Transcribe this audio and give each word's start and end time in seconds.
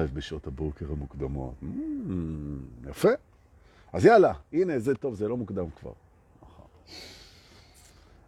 אוהב 0.00 0.14
בשעות 0.14 0.46
הבוקר 0.46 0.86
המוקדמות. 0.92 1.54
Mm, 1.62 2.90
יפה. 2.90 3.08
אז 3.92 4.04
יאללה, 4.04 4.32
הנה, 4.52 4.78
זה 4.78 4.94
טוב, 4.94 5.14
זה 5.14 5.28
לא 5.28 5.36
מוקדם 5.36 5.70
כבר. 5.80 5.92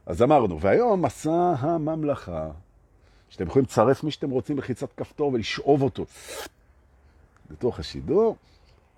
אז 0.06 0.22
אמרנו, 0.22 0.60
והיום 0.60 1.04
מסע 1.04 1.54
הממלכה, 1.58 2.50
שאתם 3.28 3.46
יכולים 3.46 3.64
לצרף 3.64 4.04
מי 4.04 4.10
שאתם 4.10 4.30
רוצים 4.30 4.56
בחיצת 4.56 4.92
כפתור 4.92 5.32
ולשאוב 5.32 5.82
אותו 5.82 6.04
לתוך 7.50 7.78
השידור. 7.78 8.36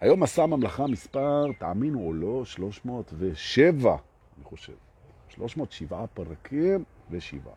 היום 0.01 0.23
מסע 0.23 0.43
הממלכה 0.43 0.87
מספר, 0.87 1.47
תאמינו 1.59 2.01
או 2.01 2.13
לא, 2.13 2.45
307, 2.45 3.97
אני 4.37 4.45
חושב. 4.45 4.73
307 5.29 6.07
פרקים 6.15 6.85
ושבעה. 7.11 7.55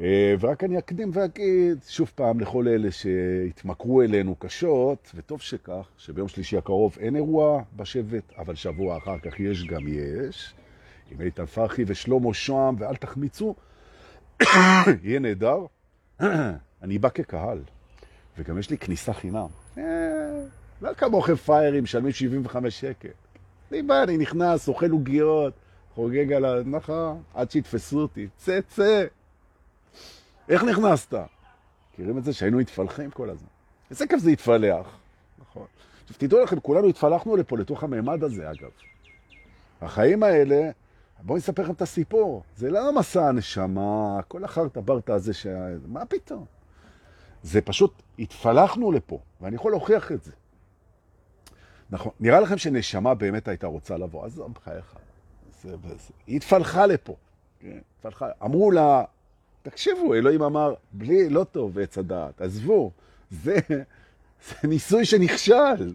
אה, 0.00 0.34
ורק 0.40 0.64
אני 0.64 0.78
אקדים 0.78 1.10
ואגיד, 1.12 1.78
שוב 1.88 2.12
פעם, 2.14 2.40
לכל 2.40 2.68
אלה 2.68 2.90
שהתמכרו 2.90 4.02
אלינו 4.02 4.34
קשות, 4.38 5.12
וטוב 5.14 5.40
שכך, 5.40 5.88
שביום 5.98 6.28
שלישי 6.28 6.56
הקרוב 6.56 6.96
אין 7.00 7.16
אירוע 7.16 7.62
בשבט, 7.76 8.32
אבל 8.38 8.54
שבוע 8.54 8.98
אחר 8.98 9.18
כך 9.18 9.40
יש 9.40 9.64
גם 9.64 9.80
יש, 9.88 10.54
עם 11.10 11.20
איתן 11.20 11.46
פרחי 11.46 11.84
ושלמה 11.86 12.34
שוהם, 12.34 12.74
ואל 12.78 12.96
תחמיצו, 12.96 13.54
יהיה 15.02 15.20
נהדר. 15.20 15.58
אני 16.82 16.98
בא 16.98 17.08
כקהל, 17.08 17.58
וגם 18.38 18.58
יש 18.58 18.70
לי 18.70 18.78
כניסה 18.78 19.12
חינם. 19.12 19.46
אה, 19.78 19.82
לא 20.82 20.94
כמוכם 20.94 21.34
פיירים, 21.34 21.84
משלמים 21.84 22.12
75 22.12 22.80
שקל. 22.80 23.08
אני 23.72 23.82
בא, 23.82 24.02
אני 24.02 24.16
נכנס, 24.16 24.68
אוכל 24.68 24.90
עוגיות, 24.90 25.54
חוגג 25.94 26.32
על 26.32 26.44
הנחה, 26.44 27.14
עד 27.34 27.50
שיתפסו 27.50 28.00
אותי. 28.00 28.28
צא, 28.36 28.60
צא. 28.68 29.04
איך 30.48 30.64
נכנסת? 30.64 31.14
מכירים 31.92 32.18
את 32.18 32.24
זה 32.24 32.32
שהיינו 32.32 32.58
התפלחים 32.60 33.10
כל 33.10 33.30
הזמן. 33.30 33.48
איזה 33.90 34.06
כיף 34.06 34.18
זה 34.18 34.30
התפלח. 34.30 34.86
נכון. 35.38 35.66
עכשיו 36.02 36.16
תדעו 36.18 36.40
לכם, 36.40 36.60
כולנו 36.60 36.88
התפלחנו 36.88 37.36
לפה, 37.36 37.58
לתוך 37.58 37.84
הממד 37.84 38.24
הזה 38.24 38.50
אגב. 38.50 38.70
החיים 39.80 40.22
האלה, 40.22 40.70
בואו 41.22 41.38
נספר 41.38 41.62
לכם 41.62 41.72
את 41.72 41.82
הסיפור. 41.82 42.42
זה 42.56 42.70
לא 42.70 42.98
מסע 42.98 43.28
הנשמה, 43.28 44.20
כל 44.28 44.44
החרטה 44.44 44.80
ברטה 44.80 45.14
הזה, 45.14 45.34
ש... 45.34 45.46
מה 45.86 46.06
פתאום? 46.06 46.44
זה 47.42 47.60
פשוט, 47.60 48.02
התפלחנו 48.18 48.92
לפה, 48.92 49.18
ואני 49.40 49.54
יכול 49.56 49.72
להוכיח 49.72 50.12
את 50.12 50.24
זה. 50.24 50.32
נכון, 51.90 52.12
נראה 52.20 52.40
לכם 52.40 52.58
שנשמה 52.58 53.14
באמת 53.14 53.48
הייתה 53.48 53.66
רוצה 53.66 53.96
לבוא, 53.96 54.24
אז 54.26 54.42
בחייך. 54.52 54.94
היא 56.26 56.36
התפלחה 56.36 56.86
לפה. 56.86 57.16
כן, 57.60 57.78
התפלחה. 57.96 58.28
אמרו 58.44 58.70
לה, 58.70 59.04
תקשיבו, 59.64 60.14
אלוהים 60.14 60.42
אמר, 60.42 60.74
בלי, 60.92 61.28
לא 61.28 61.44
טוב 61.44 61.78
עץ 61.78 61.98
הדעת, 61.98 62.40
עזבו, 62.40 62.90
זה, 63.30 63.56
זה 64.48 64.68
ניסוי 64.68 65.04
שנכשל. 65.04 65.92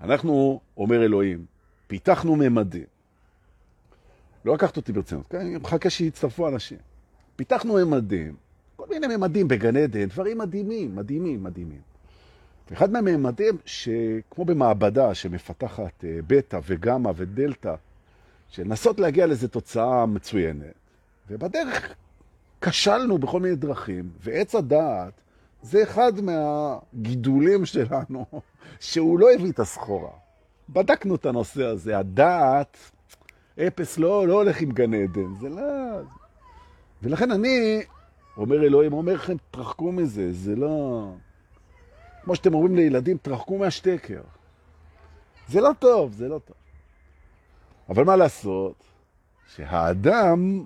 אנחנו, 0.00 0.60
אומר 0.76 1.04
אלוהים, 1.04 1.44
פיתחנו 1.86 2.36
ממדים. 2.36 2.84
לא 4.44 4.54
לקחת 4.54 4.76
אותי 4.76 4.92
ברצינות, 4.92 5.26
כן? 5.26 5.40
אני 5.40 5.56
מחכה 5.56 5.90
שיצטרפו 5.90 6.48
אנשים. 6.48 6.78
פיתחנו 7.36 7.74
ממדים, 7.74 8.34
כל 8.76 8.84
מיני 8.90 9.16
ממדים 9.16 9.48
בגן 9.48 9.76
עדן, 9.76 10.04
דברים 10.04 10.38
מדהימים, 10.38 10.96
מדהימים, 10.96 11.44
מדהימים. 11.44 11.80
אחד 12.72 12.90
מהממדים 12.90 13.56
שכמו 13.64 14.44
במעבדה 14.44 15.14
שמפתחת 15.14 16.04
אה, 16.04 16.18
בטא 16.26 16.60
וגמא 16.66 17.12
ודלתא, 17.16 17.74
שנסות 18.48 19.00
להגיע 19.00 19.26
לאיזו 19.26 19.48
תוצאה 19.48 20.06
מצוינת, 20.06 20.74
ובדרך 21.30 21.94
כשלנו 22.68 23.18
בכל 23.18 23.40
מיני 23.40 23.56
דרכים, 23.56 24.10
ועץ 24.20 24.54
הדעת 24.54 25.12
זה 25.62 25.82
אחד 25.82 26.12
מהגידולים 26.20 27.66
שלנו, 27.66 28.26
שהוא 28.80 29.18
לא 29.18 29.32
הביא 29.32 29.52
את 29.52 29.58
הסחורה. 29.60 30.10
בדקנו 30.68 31.14
את 31.14 31.26
הנושא 31.26 31.64
הזה, 31.64 31.98
הדעת, 31.98 32.76
אפס 33.66 33.98
לא, 33.98 34.28
לא 34.28 34.34
הולך 34.34 34.60
עם 34.60 34.70
גן 34.70 34.94
עדן, 34.94 35.34
זה 35.40 35.48
לא... 35.48 35.62
ולכן 37.02 37.30
אני, 37.30 37.82
אומר 38.36 38.64
אלוהים, 38.64 38.92
אומר 38.92 39.14
לכם, 39.14 39.36
תרחקו 39.50 39.92
מזה, 39.92 40.32
זה 40.32 40.56
לא... 40.56 41.06
כמו 42.24 42.36
שאתם 42.36 42.54
אומרים 42.54 42.76
לילדים, 42.76 43.16
תרחקו 43.22 43.58
מהשטקר. 43.58 44.20
זה 45.48 45.60
לא 45.60 45.70
טוב, 45.78 46.12
זה 46.12 46.28
לא 46.28 46.38
טוב. 46.44 46.56
אבל 47.88 48.04
מה 48.04 48.16
לעשות? 48.16 48.84
שהאדם 49.54 50.64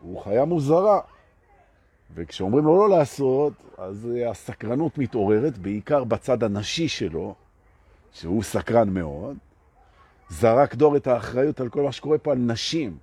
הוא 0.00 0.20
חיה 0.24 0.44
מוזרה. 0.44 1.00
וכשאומרים 2.14 2.64
לו 2.64 2.76
לא 2.76 2.98
לעשות, 2.98 3.52
אז 3.78 4.08
הסקרנות 4.30 4.98
מתעוררת, 4.98 5.58
בעיקר 5.58 6.04
בצד 6.04 6.42
הנשי 6.42 6.88
שלו, 6.88 7.34
שהוא 8.12 8.42
סקרן 8.42 8.90
מאוד. 8.90 9.36
זרק 10.28 10.74
דור 10.74 10.96
את 10.96 11.06
האחריות 11.06 11.60
על 11.60 11.68
כל 11.68 11.82
מה 11.82 11.92
שקורה 11.92 12.18
פה 12.18 12.32
על 12.32 12.38
נשים. 12.38 12.98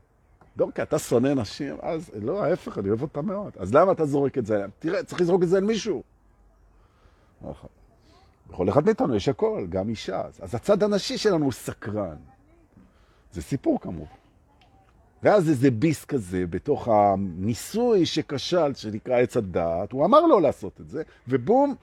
דור, 0.57 0.71
כי 0.71 0.81
אתה 0.81 0.99
שונא 0.99 1.33
נשים? 1.33 1.75
אז 1.81 2.11
לא, 2.21 2.43
ההפך, 2.43 2.77
אני 2.77 2.89
אוהב 2.89 3.01
אותה 3.01 3.21
מאוד. 3.21 3.53
אז 3.57 3.73
למה 3.73 3.91
אתה 3.91 4.05
זורק 4.05 4.37
את 4.37 4.45
זה? 4.45 4.65
תראה, 4.79 5.03
צריך 5.03 5.21
לזרוק 5.21 5.43
את 5.43 5.49
זה 5.49 5.57
על 5.57 5.63
מישהו. 5.63 6.03
נכון. 7.41 7.69
בכל 8.49 8.69
אחד 8.69 8.85
מאיתנו 8.85 9.15
יש 9.15 9.29
הכל, 9.29 9.65
גם 9.69 9.89
אישה. 9.89 10.21
אז 10.41 10.55
הצד 10.55 10.83
הנשי 10.83 11.17
שלנו 11.17 11.45
הוא 11.45 11.51
סקרן. 11.51 12.15
זה 13.31 13.41
סיפור 13.41 13.79
כמובן. 13.81 14.24
ואז 15.25 15.49
איזה 15.49 15.71
ביס 15.71 16.05
כזה 16.05 16.47
בתוך 16.49 16.87
הניסוי 16.87 18.05
שכשל, 18.05 18.73
שנקרא 18.73 19.19
עץ 19.19 19.37
הדעת, 19.37 19.91
הוא 19.91 20.05
אמר 20.05 20.21
לו 20.21 20.39
לעשות 20.39 20.81
את 20.81 20.89
זה, 20.89 21.03
ובום, 21.27 21.75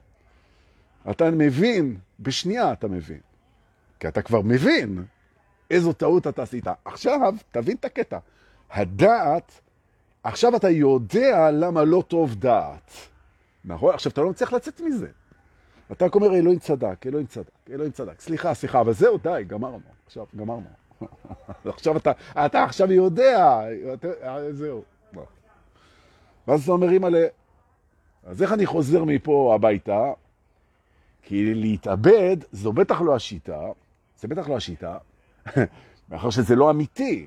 אתה 1.10 1.30
מבין, 1.30 1.97
בשנייה 2.20 2.72
אתה 2.72 2.88
מבין. 2.88 3.20
כי 4.00 4.08
אתה 4.08 4.22
כבר 4.22 4.42
מבין 4.42 5.04
איזו 5.70 5.92
טעות 5.92 6.26
אתה 6.26 6.42
עשית. 6.42 6.66
עכשיו, 6.84 7.34
תבין 7.50 7.76
את 7.76 7.84
הקטע. 7.84 8.19
הדעת, 8.70 9.60
עכשיו 10.22 10.56
אתה 10.56 10.70
יודע 10.70 11.50
למה 11.50 11.84
לא 11.84 12.02
טוב 12.08 12.34
דעת. 12.34 12.91
נכון? 13.64 13.94
עכשיו, 13.94 14.12
אתה 14.12 14.20
לא 14.20 14.31
מצליח 14.31 14.52
לצאת 14.52 14.81
מזה. 14.81 15.08
אתה 15.92 16.04
רק 16.04 16.14
אומר, 16.14 16.34
אלוהים 16.34 16.58
צדק, 16.58 17.06
אלוהים 17.06 17.26
צדק, 17.26 17.70
אלוהים 17.70 17.92
צדק. 17.92 18.20
סליחה, 18.20 18.54
סליחה, 18.54 18.81
אבל 18.81 18.92
זהו, 18.92 19.19
די, 19.19 19.44
גמרנו. 19.47 19.81
עכשיו, 20.06 20.26
גמרנו. 20.36 20.81
עכשיו 21.64 21.96
אתה, 21.96 22.12
אתה 22.46 22.64
עכשיו 22.64 22.92
יודע, 22.92 23.60
אתה, 23.94 24.08
זהו. 24.50 24.82
ואז 26.48 26.62
אתה 26.62 26.72
אומר, 26.72 26.90
אימא'לה, 26.90 27.26
אז 28.24 28.42
איך 28.42 28.52
אני 28.52 28.66
חוזר 28.66 29.04
מפה 29.04 29.52
הביתה? 29.54 30.12
כי 31.22 31.54
להתאבד 31.54 32.36
זו 32.52 32.72
בטח 32.72 33.00
לא 33.00 33.16
השיטה, 33.16 33.60
זה 34.18 34.28
בטח 34.28 34.48
לא 34.48 34.56
השיטה, 34.56 34.98
מאחר 36.08 36.30
שזה 36.30 36.56
לא 36.56 36.70
אמיתי. 36.70 37.26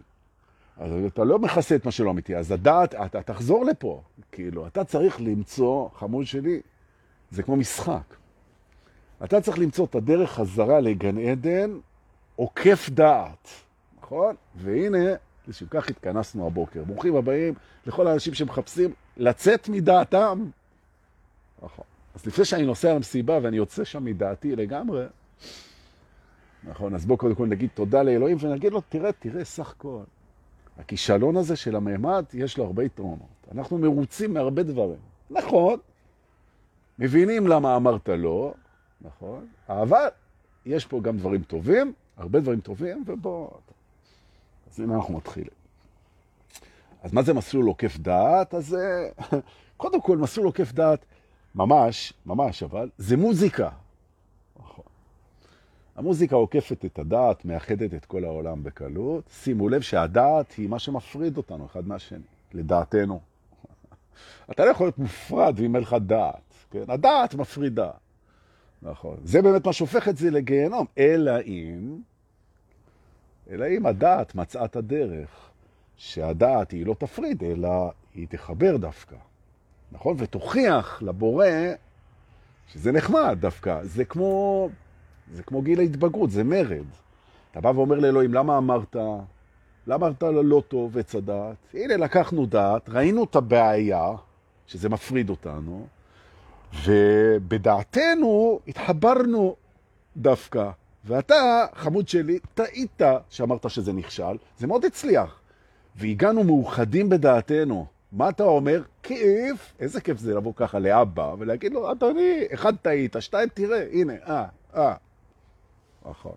אז 0.78 0.92
אתה 1.07 1.24
לא 1.24 1.40
מכסה 1.40 1.75
את 1.75 1.86
מה 1.86 1.92
שלא 1.92 2.12
אמיתי, 2.12 2.36
אז 2.36 2.52
הדעת, 2.52 2.96
אתה 2.96 3.22
תחזור 3.22 3.66
לפה. 3.66 4.02
כאילו, 4.31 4.68
אתה 4.68 4.84
צריך 4.84 5.22
למצוא, 5.22 5.90
חמוד 5.94 6.25
שלי, 6.25 6.62
זה 7.31 7.44
כמו 7.44 7.56
משחק. 7.56 8.16
אתה 9.24 9.42
צריך 9.42 9.59
למצוא 9.59 9.86
את 9.86 9.96
הדרך 9.96 10.31
חזרה 10.31 10.80
לגן 10.80 11.18
עדן 11.18 11.80
עוקף 12.36 12.90
דעת. 12.90 13.50
נכון? 14.06 14.36
והנה, 14.56 15.14
לשם 15.48 15.66
כך 15.70 15.90
התכנסנו 15.90 16.48
הבוקר. 16.48 16.84
ברוכים 16.84 17.16
הבאים 17.16 17.54
לכל 17.86 18.08
האנשים 18.08 18.34
שמחפשים 18.34 18.94
לצאת 19.18 19.70
מדעתם. 19.70 20.46
נכון. 21.64 21.86
אז 22.16 22.26
לפני 22.26 22.46
שאני 22.46 22.66
נוסע 22.66 22.94
למסיבה 22.94 23.40
ואני 23.42 23.58
יוצא 23.58 23.84
שם 23.84 24.06
מדעתי 24.06 24.56
לגמרי, 24.56 25.06
נכון, 26.64 26.96
אז 26.96 27.06
בואו 27.06 27.18
קודם 27.18 27.36
כל 27.36 27.48
נגיד 27.48 27.70
תודה 27.74 28.04
לאלוהים 28.04 28.38
ונגיד 28.42 28.74
לו, 28.74 28.82
תראה, 28.90 29.12
תראה, 29.12 29.46
סך 29.46 29.72
הכל. 29.72 30.04
הכישלון 30.78 31.38
הזה 31.38 31.56
של 31.56 31.76
הממד, 31.76 32.26
יש 32.34 32.58
לו 32.58 32.66
הרבה 32.66 32.84
יתרונות. 32.84 33.48
אנחנו 33.52 33.78
מרוצים 33.78 34.34
מהרבה 34.34 34.64
דברים. 34.64 35.00
נכון, 35.30 35.80
מבינים 37.00 37.48
למה 37.48 37.76
אמרת 37.76 38.10
לא, 38.10 38.54
נכון, 39.02 39.48
אבל 39.70 40.08
יש 40.66 40.86
פה 40.86 41.01
גם 41.01 41.18
דברים 41.18 41.44
טובים, 41.44 41.94
הרבה 42.18 42.40
דברים 42.40 42.60
טובים, 42.60 43.04
ובואו... 43.08 43.58
אז 44.75 44.80
הנה 44.80 44.95
אנחנו 44.95 45.13
מתחילים. 45.13 45.50
אז 47.04 47.13
מה 47.13 47.22
זה 47.22 47.33
מסלול 47.33 47.66
עוקף 47.66 47.98
דעת? 47.98 48.54
אז 48.54 48.77
קודם 49.77 50.01
כל, 50.01 50.18
מסלול 50.18 50.45
עוקף 50.45 50.72
דעת, 50.72 51.06
ממש, 51.56 52.13
ממש, 52.25 52.63
אבל, 52.63 52.89
זה 52.98 53.18
מוזיקה. 53.18 53.69
נכון. 54.60 54.83
המוזיקה 55.95 56.36
עוקפת 56.36 56.86
את 56.86 57.00
הדעת, 57.00 57.45
מאחדת 57.45 57.94
את 57.94 58.06
כל 58.06 58.24
העולם 58.24 58.63
בקלות. 58.63 59.24
שימו 59.30 59.69
לב 59.69 59.81
שהדעת 59.81 60.51
היא 60.51 60.69
מה 60.69 60.80
שמפריד 60.80 61.38
אותנו 61.38 61.66
אחד 61.66 61.88
מהשני, 61.88 62.19
לדעתנו. 62.54 63.19
אתה 64.51 64.66
לא 64.66 64.69
יכול 64.69 64.88
להיות 64.88 64.98
מופרד 64.98 65.54
ואם 65.57 65.75
אין 65.75 65.83
לך 65.83 65.95
דעת. 66.06 66.54
כן? 66.72 66.83
הדעת 66.88 67.36
מפרידה. 67.36 67.92
נכון. 68.81 69.18
זה 69.24 69.42
באמת 69.42 69.66
מה 69.66 69.74
שהופך 69.74 70.07
את 70.07 70.18
זה 70.18 70.31
לגיהנום. 70.31 70.86
אלא 70.98 71.39
אם... 71.45 71.98
אלא 73.50 73.65
אם 73.77 73.86
הדעת 73.86 74.36
מצאה 74.36 74.65
את 74.65 74.75
הדרך, 74.75 75.30
שהדעת 75.97 76.71
היא 76.71 76.86
לא 76.86 76.95
תפריד, 77.00 77.44
אלא 77.44 77.92
היא 78.13 78.27
תחבר 78.30 78.77
דווקא, 78.77 79.15
נכון? 79.92 80.15
ותוכיח 80.19 81.01
לבורא 81.01 81.47
שזה 82.68 82.92
נחמד 82.92 83.38
דווקא. 83.39 83.80
זה 83.83 84.06
כמו, 84.06 84.69
זה 85.31 85.44
כמו 85.44 85.62
גיל 85.62 85.80
ההתבגרות, 85.80 86.31
זה 86.31 86.44
מרד. 86.44 86.86
אתה 87.51 87.62
בא 87.62 87.68
ואומר 87.68 88.00
לאלוהים, 88.00 88.33
למה 88.33 88.57
אמרת? 88.57 88.95
למה 89.88 90.07
אמרת 90.07 90.24
לא 90.24 90.63
טוב 90.68 90.98
עץ 90.98 91.15
הדעת? 91.15 91.56
הנה, 91.74 91.98
לקחנו 91.98 92.45
דעת, 92.45 92.89
ראינו 92.89 93.24
את 93.24 93.36
הבעיה, 93.36 94.12
שזה 94.68 94.89
מפריד 94.89 95.30
אותנו, 95.30 95.88
ובדעתנו 96.86 98.59
התחברנו 98.68 99.56
דווקא. 100.18 100.71
ואתה, 101.06 101.66
חמוד 101.74 102.07
שלי, 102.07 102.40
טעית 102.54 103.02
שאמרת 103.30 103.69
שזה 103.69 103.94
נכשל, 103.94 104.38
זה 104.57 104.68
מאוד 104.68 104.86
הצליח. 104.86 105.40
והגענו 105.96 106.44
מאוחדים 106.44 107.10
בדעתנו. 107.10 107.86
מה 108.12 108.30
אתה 108.30 108.44
אומר? 108.44 108.81
כיף. 109.04 109.74
איזה 109.80 110.02
כיף 110.02 110.18
זה 110.18 110.34
לבוא 110.36 110.54
ככה 110.56 110.80
לאבא 110.80 111.36
ולהגיד 111.40 111.74
לו, 111.74 111.92
אדוני, 111.92 112.42
אחד 112.54 112.75
טעית, 112.75 113.16
שתיים 113.19 113.50
תראה, 113.54 113.86
הנה, 113.92 114.13
אה, 114.28 114.46
אה. 114.75 114.96
נכון. 116.10 116.36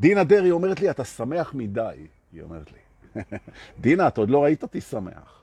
דינה 0.00 0.24
דרעי 0.24 0.50
אומרת 0.50 0.80
לי, 0.80 0.90
אתה 0.90 1.04
שמח 1.04 1.54
מדי, 1.54 2.06
היא 2.32 2.42
אומרת 2.42 2.70
לי. 2.72 2.78
דינה, 3.80 4.08
אתה 4.08 4.20
עוד 4.20 4.30
לא 4.30 4.44
ראית 4.44 4.62
אותי 4.62 4.80
שמח. 4.80 5.42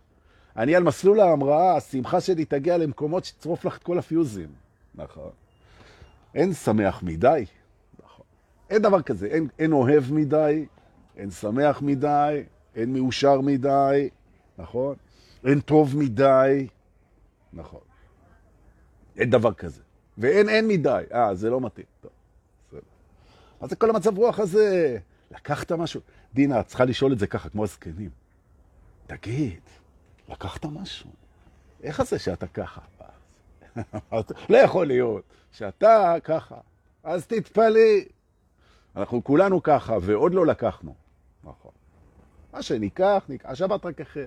אני 0.57 0.75
על 0.75 0.83
מסלול 0.83 1.19
ההמראה, 1.19 1.75
השמחה 1.75 2.21
שלי 2.21 2.45
תגיע 2.45 2.77
למקומות 2.77 3.25
שצרוף 3.25 3.65
לך 3.65 3.77
את 3.77 3.83
כל 3.83 3.99
הפיוזים. 3.99 4.49
נכון. 4.95 5.29
אין 6.35 6.53
שמח 6.53 7.03
מדי. 7.03 7.45
אין 8.71 8.81
דבר 8.81 9.01
כזה, 9.01 9.27
אין, 9.27 9.47
אין 9.59 9.71
אוהב 9.71 10.03
מדי, 10.11 10.65
אין 11.17 11.31
שמח 11.31 11.81
מדי, 11.81 12.43
אין 12.75 12.93
מאושר 12.93 13.41
מדי, 13.41 14.09
נכון? 14.57 14.95
אין 15.45 15.59
טוב 15.59 15.97
מדי, 15.97 16.67
נכון. 17.53 17.79
אין 19.17 19.29
דבר 19.29 19.53
כזה. 19.53 19.81
ואין 20.17 20.49
אין 20.49 20.67
מדי. 20.67 21.03
אה, 21.13 21.35
זה 21.35 21.49
לא 21.49 21.61
מתאים. 21.61 21.85
טוב. 22.01 22.11
מה 23.61 23.67
זה 23.67 23.75
כל 23.75 23.89
המצב 23.89 24.17
רוח 24.17 24.39
הזה? 24.39 24.97
לקחת 25.31 25.71
משהו? 25.71 26.01
דינה, 26.33 26.59
את 26.59 26.67
צריכה 26.67 26.85
לשאול 26.85 27.13
את 27.13 27.19
זה 27.19 27.27
ככה, 27.27 27.49
כמו 27.49 27.63
הזקנים. 27.63 28.09
תגיד, 29.07 29.59
לקחת 30.29 30.65
משהו? 30.65 31.09
איך 31.83 32.03
זה 32.03 32.19
שאתה 32.19 32.47
ככה? 32.47 32.81
לא 34.49 34.57
יכול 34.57 34.87
להיות 34.87 35.23
שאתה 35.51 36.15
ככה. 36.23 36.57
אז 37.03 37.25
תתפלא. 37.27 37.79
אנחנו 38.95 39.23
כולנו 39.23 39.63
ככה, 39.63 39.97
ועוד 40.01 40.33
לא 40.33 40.45
לקחנו. 40.45 40.93
נכון. 41.43 41.71
מה 42.53 42.61
שניקח, 42.61 43.23
ניקח. 43.29 43.49
השבת 43.49 43.85
רק 43.85 44.01
החלה. 44.01 44.25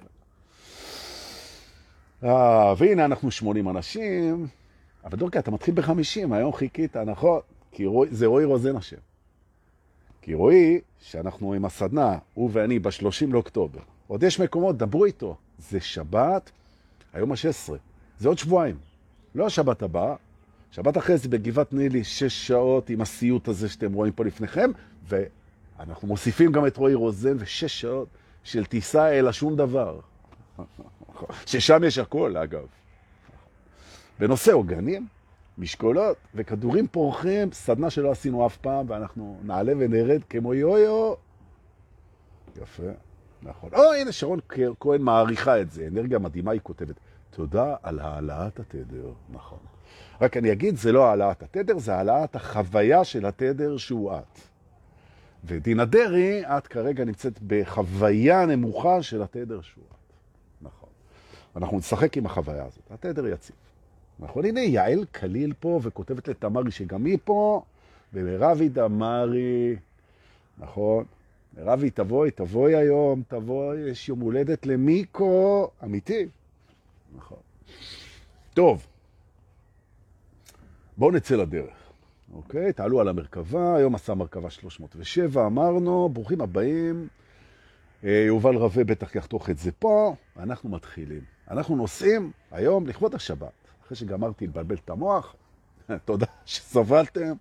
אה, 2.24 2.74
והנה 2.78 3.04
אנחנו 3.04 3.30
80 3.30 3.68
אנשים, 3.68 4.46
אבל 5.04 5.18
דורקה, 5.18 5.38
אתה 5.38 5.50
מתחיל 5.50 5.74
ב-50, 5.74 6.34
היום 6.34 6.52
חיכית, 6.52 6.96
נכון? 6.96 7.40
כי 7.72 7.86
רואי, 7.86 8.08
זה 8.10 8.26
רועי 8.26 8.44
רוזן 8.44 8.76
השם. 8.76 8.96
כי 10.22 10.34
רועי, 10.34 10.80
שאנחנו 11.00 11.52
עם 11.52 11.64
הסדנה, 11.64 12.18
הוא 12.34 12.50
ואני, 12.52 12.78
ב-30 12.78 13.26
לאוקטובר. 13.28 13.80
עוד 14.06 14.22
יש 14.22 14.40
מקומות, 14.40 14.76
דברו 14.76 15.04
איתו. 15.04 15.36
זה 15.58 15.80
שבת, 15.80 16.50
היום 17.12 17.32
ה-16. 17.32 17.72
זה 18.18 18.28
עוד 18.28 18.38
שבועיים. 18.38 18.76
לא 19.34 19.46
השבת 19.46 19.82
הבאה, 19.82 20.14
שבת 20.74 20.98
אחרי 20.98 21.18
זה 21.18 21.28
בגבעת 21.28 21.72
נילי, 21.72 22.04
שש 22.04 22.46
שעות 22.46 22.90
עם 22.90 23.00
הסיוט 23.00 23.48
הזה 23.48 23.68
שאתם 23.68 23.92
רואים 23.92 24.12
פה 24.12 24.24
לפניכם, 24.24 24.70
ואנחנו 25.08 26.08
מוסיפים 26.08 26.52
גם 26.52 26.66
את 26.66 26.76
רועי 26.76 26.94
רוזן, 26.94 27.36
ושש 27.38 27.80
שעות 27.80 28.08
של 28.42 28.64
טיסה 28.64 29.08
אל 29.08 29.28
השום 29.28 29.56
דבר. 29.56 30.00
ששם 31.46 31.84
יש 31.84 31.98
הכל, 31.98 32.36
אגב. 32.36 32.66
בנושא 34.18 34.52
עוגנים, 34.52 35.06
משקולות 35.58 36.16
וכדורים 36.34 36.88
פורחים, 36.88 37.52
סדנה 37.52 37.90
שלא 37.90 38.10
עשינו 38.10 38.46
אף 38.46 38.56
פעם, 38.56 38.90
ואנחנו 38.90 39.38
נעלה 39.42 39.72
ונרד 39.78 40.20
כמו 40.30 40.54
יו-יו. 40.54 41.14
יפה, 42.62 42.82
נכון. 43.42 43.70
או, 43.74 43.92
הנה, 43.92 44.12
שרון 44.12 44.40
כהן 44.80 45.02
מעריכה 45.02 45.60
את 45.60 45.70
זה, 45.70 45.86
אנרגיה 45.86 46.18
מדהימה 46.18 46.50
היא 46.50 46.60
כותבת. 46.62 46.96
תודה 47.30 47.76
על 47.82 47.98
העלאת 47.98 48.60
התדר, 48.60 49.12
נכון. 49.30 49.58
רק 50.20 50.36
אני 50.36 50.52
אגיד, 50.52 50.76
זה 50.76 50.92
לא 50.92 51.06
העלאת 51.06 51.42
התדר, 51.42 51.78
זה 51.78 51.94
העלאת 51.94 52.36
החוויה 52.36 53.04
של 53.04 53.26
התדר 53.26 53.76
שהוא 53.76 54.12
את. 54.12 54.40
ודינה 55.44 55.84
דרי, 55.84 56.42
את 56.46 56.66
כרגע 56.66 57.04
נמצאת 57.04 57.38
בחוויה 57.46 58.46
נמוכה 58.46 59.02
של 59.02 59.22
התדר 59.22 59.60
שהוא 59.60 59.84
את. 59.90 59.96
נכון. 60.62 60.88
אנחנו 61.56 61.78
נשחק 61.78 62.16
עם 62.16 62.26
החוויה 62.26 62.64
הזאת. 62.64 62.90
התדר 62.90 63.26
יציב. 63.26 63.56
נכון, 64.18 64.44
הנה 64.44 64.60
יעל 64.60 65.04
קליל 65.12 65.52
פה 65.60 65.80
וכותבת 65.82 66.28
לתמרי 66.28 66.70
שגם 66.70 67.04
היא 67.04 67.18
פה, 67.24 67.62
ומרבי 68.12 68.68
דמרי, 68.68 69.76
נכון, 70.58 71.04
מרבי 71.56 71.90
תבואי, 71.90 72.30
תבואי 72.30 72.76
היום, 72.76 73.22
תבואי, 73.28 73.78
יש 73.78 74.08
יום 74.08 74.20
הולדת 74.20 74.66
למיקו, 74.66 75.70
אמיתי. 75.84 76.26
נכון. 77.16 77.38
טוב, 78.54 78.86
בואו 80.96 81.10
נצא 81.10 81.36
לדרך. 81.36 81.74
אוקיי, 82.34 82.72
תעלו 82.72 83.00
על 83.00 83.08
המרכבה, 83.08 83.76
היום 83.76 83.94
עשה 83.94 84.14
מרכבה 84.14 84.50
307, 84.50 85.46
אמרנו, 85.46 86.08
ברוכים 86.08 86.40
הבאים. 86.40 87.08
אה, 88.04 88.24
יובל 88.26 88.56
רווה 88.56 88.84
בטח 88.84 89.14
יחתוך 89.14 89.50
את 89.50 89.58
זה 89.58 89.72
פה, 89.72 90.14
ואנחנו 90.36 90.70
מתחילים. 90.70 91.20
אנחנו 91.50 91.76
נוסעים 91.76 92.30
היום 92.50 92.86
לכבוד 92.86 93.14
השבת, 93.14 93.52
אחרי 93.84 93.96
שגמרתי 93.96 94.46
לבלבל 94.46 94.76
את 94.84 94.90
המוח, 94.90 95.34
תודה 96.04 96.26
שסבלתם. 96.46 97.32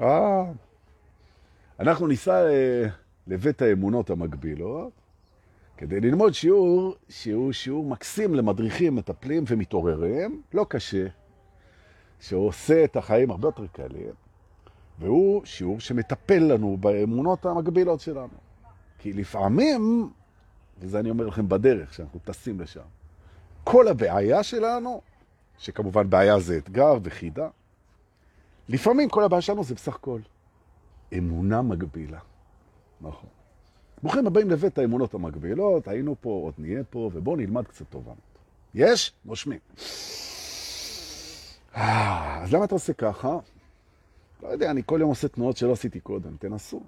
אה, 0.00 0.44
אנחנו 1.80 2.06
ניסע 2.06 2.46
אה, 2.46 2.86
לבית 3.26 3.62
האמונות 3.62 4.10
המקבילות, 4.10 4.92
כדי 5.76 6.00
ללמוד 6.00 6.34
שיעור 6.34 6.94
שהוא 7.08 7.52
שיעור 7.52 7.84
מקסים 7.84 8.34
למדריכים, 8.34 8.96
מטפלים 8.96 9.44
ומתעוררים, 9.48 10.42
לא 10.54 10.66
קשה, 10.68 11.06
שעושה 12.20 12.84
את 12.84 12.96
החיים 12.96 13.30
הרבה 13.30 13.48
יותר 13.48 13.66
קלים, 13.66 14.14
והוא 14.98 15.44
שיעור 15.44 15.80
שמטפל 15.80 16.38
לנו 16.38 16.76
באמונות 16.80 17.46
המקבילות 17.46 18.00
שלנו. 18.00 18.28
כי 18.98 19.12
לפעמים, 19.12 20.10
וזה 20.78 21.00
אני 21.00 21.10
אומר 21.10 21.26
לכם 21.26 21.48
בדרך, 21.48 21.94
שאנחנו 21.94 22.20
טסים 22.24 22.60
לשם, 22.60 22.80
כל 23.64 23.88
הבעיה 23.88 24.42
שלנו, 24.42 25.00
שכמובן 25.58 26.10
בעיה 26.10 26.40
זה 26.40 26.56
אתגר 26.56 26.98
וחידה, 27.02 27.48
לפעמים 28.68 29.08
כל 29.08 29.24
הבעיה 29.24 29.42
שלנו 29.42 29.64
זה 29.64 29.74
בסך 29.74 29.94
הכל 29.94 30.20
אמונה 31.18 31.62
מגבילה. 31.62 32.18
נכון. 33.00 33.28
ברוכים 34.02 34.26
הבאים 34.26 34.50
לבית 34.50 34.78
האמונות 34.78 35.14
המקבילות, 35.14 35.88
היינו 35.88 36.16
פה, 36.20 36.40
עוד 36.44 36.54
נהיה 36.58 36.84
פה, 36.84 37.10
ובואו 37.12 37.36
נלמד 37.36 37.64
קצת 37.66 37.84
תובנות. 37.90 38.18
יש? 38.74 39.12
נושמים. 39.24 39.58
אה, 41.76 42.42
אז 42.42 42.54
למה 42.54 42.64
אתה 42.64 42.74
עושה 42.74 42.92
ככה? 42.92 43.38
לא 44.42 44.48
יודע, 44.48 44.70
אני 44.70 44.82
כל 44.86 44.98
יום 45.00 45.08
עושה 45.08 45.28
תנועות 45.28 45.56
שלא 45.56 45.72
עשיתי 45.72 46.00
קודם. 46.00 46.36
תנסו. 46.36 46.82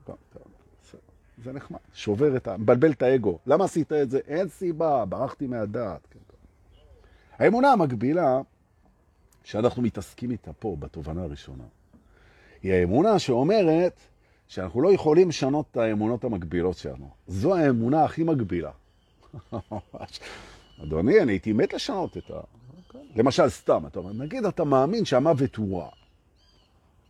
זה 1.44 1.52
נחמד. 1.52 1.78
שובר 1.94 2.36
את 2.36 2.48
ה... 2.48 2.56
מבלבל 2.56 2.92
את 2.92 3.02
האגו. 3.02 3.38
למה 3.46 3.64
עשית 3.64 3.92
את 3.92 4.10
זה? 4.10 4.20
אין 4.26 4.48
סיבה, 4.48 5.04
ברחתי 5.04 5.46
מהדעת. 5.46 6.00
כן, 6.10 6.18
האמונה 7.38 7.72
המקבילה 7.72 8.40
שאנחנו 9.44 9.82
מתעסקים 9.82 10.30
איתה 10.30 10.52
פה, 10.52 10.76
בתובנה 10.78 11.22
הראשונה, 11.22 11.64
היא 12.62 12.72
האמונה 12.72 13.18
שאומרת 13.18 14.00
שאנחנו 14.48 14.82
לא 14.82 14.92
יכולים 14.92 15.28
לשנות 15.28 15.66
את 15.70 15.76
האמונות 15.76 16.24
המקבילות 16.24 16.76
שלנו. 16.76 17.10
זו 17.26 17.56
האמונה 17.56 18.04
הכי 18.04 18.22
מגבילה. 18.24 18.70
אדוני, 20.82 21.20
אני 21.20 21.32
הייתי 21.32 21.52
מת 21.52 21.74
לשנות 21.74 22.16
את 22.16 22.30
ה... 22.30 22.40
למשל, 23.16 23.48
סתם, 23.48 23.86
אתה 23.86 23.98
אומר, 23.98 24.12
נגיד 24.12 24.44
אתה 24.44 24.64
מאמין 24.64 25.04
שהמוות 25.04 25.56
הוא 25.56 25.80
רע. 25.80 25.88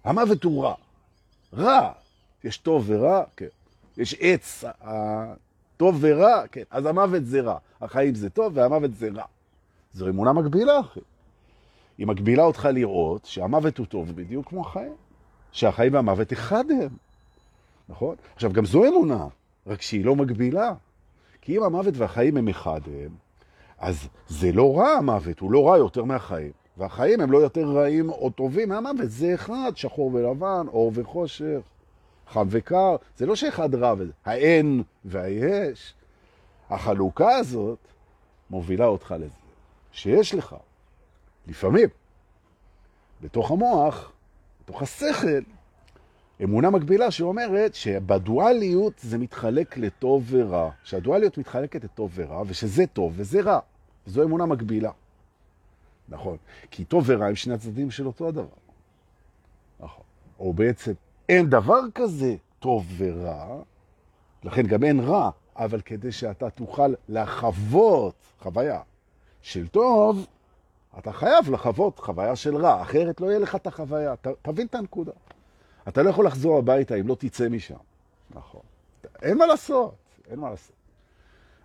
המוות 0.05 0.45
הוא 0.45 0.65
רע. 0.65 0.75
רע. 1.55 1.93
יש 2.45 2.59
טוב 2.59 2.85
ורע, 2.87 3.25
כן. 3.37 3.47
יש 3.97 4.17
עץ, 4.21 4.65
טוב 5.77 5.97
ורע, 6.01 6.47
כן. 6.53 6.63
אז 6.71 6.87
המוות 6.87 7.27
זה 7.27 7.41
רע. 7.41 7.59
החיים 7.81 8.15
זה 8.15 8.31
טוב 8.31 8.53
והמוות 8.57 8.95
זה 8.95 9.09
רע. 9.15 9.25
זו 9.93 10.09
אמונה 10.09 10.33
מגבילה, 10.33 10.81
אחי. 10.81 11.01
היא 11.99 12.07
מגבילה 12.07 12.43
אותך 12.43 12.69
לראות 12.73 13.25
שהמוות 13.25 13.79
הוא 13.79 13.87
טוב 13.87 14.13
בדיוק 14.13 14.49
כמו 14.49 14.61
החיים. 14.61 14.95
שהחיים 15.53 15.95
והמוות 15.95 16.33
אחד 16.33 16.65
הם. 16.71 16.97
נכון? 17.89 18.17
עכשיו, 18.35 18.53
גם 18.53 18.65
זו 18.65 18.85
אמונה, 18.85 19.27
רק 19.67 19.83
שהיא 19.83 20.05
לא 20.05 20.17
מגבילה. 20.17 20.75
כי 21.41 21.57
אם 21.59 21.63
המוות 21.63 21.95
והחיים 21.97 22.37
הם 22.37 22.49
אחד 22.49 22.81
הם, 22.87 23.11
אז 23.79 24.09
זה 24.29 24.53
לא 24.53 24.79
רע 24.79 24.89
המוות, 24.89 25.41
הוא 25.41 25.53
לא 25.53 25.69
רע 25.69 25.79
יותר 25.79 26.05
מהחיים. 26.05 26.53
והחיים 26.77 27.21
הם 27.21 27.33
לא 27.33 27.39
יותר 27.39 27.69
רעים 27.69 28.11
או 28.11 28.31
טובים 28.31 28.69
מהמוות, 28.69 29.11
זה 29.11 29.35
אחד, 29.35 29.73
שחור 29.75 30.15
ולבן, 30.15 30.67
אור 30.69 30.93
וחושך, 30.95 31.61
חם 32.29 32.47
וקר. 32.51 32.97
זה 33.17 33.27
לא 33.27 33.37
שאחד 33.37 33.75
רע, 33.75 33.95
האין 34.25 34.83
והיש. 35.05 35.95
החלוקה 36.71 37.37
הזאת 37.37 37.79
מובילה 38.51 38.87
אותך 38.87 39.15
לזה, 39.19 39.35
שיש 39.93 40.35
לך, 40.35 40.57
לפעמים, 41.47 41.89
בתוך 43.23 43.51
המוח, 43.51 44.13
בתוך 44.63 44.83
השכל, 44.83 45.41
אמונה 46.45 46.71
מקבילה 46.71 47.11
שאומרת 47.11 47.75
שבדואליות 47.75 48.93
זה 48.99 49.19
מתחלק 49.19 49.77
לטוב 49.77 50.27
ורע, 50.31 50.71
שהדואליות 50.85 51.39
מתחלקת 51.39 51.85
לטוב 51.85 52.13
ורע, 52.15 52.43
ושזה 52.47 52.87
טוב 52.87 53.13
וזה 53.17 53.41
רע. 53.41 53.59
זו 54.07 54.23
אמונה 54.23 54.47
מקבילה. 54.47 54.91
נכון. 56.09 56.37
כי 56.71 56.85
טוב 56.85 57.05
ורע 57.07 57.27
הם 57.27 57.35
שני 57.35 57.55
הצדדים 57.55 57.91
של 57.91 58.07
אותו 58.07 58.29
הדבר. 58.29 58.47
נכון. 59.81 60.05
או 60.39 60.53
בעצם 60.53 60.93
אין 61.29 61.51
דבר 61.51 61.81
כזה 61.95 62.37
טוב 62.59 62.87
ורע, 62.97 63.63
לכן 64.45 64.67
גם 64.67 64.85
אין 64.85 65.01
רע, 65.01 65.31
אבל 65.57 65.81
כדי 65.81 66.13
שאתה 66.13 66.51
תוכל 66.51 66.95
לחוות 67.09 68.15
חוויה 68.41 68.81
של 69.43 69.69
טוב, 69.69 70.27
אתה 70.99 71.13
חייב 71.13 71.51
לחוות 71.51 71.99
חוויה 71.99 72.37
של 72.37 72.57
רע, 72.57 72.83
אחרת 72.83 73.21
לא 73.21 73.27
יהיה 73.27 73.39
לך 73.39 73.55
את 73.55 73.67
החוויה. 73.67 74.17
ת, 74.17 74.27
תבין 74.43 74.67
את 74.67 74.75
הנקודה. 74.75 75.13
אתה 75.89 76.03
לא 76.03 76.11
יכול 76.11 76.27
לחזור 76.27 76.59
הביתה 76.59 76.95
אם 76.95 77.09
לא 77.09 77.15
תצא 77.15 77.49
משם. 77.49 77.75
נכון. 78.31 78.61
אין 79.23 79.39
מה 79.39 79.47
לעשות, 79.47 79.95
אין 80.31 80.39
מה 80.39 80.51
לעשות. 80.51 80.77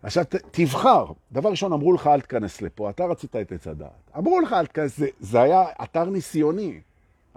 עכשיו 0.03 0.23
ת, 0.23 0.35
תבחר. 0.51 1.05
דבר 1.31 1.49
ראשון, 1.49 1.73
אמרו 1.73 1.93
לך 1.93 2.07
אל 2.07 2.21
תכנס 2.21 2.61
לפה, 2.61 2.89
אתה 2.89 3.05
רצית 3.05 3.35
את 3.35 3.51
עץ 3.51 3.67
הדעת. 3.67 4.11
אמרו 4.17 4.39
לך 4.39 4.53
אל 4.53 4.65
תכנס, 4.65 4.97
זה, 4.97 5.07
זה 5.19 5.41
היה 5.41 5.63
אתר 5.83 6.05
ניסיוני. 6.05 6.81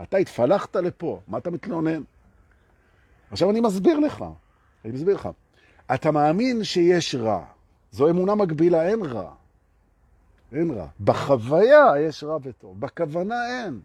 אתה 0.02 0.16
התפלחת 0.16 0.76
לפה, 0.76 1.20
מה 1.28 1.38
אתה 1.38 1.50
מתלונן? 1.50 2.02
עכשיו 3.30 3.50
אני 3.50 3.60
מסביר 3.60 3.98
לך, 3.98 4.24
אני 4.84 4.92
מסביר 4.92 5.14
לך. 5.14 5.28
אתה 5.94 6.10
מאמין 6.10 6.64
שיש 6.64 7.14
רע. 7.14 7.44
זו 7.92 8.10
אמונה 8.10 8.34
מקבילה, 8.34 8.88
אין 8.88 9.02
רע. 9.02 9.30
אין 10.52 10.70
רע. 10.70 10.86
בחוויה 11.00 11.86
יש 12.00 12.24
רע 12.24 12.38
וטוב, 12.42 12.80
בכוונה 12.80 13.34
אין. 13.48 13.80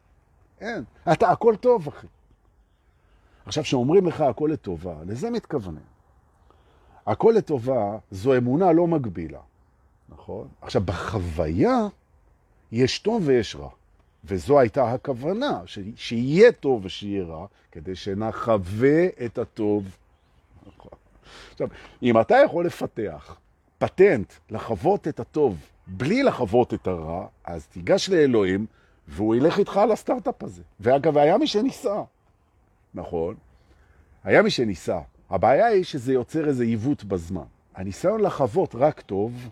אין. 0.61 0.83
אתה, 1.11 1.29
הכל 1.29 1.55
טוב, 1.55 1.87
אחי. 1.87 2.07
עכשיו, 3.46 3.63
כשאומרים 3.63 4.08
לך 4.08 4.22
הכל 4.22 4.50
לטובה, 4.53 4.96
לזה 5.08 5.29
מתכוונים. 5.29 5.84
הכל 7.08 7.34
לטובה 7.38 7.98
זו 8.12 8.38
אמונה 8.38 8.72
לא 8.72 8.88
מקבילה, 8.88 9.39
נכון? 10.10 10.48
עכשיו, 10.62 10.81
בחוויה 10.86 11.88
יש 12.72 13.00
טוב 13.00 13.24
ויש 13.25 13.55
רע. 13.55 13.69
וזו 14.25 14.60
הייתה 14.60 14.91
הכוונה, 14.91 15.62
ש... 15.65 15.79
שיהיה 15.96 16.51
טוב 16.51 16.86
ושיהיה 16.86 17.24
רע, 17.24 17.46
כדי 17.72 17.96
שנחווה 17.96 19.05
את 19.25 19.38
הטוב. 19.38 19.98
נכון. 20.67 20.91
עכשיו, 21.53 21.67
אם 22.03 22.19
אתה 22.19 22.36
יכול 22.46 22.65
לפתח 22.65 23.38
פטנט 23.77 24.34
לחוות 24.50 25.08
את 25.08 25.19
הטוב 25.19 25.58
בלי 25.88 26.24
לחוות 26.24 26.74
את 26.74 26.88
הרע, 26.88 27.27
אז 27.43 27.67
תיגש 27.67 28.10
לאלוהים 28.10 28.65
והוא 29.08 29.36
ילך 29.36 29.60
איתך 29.60 29.77
על 29.77 29.91
הסטארט-אפ 29.91 30.43
הזה. 30.43 30.63
ואגב, 30.79 31.17
היה 31.17 31.38
מי 31.38 31.48
שניסה, 31.48 32.01
נכון? 32.93 33.36
היה 34.24 34.41
מי 34.41 34.50
שניסה. 34.50 35.00
הבעיה 35.29 35.65
היא 35.65 35.84
שזה 35.84 36.13
יוצר 36.13 36.48
איזה 36.48 36.63
עיוות 36.63 37.03
בזמן. 37.03 37.43
הניסיון 37.75 38.22
לחוות 38.22 38.75
רק 38.75 39.01
טוב, 39.01 39.50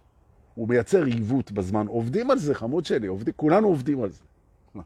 הוא 0.56 0.70
מייצר 0.70 1.03
עיוות 1.03 1.51
בזמן. 1.51 1.88
עובדים 1.88 2.32
על 2.32 2.38
זה, 2.38 2.56
חמוד 2.56 2.86
שלי, 2.86 3.08
עובדים, 3.08 3.34
כולנו 3.38 3.67
עובדים 3.67 4.03
על 4.03 4.10
זה. 4.10 4.24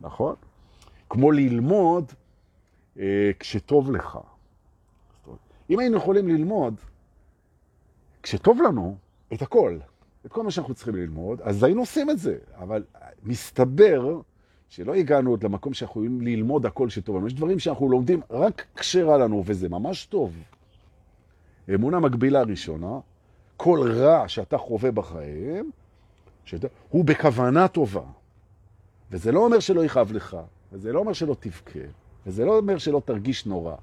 נכון? 0.00 0.34
כמו 1.10 1.32
ללמוד 1.32 2.12
אה, 2.98 3.30
כשטוב 3.38 3.90
לך. 3.90 4.18
אם 5.70 5.78
היינו 5.78 5.96
יכולים 5.96 6.28
ללמוד 6.28 6.74
כשטוב 8.22 8.62
לנו 8.62 8.96
את 9.32 9.42
הכל, 9.42 9.78
את 10.26 10.32
כל 10.32 10.42
מה 10.42 10.50
שאנחנו 10.50 10.74
צריכים 10.74 10.94
ללמוד, 10.94 11.40
אז 11.40 11.62
היינו 11.62 11.80
עושים 11.80 12.10
את 12.10 12.18
זה. 12.18 12.38
אבל 12.54 12.84
מסתבר 13.22 14.20
שלא 14.68 14.94
הגענו 14.94 15.30
עוד 15.30 15.44
למקום 15.44 15.74
שאנחנו 15.74 16.04
יכולים 16.04 16.20
ללמוד 16.20 16.66
הכל 16.66 16.88
שטוב 16.90 17.16
לנו. 17.16 17.26
יש 17.26 17.34
דברים 17.34 17.58
שאנחנו 17.58 17.88
לומדים 17.88 18.20
רק 18.30 18.66
כשרע 18.76 19.18
לנו, 19.18 19.42
וזה 19.46 19.68
ממש 19.68 20.06
טוב. 20.06 20.42
אמונה 21.74 22.00
מקבילה 22.00 22.42
ראשונה, 22.42 22.98
כל 23.56 23.90
רע 23.94 24.28
שאתה 24.28 24.58
חווה 24.58 24.90
בחיים, 24.90 25.70
שאתה, 26.44 26.68
הוא 26.88 27.04
בכוונה 27.04 27.68
טובה. 27.68 28.02
וזה 29.10 29.32
לא 29.32 29.44
אומר 29.44 29.60
שלא 29.60 29.84
יכאב 29.84 30.12
לך, 30.12 30.36
וזה 30.72 30.92
לא 30.92 30.98
אומר 30.98 31.12
שלא 31.12 31.36
תבכה, 31.40 31.78
וזה 32.26 32.44
לא 32.44 32.58
אומר 32.58 32.78
שלא 32.78 33.02
תרגיש 33.04 33.46
נורא. 33.46 33.74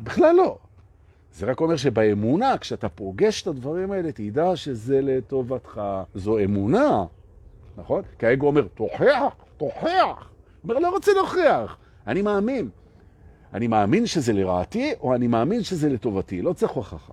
בכלל 0.00 0.34
לא. 0.36 0.58
זה 1.32 1.46
רק 1.46 1.60
אומר 1.60 1.76
שבאמונה, 1.76 2.58
כשאתה 2.58 2.88
פוגש 2.88 3.42
את 3.42 3.46
הדברים 3.46 3.92
האלה, 3.92 4.12
תדע 4.12 4.56
שזה 4.56 5.00
לטובתך. 5.02 5.80
זו 6.14 6.38
אמונה, 6.38 7.04
נכון? 7.76 8.02
כי 8.18 8.26
האגו 8.26 8.46
אומר, 8.46 8.66
תוכיח, 8.74 9.34
תוכיח. 9.56 10.30
אומר, 10.64 10.78
לא 10.78 10.90
רוצה 10.90 11.12
להוכיח. 11.12 11.76
אני 12.06 12.22
מאמין. 12.22 12.68
אני 13.54 13.66
מאמין 13.66 14.06
שזה 14.06 14.32
לרעתי, 14.32 14.92
או 15.00 15.14
אני 15.14 15.26
מאמין 15.26 15.62
שזה 15.62 15.88
לטובתי. 15.88 16.42
לא 16.42 16.52
צריך 16.52 16.72
הוכחה. 16.72 17.12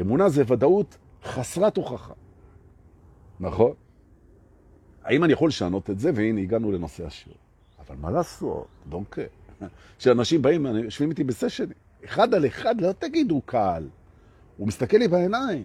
אמונה 0.00 0.28
זה 0.28 0.42
ודאות 0.46 0.96
חסרת 1.24 1.76
הוכחה. 1.76 2.12
נכון? 3.40 3.72
האם 5.04 5.24
אני 5.24 5.32
יכול 5.32 5.48
לשנות 5.48 5.90
את 5.90 5.98
זה? 5.98 6.10
והנה, 6.14 6.40
הגענו 6.40 6.72
לנושא 6.72 7.06
השיעור. 7.06 7.38
אבל 7.86 7.96
מה 8.00 8.10
לעשות? 8.10 8.66
דונקה. 8.88 9.22
שאנשים 9.98 10.42
באים, 10.42 10.66
יושבים 10.66 11.10
איתי 11.10 11.24
בסשנים. 11.24 11.72
אחד 12.04 12.34
על 12.34 12.46
אחד, 12.46 12.80
לא 12.80 12.92
תגידו 12.92 13.40
קהל. 13.46 13.88
הוא 14.56 14.68
מסתכל 14.68 14.96
לי 14.96 15.08
בעיניים. 15.08 15.64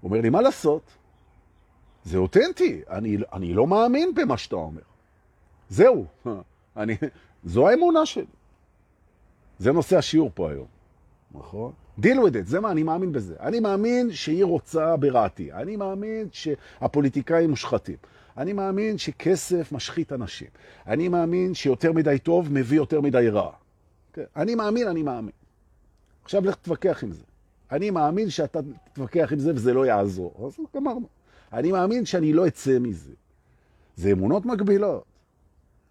הוא 0.00 0.10
אומר 0.10 0.20
לי, 0.20 0.30
מה 0.30 0.40
לעשות? 0.40 0.82
זה 2.06 2.18
אותנטי, 2.18 2.82
אני, 2.90 3.16
אני 3.32 3.54
לא 3.54 3.66
מאמין 3.66 4.14
במה 4.14 4.36
שאתה 4.36 4.56
אומר. 4.56 4.80
זהו, 5.68 6.04
אני, 6.76 6.96
זו 7.44 7.68
האמונה 7.68 8.06
שלי. 8.06 8.24
זה 9.58 9.72
נושא 9.72 9.96
השיעור 9.96 10.30
פה 10.34 10.50
היום, 10.50 10.66
נכון? 11.34 11.72
deal 12.00 12.16
with 12.16 12.32
it, 12.32 12.44
זה 12.44 12.60
מה, 12.60 12.70
אני 12.70 12.82
מאמין 12.82 13.12
בזה. 13.12 13.34
אני 13.40 13.60
מאמין 13.60 14.12
שהיא 14.12 14.44
רוצה 14.44 14.96
ברעתי. 14.96 15.52
אני 15.52 15.76
מאמין 15.76 16.28
שהפוליטיקאים 16.32 17.50
מושחתים. 17.50 17.96
אני 18.36 18.52
מאמין 18.52 18.98
שכסף 18.98 19.72
משחית 19.72 20.12
אנשים. 20.12 20.48
אני 20.86 21.08
מאמין 21.08 21.54
שיותר 21.54 21.92
מדי 21.92 22.18
טוב 22.18 22.52
מביא 22.52 22.76
יותר 22.76 23.00
מדי 23.00 23.28
רע. 23.28 23.52
כן? 24.12 24.22
אני 24.36 24.54
מאמין, 24.54 24.88
אני 24.88 25.02
מאמין. 25.02 25.32
עכשיו 26.24 26.44
לך 26.44 26.54
תתווכח 26.54 27.04
עם 27.04 27.12
זה. 27.12 27.22
אני 27.72 27.90
מאמין 27.90 28.30
שאתה 28.30 28.60
תתווכח 28.92 29.32
עם 29.32 29.38
זה 29.38 29.52
וזה 29.54 29.74
לא 29.74 29.86
יעזור. 29.86 30.46
אז 30.46 30.56
גמרנו. 30.76 31.06
אני 31.52 31.72
מאמין 31.72 32.06
שאני 32.06 32.32
לא 32.32 32.46
אצא 32.46 32.78
מזה. 32.78 33.12
זה 33.96 34.12
אמונות 34.12 34.46
מקבילות. 34.46 35.04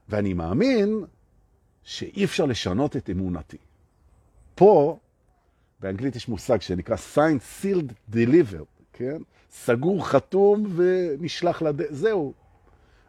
ואני 0.09 0.33
מאמין 0.33 1.05
שאי 1.83 2.25
אפשר 2.25 2.45
לשנות 2.45 2.97
את 2.97 3.09
אמונתי. 3.09 3.57
פה, 4.55 4.97
באנגלית 5.79 6.15
יש 6.15 6.27
מושג 6.27 6.61
שנקרא 6.61 6.95
signed, 7.15 7.63
sealed, 7.63 8.13
delivered, 8.13 8.83
כן? 8.93 9.17
סגור, 9.51 10.07
חתום 10.07 10.65
ונשלח 10.75 11.61
לד... 11.61 11.81
זהו. 11.93 12.33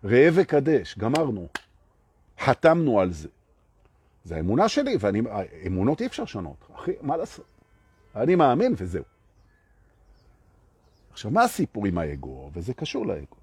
ראה 0.05 0.29
וקדש, 0.33 0.99
גמרנו. 0.99 1.49
חתמנו 2.41 3.01
על 3.01 3.13
זה. 3.13 3.29
זה 4.25 4.37
האמונה 4.37 4.69
שלי, 4.69 4.97
ואמונות 5.01 6.01
אי 6.01 6.07
אפשר 6.07 6.23
לשנות. 6.23 6.69
אחי, 6.75 6.93
מה 7.03 7.17
לעשות? 7.17 7.47
אני 8.17 8.35
מאמין 8.35 8.75
וזהו. 8.77 9.05
עכשיו, 11.17 11.31
מה 11.31 11.43
הסיפור 11.43 11.87
עם 11.87 11.99
האגו? 11.99 12.51
וזה 12.53 12.75
קשור 12.75 13.07
לאגו. 13.07 13.37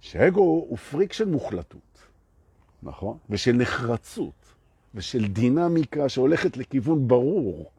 שהאגו 0.00 0.40
הוא 0.40 0.78
פריק 0.78 1.12
של 1.12 1.24
מוחלטות, 1.24 1.98
נכון? 2.82 3.18
ושל 3.30 3.52
נחרצות, 3.52 4.54
ושל 4.94 5.26
דינמיקה 5.26 6.08
שהולכת 6.08 6.56
לכיוון 6.56 7.08
ברור. 7.08 7.70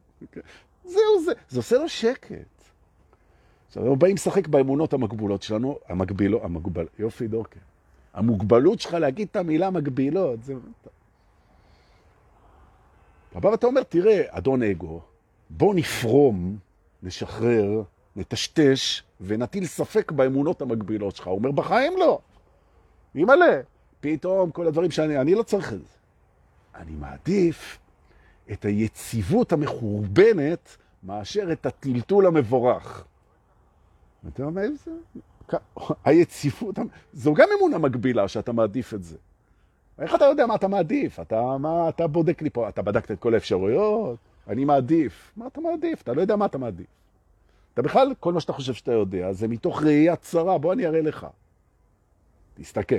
זהו 0.85 1.23
זה, 1.25 1.31
זה 1.49 1.59
עושה 1.59 1.77
לו 1.77 1.89
שקט. 1.89 2.63
עכשיו, 3.67 3.83
אנחנו 3.83 3.95
באים 3.95 4.15
לשחק 4.15 4.47
באמונות 4.47 4.93
המקבולות 4.93 5.41
שלנו, 5.41 5.79
המקבילות, 5.87 6.43
המקבל, 6.43 6.85
יופי 6.99 7.27
דורקה. 7.27 7.59
המוגבלות 8.13 8.79
שלך 8.79 8.93
להגיד 8.93 9.27
את 9.31 9.35
המילה 9.35 9.69
מגבילות, 9.69 10.43
זה... 10.43 10.53
אבל 13.35 13.53
אתה 13.53 13.67
אומר, 13.67 13.83
תראה, 13.83 14.21
אדון 14.29 14.63
אגו, 14.63 15.01
בוא 15.49 15.75
נפרום, 15.75 16.57
נשחרר, 17.03 17.83
נטשטש 18.15 19.03
ונטיל 19.21 19.65
ספק 19.65 20.11
באמונות 20.11 20.61
המקבילות 20.61 21.15
שלך. 21.15 21.27
הוא 21.27 21.37
אומר, 21.37 21.51
בחיים 21.51 21.93
לא. 21.97 22.19
מלא. 23.15 23.45
פתאום 23.99 24.51
כל 24.51 24.67
הדברים 24.67 24.91
שאני, 24.91 25.21
אני 25.21 25.35
לא 25.35 25.43
צריך 25.43 25.73
את 25.73 25.79
זה. 25.79 25.95
אני 26.75 26.91
מעדיף 26.91 27.79
את 28.51 28.65
היציבות 28.65 29.51
המחורבנת 29.51 30.77
מאשר 31.03 31.51
את 31.51 31.65
הטלטול 31.65 32.25
המבורך. 32.25 33.05
ואתה 34.23 34.43
אומר, 34.43 34.67
זה? 34.83 34.91
היציבות, 36.05 36.75
זו 37.13 37.33
גם 37.33 37.47
אמונה 37.57 37.77
מקבילה 37.77 38.27
שאתה 38.27 38.51
מעדיף 38.51 38.93
את 38.93 39.03
זה. 39.03 39.17
איך 39.99 40.15
אתה 40.15 40.25
יודע 40.25 40.45
מה 40.45 40.55
אתה 40.55 40.67
מעדיף? 40.67 41.19
אתה, 41.19 41.57
מה, 41.57 41.89
אתה 41.89 42.07
בודק 42.07 42.41
לי 42.41 42.49
פה, 42.49 42.69
אתה 42.69 42.81
בדקת 42.81 43.11
את 43.11 43.19
כל 43.19 43.33
האפשרויות? 43.33 44.19
אני 44.47 44.65
מעדיף. 44.65 45.31
מה 45.37 45.47
אתה 45.47 45.61
מעדיף? 45.61 46.01
אתה 46.01 46.13
לא 46.13 46.21
יודע 46.21 46.35
מה 46.35 46.45
אתה 46.45 46.57
מעדיף. 46.57 46.87
אתה 47.75 47.81
בכלל, 47.81 48.13
כל 48.19 48.33
מה 48.33 48.39
שאתה 48.39 48.53
חושב 48.53 48.73
שאתה 48.73 48.91
יודע, 48.91 49.33
זה 49.33 49.47
מתוך 49.47 49.83
ראייה 49.83 50.15
צרה. 50.15 50.57
בוא 50.57 50.73
אני 50.73 50.85
אראה 50.85 51.01
לך. 51.01 51.27
תסתכל. 52.53 52.95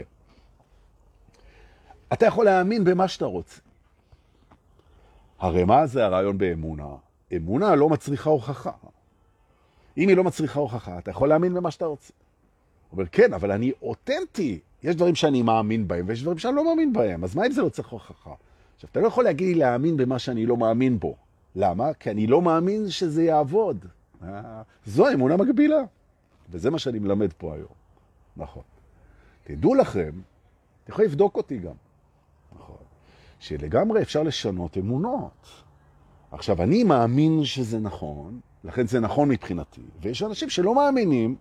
אתה 2.12 2.26
יכול 2.26 2.44
להאמין 2.44 2.84
במה 2.84 3.08
שאתה 3.08 3.24
רוצה. 3.24 3.60
הרי 5.38 5.64
מה 5.64 5.86
זה 5.86 6.04
הרעיון 6.04 6.38
באמונה? 6.38 6.88
אמונה 7.36 7.74
לא 7.74 7.88
מצריכה 7.88 8.30
הוכחה. 8.30 8.70
אם 9.96 10.08
היא 10.08 10.16
לא 10.16 10.24
מצריכה 10.24 10.60
הוכחה, 10.60 10.98
אתה 10.98 11.10
יכול 11.10 11.28
להאמין 11.28 11.54
במה 11.54 11.70
שאתה 11.70 11.84
רוצה. 11.84 12.12
הוא 12.90 12.98
אומר, 12.98 13.08
כן, 13.12 13.32
אבל 13.32 13.52
אני 13.52 13.72
אותנטי. 13.82 14.60
יש 14.82 14.96
דברים 14.96 15.14
שאני 15.14 15.42
מאמין 15.42 15.88
בהם, 15.88 16.04
ויש 16.08 16.22
דברים 16.22 16.38
שאני 16.38 16.56
לא 16.56 16.64
מאמין 16.64 16.92
בהם. 16.92 17.24
אז 17.24 17.36
מה 17.36 17.46
אם 17.46 17.52
זה 17.52 17.62
לא 17.62 17.68
צריך 17.68 17.88
הוכחה? 17.88 18.34
עכשיו, 18.74 18.90
אתה 18.92 19.00
לא 19.00 19.06
יכול 19.06 19.24
להגיד 19.24 19.48
לי 19.48 19.54
להאמין 19.54 19.96
במה 19.96 20.18
שאני 20.18 20.46
לא 20.46 20.56
מאמין 20.56 20.98
בו. 20.98 21.16
למה? 21.54 21.94
כי 21.94 22.10
אני 22.10 22.26
לא 22.26 22.42
מאמין 22.42 22.90
שזה 22.90 23.24
יעבוד. 23.24 23.86
אה, 24.22 24.62
זו 24.86 25.12
אמונה 25.12 25.36
מגבילה. 25.36 25.82
וזה 26.50 26.70
מה 26.70 26.78
שאני 26.78 26.98
מלמד 26.98 27.32
פה 27.32 27.54
היום. 27.54 27.68
נכון. 28.36 28.62
תדעו 29.44 29.74
לכם, 29.74 30.10
אתם 30.84 30.92
יכולים 30.92 31.10
לבדוק 31.10 31.36
אותי 31.36 31.58
גם. 31.58 31.74
נכון. 32.56 32.76
שלגמרי 33.38 34.02
אפשר 34.02 34.22
לשנות 34.22 34.78
אמונות. 34.78 35.46
עכשיו, 36.32 36.62
אני 36.62 36.84
מאמין 36.84 37.44
שזה 37.44 37.78
נכון, 37.78 38.40
לכן 38.64 38.86
זה 38.86 39.00
נכון 39.00 39.28
מבחינתי, 39.28 39.82
ויש 40.00 40.22
אנשים 40.22 40.50
שלא 40.50 40.74
מאמינים 40.74 41.36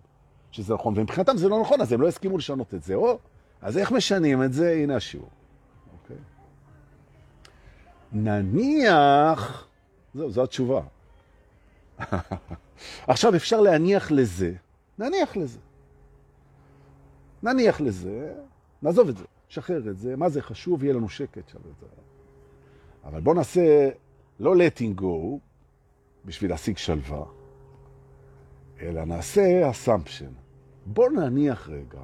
שזה 0.50 0.74
נכון, 0.74 0.94
ומבחינתם 0.96 1.36
זה 1.36 1.48
לא 1.48 1.60
נכון, 1.60 1.80
אז 1.80 1.92
הם 1.92 2.00
לא 2.00 2.08
הסכימו 2.08 2.38
לשנות 2.38 2.74
את 2.74 2.82
זה. 2.82 2.94
או, 2.94 3.18
אז 3.62 3.78
איך 3.78 3.92
משנים 3.92 4.42
את 4.42 4.52
זה? 4.52 4.72
הנה 4.72 4.96
השיעור. 4.96 5.28
אוקיי? 6.02 6.16
נניח, 8.12 9.68
זהו, 10.14 10.30
זו 10.30 10.42
התשובה. 10.42 10.80
עכשיו 13.06 13.36
אפשר 13.36 13.60
להניח 13.60 14.10
לזה, 14.10 14.52
נניח 14.98 15.36
לזה. 15.36 15.58
נניח 17.42 17.80
לזה, 17.80 18.34
נעזוב 18.82 19.08
את 19.08 19.16
זה, 19.16 19.24
שחרר 19.48 19.90
את 19.90 19.98
זה, 19.98 20.16
מה 20.16 20.28
זה 20.28 20.42
חשוב, 20.42 20.84
יהיה 20.84 20.94
לנו 20.94 21.08
שקט 21.08 21.48
שם. 21.48 21.58
אבל 23.04 23.20
בוא 23.20 23.34
נעשה 23.34 23.90
לא 24.40 24.54
letting 24.54 25.00
go 25.00 25.38
בשביל 26.24 26.50
להשיג 26.50 26.76
שלווה, 26.76 27.24
אלא 28.80 29.04
נעשה 29.04 29.70
assumption. 29.70 30.32
בוא 30.86 31.08
נניח 31.08 31.68
רגע 31.68 32.00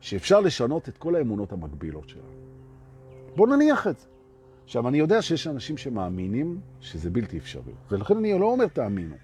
שאפשר 0.00 0.40
לשנות 0.40 0.88
את 0.88 0.98
כל 0.98 1.14
האמונות 1.14 1.52
המקבילות 1.52 2.08
שלנו. 2.08 2.40
בוא 3.36 3.46
נניח 3.48 3.86
את 3.86 3.98
זה. 3.98 4.06
עכשיו, 4.64 4.88
אני 4.88 4.98
יודע 4.98 5.22
שיש 5.22 5.46
אנשים 5.46 5.76
שמאמינים 5.76 6.60
שזה 6.80 7.10
בלתי 7.10 7.38
אפשרי, 7.38 7.72
ולכן 7.90 8.16
אני 8.16 8.38
לא 8.38 8.46
אומר 8.46 8.66
תאמינו. 8.66 9.16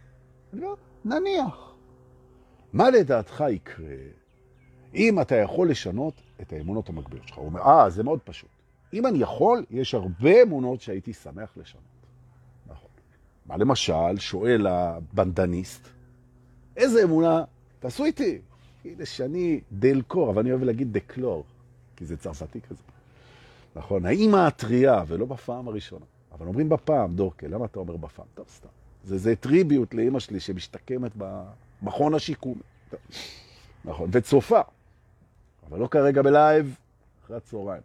אומר, 0.53 0.75
נניח. 1.05 1.75
מה 2.73 2.91
לדעתך 2.91 3.45
יקרה 3.51 3.97
אם 4.95 5.21
אתה 5.21 5.37
יכול 5.37 5.71
לשנות 5.71 6.15
את 6.41 6.53
האמונות 6.53 6.89
המקבילות 6.89 7.29
שלך? 7.29 7.39
הוא 7.39 7.47
אומר, 7.47 7.61
אה, 7.61 7.91
זה 7.91 8.03
מאוד 8.03 8.21
פשוט. 8.25 8.49
אם 8.93 9.07
אני 9.07 9.19
יכול, 9.19 9.65
יש 9.71 9.95
הרבה 9.95 10.43
אמונות 10.43 10.81
שהייתי 10.81 11.13
שמח 11.13 11.57
לשנות. 11.57 11.83
נכון. 12.67 12.91
מה 13.47 13.57
למשל, 13.57 14.19
שואל 14.19 14.67
הבנדניסט, 14.67 15.89
איזה 16.77 17.03
אמונה, 17.03 17.45
תעשו 17.79 18.05
איתי. 18.05 18.39
הנה 18.85 19.07
שאני 19.07 19.61
דלקור, 19.73 20.31
אבל 20.31 20.41
אני 20.41 20.51
אוהב 20.51 20.63
להגיד 20.63 20.93
דקלור, 20.93 21.45
כי 21.97 22.05
זה 22.05 22.17
צרפתי 22.17 22.61
כזה. 22.61 22.83
נכון, 23.77 24.07
האמא 24.07 24.37
הטריה, 24.37 25.05
ולא 25.07 25.27
בפעם 25.27 25.69
הראשונה. 25.69 26.05
אבל 26.33 26.47
אומרים 26.47 26.69
בפעם, 26.69 27.15
דורקל, 27.15 27.47
למה 27.47 27.65
אתה 27.65 27.79
אומר 27.79 27.97
בפעם? 27.97 28.27
טוב, 28.35 28.47
סתם. 28.49 28.69
זה, 29.07 29.19
זה 29.19 29.37
טריביוט 29.37 29.95
לאמא 29.95 30.21
שלי 30.21 30.41
שמשתקמת 30.41 31.13
במכון 31.17 32.15
השיקום. 32.15 32.59
נכון, 33.85 34.11
וצופה. 34.13 34.61
אבל 35.69 35.79
לא 35.79 35.87
כרגע 35.87 36.23
בלייב, 36.23 36.77
אחרי 37.25 37.37
הצהריים. 37.37 37.83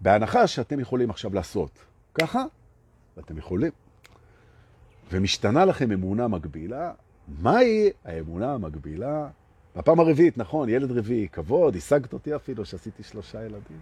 בהנחה 0.00 0.46
שאתם 0.46 0.80
יכולים 0.80 1.10
עכשיו 1.10 1.34
לעשות 1.34 1.70
ככה, 2.14 2.44
ואתם 3.16 3.38
יכולים, 3.38 3.72
ומשתנה 5.12 5.64
לכם 5.64 5.92
אמונה 5.92 6.28
מגבילה, 6.28 6.92
מהי 7.28 7.90
האמונה 8.04 8.54
המקבילה? 8.54 9.28
בפעם 9.76 10.00
הרביעית, 10.00 10.38
נכון, 10.38 10.68
ילד 10.68 10.92
רביעי, 10.92 11.28
כבוד, 11.28 11.76
השגת 11.76 12.12
אותי 12.12 12.36
אפילו 12.36 12.64
שעשיתי 12.64 13.02
שלושה 13.02 13.44
ילדים. 13.44 13.80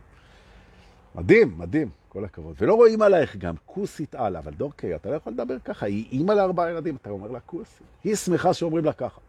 מדהים, 1.14 1.59
מדהים, 1.59 1.88
כל 2.09 2.24
הכבוד. 2.24 2.57
ולא 2.59 2.74
רואים 2.74 3.03
עלייך 3.03 3.37
גם 3.37 3.55
כוסית 3.66 4.14
הלאה, 4.14 4.40
אבל 4.40 4.53
דורקי, 4.53 4.94
אתה 4.94 5.11
לא 5.11 5.14
יכול 5.14 5.33
לדבר 5.33 5.59
ככה, 5.59 5.87
היא 5.87 6.09
אימא 6.12 6.33
לארבעה 6.33 6.70
ילדים, 6.70 6.96
אתה 6.96 7.11
אומר 7.11 7.31
לה 7.31 7.40
כוסית. 7.40 7.87
היא 8.05 8.14
שמחה 8.14 8.55
שאומרים 8.55 8.85
לה 8.85 8.92
ככה. 8.92 9.20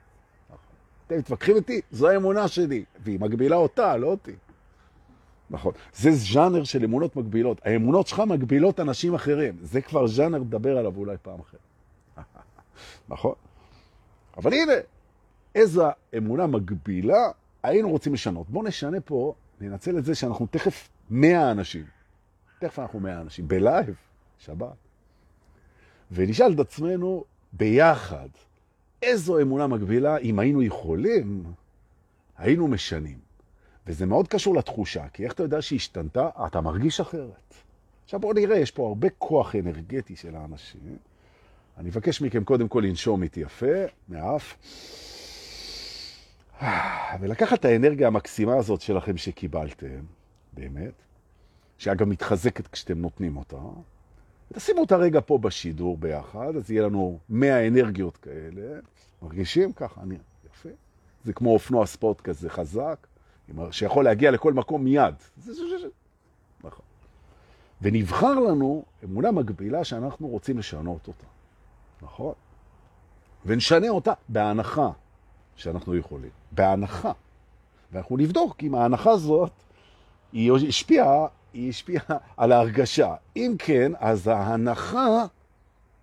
אתם 1.08 1.18
מתווכחים 1.18 1.56
איתי? 1.56 1.82
זו 1.92 2.10
האמונה 2.10 2.48
שלי, 2.48 2.84
והיא 3.04 3.20
מגבילה 3.20 3.56
אותה, 3.56 3.98
לא 3.98 4.08
אותי. 4.08 4.36
נכון. 5.50 5.74
זה 5.94 6.12
ז'אנר 6.12 6.64
של 6.64 6.84
אמונות 6.84 7.16
מגבילות. 7.16 7.62
האמונות 7.66 8.08
שלך 8.08 8.20
מגבילות 8.20 8.80
אנשים 8.80 9.14
אחרים. 9.14 9.58
זה 9.62 9.82
כבר 9.82 10.08
ז'אנר, 10.08 10.38
לדבר 10.38 10.78
עליו 10.78 10.98
אולי 10.98 11.16
פעם 11.22 11.40
אחרת. 11.40 11.60
נכון? 13.10 13.34
אבל 14.38 14.54
הנה, 14.54 14.74
איזו 15.56 15.88
אמונה 16.18 16.48
מגבילה 16.48 17.32
היינו 17.64 17.90
רוצים 17.90 18.14
לשנות. 18.14 18.50
בואו 18.50 18.64
נשנה 18.64 19.02
פה, 19.02 19.34
ננצל 19.62 19.98
את 19.98 20.06
זה 20.06 20.16
שאנחנו 20.16 20.48
תכף 20.52 20.90
100 21.10 21.52
אנשים. 21.52 21.86
תכף 22.60 22.80
אנחנו 22.80 23.00
100 23.00 23.22
אנשים, 23.22 23.48
בלייב, 23.48 23.96
שבת. 24.40 24.68
ונשאל 26.12 26.54
את 26.54 26.60
עצמנו 26.60 27.24
ביחד, 27.54 28.30
איזו 29.02 29.42
אמונה 29.42 29.68
מגבילה, 29.68 30.18
אם 30.18 30.40
היינו 30.40 30.64
יכולים, 30.64 31.44
היינו 32.38 32.68
משנים. 32.68 33.18
וזה 33.88 34.06
מאוד 34.06 34.28
קשור 34.28 34.56
לתחושה, 34.56 35.10
כי 35.14 35.24
איך 35.24 35.34
אתה 35.34 35.44
יודע 35.44 35.62
שהיא 35.62 35.78
השתנתה? 35.78 36.30
אתה 36.48 36.62
מרגיש 36.62 37.00
אחרת. 37.00 37.54
עכשיו 38.04 38.20
בואו 38.20 38.34
נראה, 38.34 38.58
יש 38.58 38.72
פה 38.72 38.88
הרבה 38.88 39.08
כוח 39.10 39.56
אנרגטי 39.56 40.16
של 40.16 40.36
האנשים. 40.36 40.98
אני 41.78 41.88
מבקש 41.90 42.22
מכם 42.22 42.44
קודם 42.44 42.68
כל 42.68 42.84
לנשום 42.86 43.24
איתי 43.24 43.40
יפה, 43.40 43.76
מאף. 44.10 44.56
ולקחת 47.20 47.60
את 47.60 47.66
האנרגיה 47.66 48.08
המקסימה 48.08 48.56
הזאת 48.56 48.82
שלכם 48.82 49.18
שקיבלתם, 49.18 50.00
באמת, 50.56 50.94
שאגב 51.78 52.08
מתחזקת 52.08 52.68
כשאתם 52.68 52.98
נותנים 52.98 53.38
אותה, 53.38 53.58
ותשימו 54.52 54.82
אותה 54.82 54.96
רגע 54.96 55.20
פה 55.26 55.38
בשידור 55.38 55.98
ביחד, 55.98 56.56
אז 56.56 56.72
יהיה 56.72 56.84
לנו 56.84 57.20
100 57.30 57.68
אנרגיות 57.68 58.18
כאלה. 58.18 58.80
מרגישים 59.22 59.74
ככה? 59.74 60.02
אני, 60.02 60.16
יפה. 60.46 60.70
זה 61.24 61.34
כמו 61.34 61.54
אופנוע 61.54 61.86
ספורט 61.86 62.22
כזה 62.22 62.50
חזק, 62.50 63.08
שיכול 63.72 64.06
להגיע 64.06 64.32
לכל 64.32 64.54
מקום 64.54 64.84
מיד. 64.84 65.16
נכון. 66.64 66.86
ונבחר 67.82 68.40
לנו 68.40 68.84
אמונה 69.04 69.32
מגבילה 69.32 69.84
שאנחנו 69.84 70.28
רוצים 70.28 70.58
לשנות 70.58 71.08
אותה. 71.08 71.26
נכון? 72.02 72.34
ונשנה 73.46 73.90
אותה 73.90 74.14
בהנחה 74.30 74.90
שאנחנו 75.56 75.96
יכולים. 75.96 76.30
בהנחה. 76.52 77.12
ואנחנו 77.92 78.18
נבדוק 78.18 78.64
אם 78.64 78.76
ההנחה 78.76 79.12
הזאת 79.12 79.52
היא 80.36 80.52
השפיעה, 80.70 81.28
היא 81.54 81.70
השפיעה 81.70 82.18
על 82.38 82.52
ההרגשה. 82.52 83.16
אם 83.36 83.56
כן, 83.60 83.92
אז 84.00 84.28
ההנחה 84.28 85.26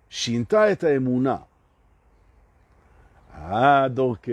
שינתה 0.09 0.71
את 0.71 0.83
האמונה. 0.83 1.37
אה, 3.33 3.87
דורקה, 3.87 4.31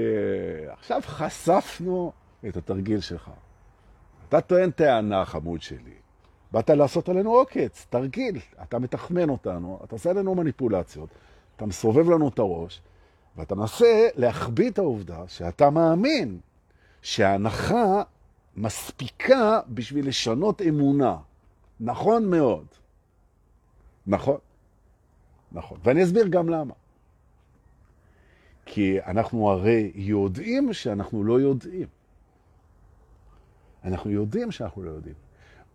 עכשיו 0.72 1.00
חשפנו 1.04 2.12
את 2.48 2.56
התרגיל 2.56 3.00
שלך. 3.00 3.30
אתה 4.28 4.40
טוען 4.40 4.70
טענה, 4.70 5.24
חמוד 5.24 5.62
שלי. 5.62 5.94
באת 6.52 6.70
לעשות 6.70 7.08
עלינו 7.08 7.30
עוקץ, 7.30 7.86
תרגיל. 7.90 8.38
אתה 8.62 8.78
מתחמן 8.78 9.28
אותנו, 9.28 9.80
אתה 9.84 9.94
עושה 9.94 10.10
עלינו 10.10 10.34
מניפולציות. 10.34 11.08
אתה 11.56 11.66
מסובב 11.66 12.10
לנו 12.10 12.28
את 12.28 12.38
הראש, 12.38 12.80
ואתה 13.36 13.54
מנסה 13.54 14.08
להחביא 14.16 14.70
את 14.70 14.78
העובדה 14.78 15.18
שאתה 15.26 15.70
מאמין 15.70 16.38
שההנחה 17.02 18.02
מספיקה 18.60 19.60
בשביל 19.68 20.08
לשנות 20.08 20.62
אמונה. 20.62 21.16
נכון 21.80 22.30
מאוד. 22.30 22.66
נכון. 24.06 24.38
נכון. 25.52 25.78
ואני 25.84 26.04
אסביר 26.04 26.28
גם 26.28 26.48
למה. 26.48 26.74
כי 28.64 29.00
אנחנו 29.00 29.50
הרי 29.50 29.92
יודעים 29.94 30.72
שאנחנו 30.72 31.24
לא 31.24 31.40
יודעים. 31.40 31.88
אנחנו 33.84 34.10
יודעים 34.10 34.50
שאנחנו 34.50 34.82
לא 34.82 34.90
יודעים. 34.90 35.14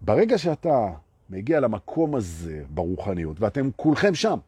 ברגע 0.02 0.38
שאתה 0.38 0.88
מגיע 1.30 1.60
למקום 1.60 2.16
הזה 2.16 2.64
ברוחניות, 2.70 3.42
ואתם 3.42 3.70
כולכם 3.76 4.16
שם, 4.16 4.40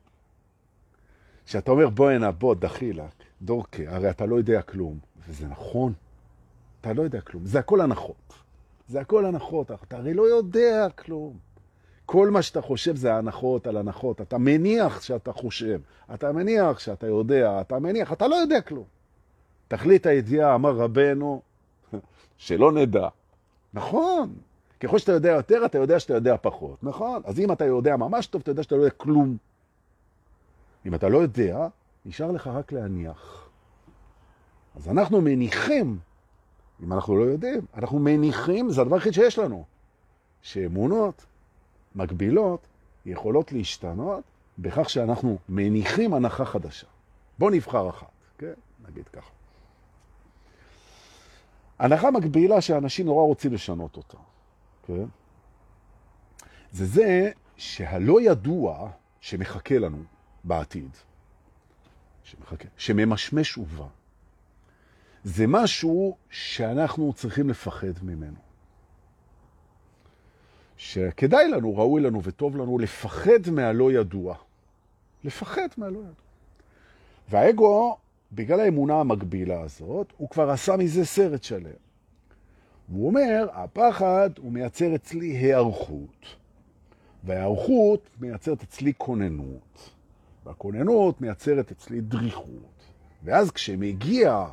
שאתה 1.45 1.71
אומר 1.71 1.89
בוא 1.89 2.10
הנה, 2.10 2.32
בוא, 2.32 2.56
דחילק, 2.56 3.23
דורקה, 3.41 3.84
הרי 3.88 4.10
אתה 4.10 4.26
לא 4.26 4.36
יודע 4.36 4.62
כלום. 4.62 5.00
וזה 5.28 5.47
נכון, 5.47 5.93
אתה 6.82 6.94
לא 6.94 7.02
יודע 7.02 7.22
כלום. 7.22 7.46
זה 7.46 7.60
הכל 7.60 7.82
הנחות. 7.82 8.34
זה 8.88 9.02
הכל 9.02 9.26
הנחות, 9.26 9.72
אתה 9.72 9.98
הרי 9.98 10.13
לא 10.13 10.24
יודע 10.24 10.88
כלום. 10.90 11.38
כל 12.06 12.30
מה 12.30 12.42
שאתה 12.42 12.62
חושב 12.62 12.96
זה 12.96 13.13
הנחות 13.13 13.68
על 13.68 13.78
הנחות. 13.78 14.22
אתה 14.22 14.38
מניח 14.38 15.02
שאתה 15.02 15.34
חושב, 15.34 15.80
אתה 16.13 16.32
מניח 16.32 16.80
שאתה 16.80 17.08
יודע, 17.08 17.62
אתה 17.62 17.80
מניח, 17.80 18.13
אתה 18.13 18.28
לא 18.28 18.36
יודע 18.36 18.62
כלום. 18.62 18.86
תכלית 19.68 20.06
הידיעה, 20.06 20.56
אמר 20.56 20.72
רבנו, 20.76 21.42
שלא 22.38 22.72
נדע. 22.72 23.08
נכון, 23.74 24.34
ככל 24.80 24.98
שאתה 24.98 25.12
יודע 25.12 25.30
יותר, 25.30 25.66
אתה 25.66 25.78
יודע 25.78 26.00
שאתה 26.00 26.13
יודע 26.13 26.36
פחות, 26.42 26.84
נכון? 26.84 27.22
אז 27.26 27.40
אם 27.40 27.52
אתה 27.52 27.66
יודע 27.66 27.98
ממש 27.98 28.28
טוב, 28.28 28.42
אתה 28.42 28.52
יודע 28.52 28.63
שאתה 28.63 28.76
לא 28.76 28.82
יודע 28.82 28.96
כלום. 28.98 29.38
אם 30.86 30.96
אתה 30.96 31.10
לא 31.10 31.18
יודע, 31.18 31.68
נשאר 32.06 32.32
לך 32.32 32.48
רק 32.48 32.72
להניח. 32.72 33.50
אז 34.76 34.90
אנחנו 34.90 35.22
מניחים, 35.22 35.98
אם 36.84 36.94
אנחנו 36.94 37.18
לא 37.18 37.24
יודעים, 37.24 37.62
אנחנו 37.74 38.00
מניחים, 38.00 38.70
זה 38.70 38.82
הדבר 38.82 38.96
הכי 38.96 39.13
שיש 39.13 39.40
לנו, 39.40 39.66
שאמונות 40.42 41.26
מקבילות 41.96 42.68
יכולות 43.06 43.52
להשתנות 43.52 44.24
בכך 44.60 44.90
שאנחנו 44.90 45.38
מניחים 45.50 46.13
הנחה 46.13 46.46
חדשה. 46.46 46.88
בוא 47.40 47.52
נבחר 47.52 47.90
אחת, 47.90 48.12
כן? 48.38 48.54
נגיד 48.88 49.08
ככה. 49.08 49.30
הנחה 51.80 52.12
מקבילה 52.12 52.62
שאנשים 52.62 53.06
נורא 53.06 53.24
רוצים 53.24 53.54
לשנות 53.54 53.98
אותה, 53.98 54.18
כן? 54.88 55.06
זה 56.72 56.86
זה 56.86 57.32
שהלא 57.58 58.22
ידוע 58.22 58.90
שמחכה 59.22 59.78
לנו 59.80 60.04
בעתיד, 60.44 60.90
שמחכה, 62.24 62.68
שממשמש 62.78 63.58
ובא, 63.58 63.88
זה 65.28 65.48
משהו 65.48 66.16
שאנחנו 66.30 67.13
צריכים 67.13 67.50
לפחד 67.50 68.04
ממנו. 68.04 68.36
שכדאי 70.78 71.48
לנו, 71.48 71.78
ראוי 71.78 72.02
לנו 72.02 72.24
וטוב 72.24 72.58
לנו 72.58 72.80
לפחד 72.80 73.50
מהלא 73.52 73.92
ידוע. 73.92 74.36
לפחד 75.24 75.68
מהלא 75.78 76.00
ידוע. 76.00 76.13
והאגו, 77.30 77.98
בגלל 78.32 78.60
האמונה 78.60 79.00
המקבילה 79.00 79.62
הזאת, 79.62 80.13
הוא 80.18 80.30
כבר 80.30 80.50
עשה 80.50 80.78
מזה 80.78 81.06
סרט 81.06 81.44
שלם. 81.44 81.72
והוא 82.90 83.08
אומר, 83.08 83.48
הפחד 83.54 84.30
הוא 84.38 84.52
מייצר 84.52 84.96
אצלי 84.96 85.28
היערכות, 85.28 86.26
וההיערכות 87.24 88.10
מייצרת 88.20 88.63
אצלי 88.63 88.94
כוננות, 88.98 89.90
והכוננות 90.46 91.22
מייצרת 91.22 91.72
אצלי 91.72 92.02
דריכות. 92.02 92.84
ואז 93.24 93.52
כשמגיע 93.52 94.46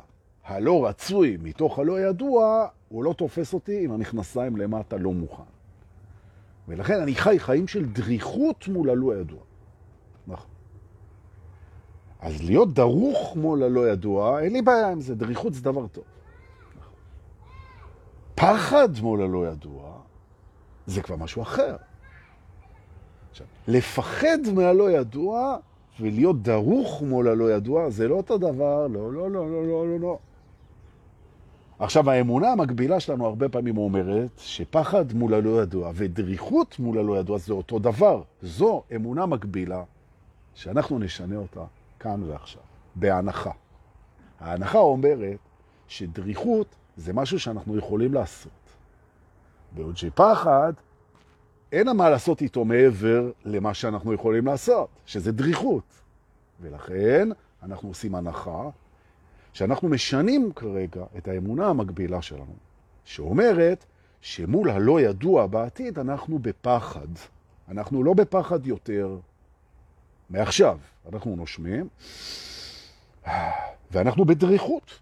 הלא 0.45 0.87
רצוי 0.87 1.37
מתוך 1.41 1.79
הלא 1.79 1.99
ידוע, 1.99 2.67
הוא 2.89 3.03
לא 3.03 3.13
תופס 3.13 3.53
אותי 3.53 3.83
עם 3.83 3.91
המכנסיים 3.91 4.57
למטה 4.57 4.97
לא 4.97 5.11
מוכן. 5.11 5.43
ולכן 6.67 7.01
אני 7.01 7.15
חי 7.15 7.39
חיים 7.39 7.67
של 7.67 7.85
דריכות 7.85 8.67
מול 8.67 8.89
הלא 8.89 9.15
ידוע. 9.15 9.39
נכון. 10.27 10.49
אז 12.19 12.43
להיות 12.43 12.73
דרוך 12.73 13.35
מול 13.35 13.63
הלא 13.63 13.89
ידוע, 13.89 14.41
אין 14.41 14.53
לי 14.53 14.61
בעיה 14.61 14.91
עם 14.91 15.01
זה, 15.01 15.15
דריכות 15.15 15.53
זה 15.53 15.61
דבר 15.61 15.87
טוב. 15.87 16.03
פחד 18.35 18.89
מול 19.01 19.21
הלא 19.21 19.47
ידוע, 19.47 19.97
זה 20.85 21.01
כבר 21.01 21.15
משהו 21.15 21.41
אחר. 21.41 21.75
עכשיו, 23.31 23.47
לפחד 23.67 24.37
מהלא 24.53 24.91
ידוע 24.91 25.57
ולהיות 25.99 26.41
דרוך 26.41 27.01
מול 27.01 27.27
הלא 27.27 27.51
ידוע, 27.51 27.89
זה 27.89 28.07
לא 28.07 28.15
אותו 28.15 28.37
דבר, 28.37 28.87
לא, 28.87 29.13
לא, 29.13 29.31
לא, 29.31 29.51
לא, 29.51 29.67
לא, 29.67 29.87
לא, 29.87 29.99
לא. 29.99 30.19
עכשיו, 31.79 32.09
האמונה 32.09 32.51
המקבילה 32.51 32.99
שלנו 32.99 33.25
הרבה 33.25 33.49
פעמים 33.49 33.77
אומרת 33.77 34.29
שפחד 34.37 35.13
מול 35.13 35.33
הלא 35.33 35.61
ידוע 35.61 35.91
ודריכות 35.95 36.79
מול 36.79 36.97
הלא 36.97 37.19
ידוע 37.19 37.37
זה 37.37 37.53
אותו 37.53 37.79
דבר. 37.79 38.21
זו 38.41 38.83
אמונה 38.95 39.25
מקבילה 39.25 39.83
שאנחנו 40.53 40.99
נשנה 40.99 41.35
אותה 41.35 41.63
כאן 41.99 42.23
ועכשיו, 42.23 42.61
בהנחה. 42.95 43.51
ההנחה 44.39 44.77
אומרת 44.77 45.37
שדריכות 45.87 46.75
זה 46.97 47.13
משהו 47.13 47.39
שאנחנו 47.39 47.77
יכולים 47.77 48.13
לעשות. 48.13 48.51
בעוד 49.71 49.97
שפחד, 49.97 50.73
אין 51.71 51.97
מה 51.97 52.09
לעשות 52.09 52.41
איתו 52.41 52.65
מעבר 52.65 53.31
למה 53.45 53.73
שאנחנו 53.73 54.13
יכולים 54.13 54.45
לעשות, 54.45 54.89
שזה 55.05 55.31
דריכות. 55.31 55.83
ולכן 56.61 57.29
אנחנו 57.63 57.89
עושים 57.89 58.15
הנחה 58.15 58.69
שאנחנו 59.55 59.89
משנים 59.89 60.51
כרגע 60.55 61.03
את 61.17 61.27
האמונה 61.27 61.67
המקבילה 61.67 62.21
שלנו, 62.21 62.55
שאומרת 63.05 63.85
שמול 64.21 64.69
הלא 64.69 65.01
ידוע 65.01 65.47
בעתיד 65.47 65.99
אנחנו 65.99 66.39
בפחד. 66.39 67.07
אנחנו 67.69 68.03
לא 68.03 68.13
בפחד 68.13 68.67
יותר 68.67 69.17
מעכשיו. 70.29 70.79
אנחנו 71.13 71.35
נושמים, 71.35 71.87
ואנחנו 73.91 74.25
בדריכות. 74.25 74.99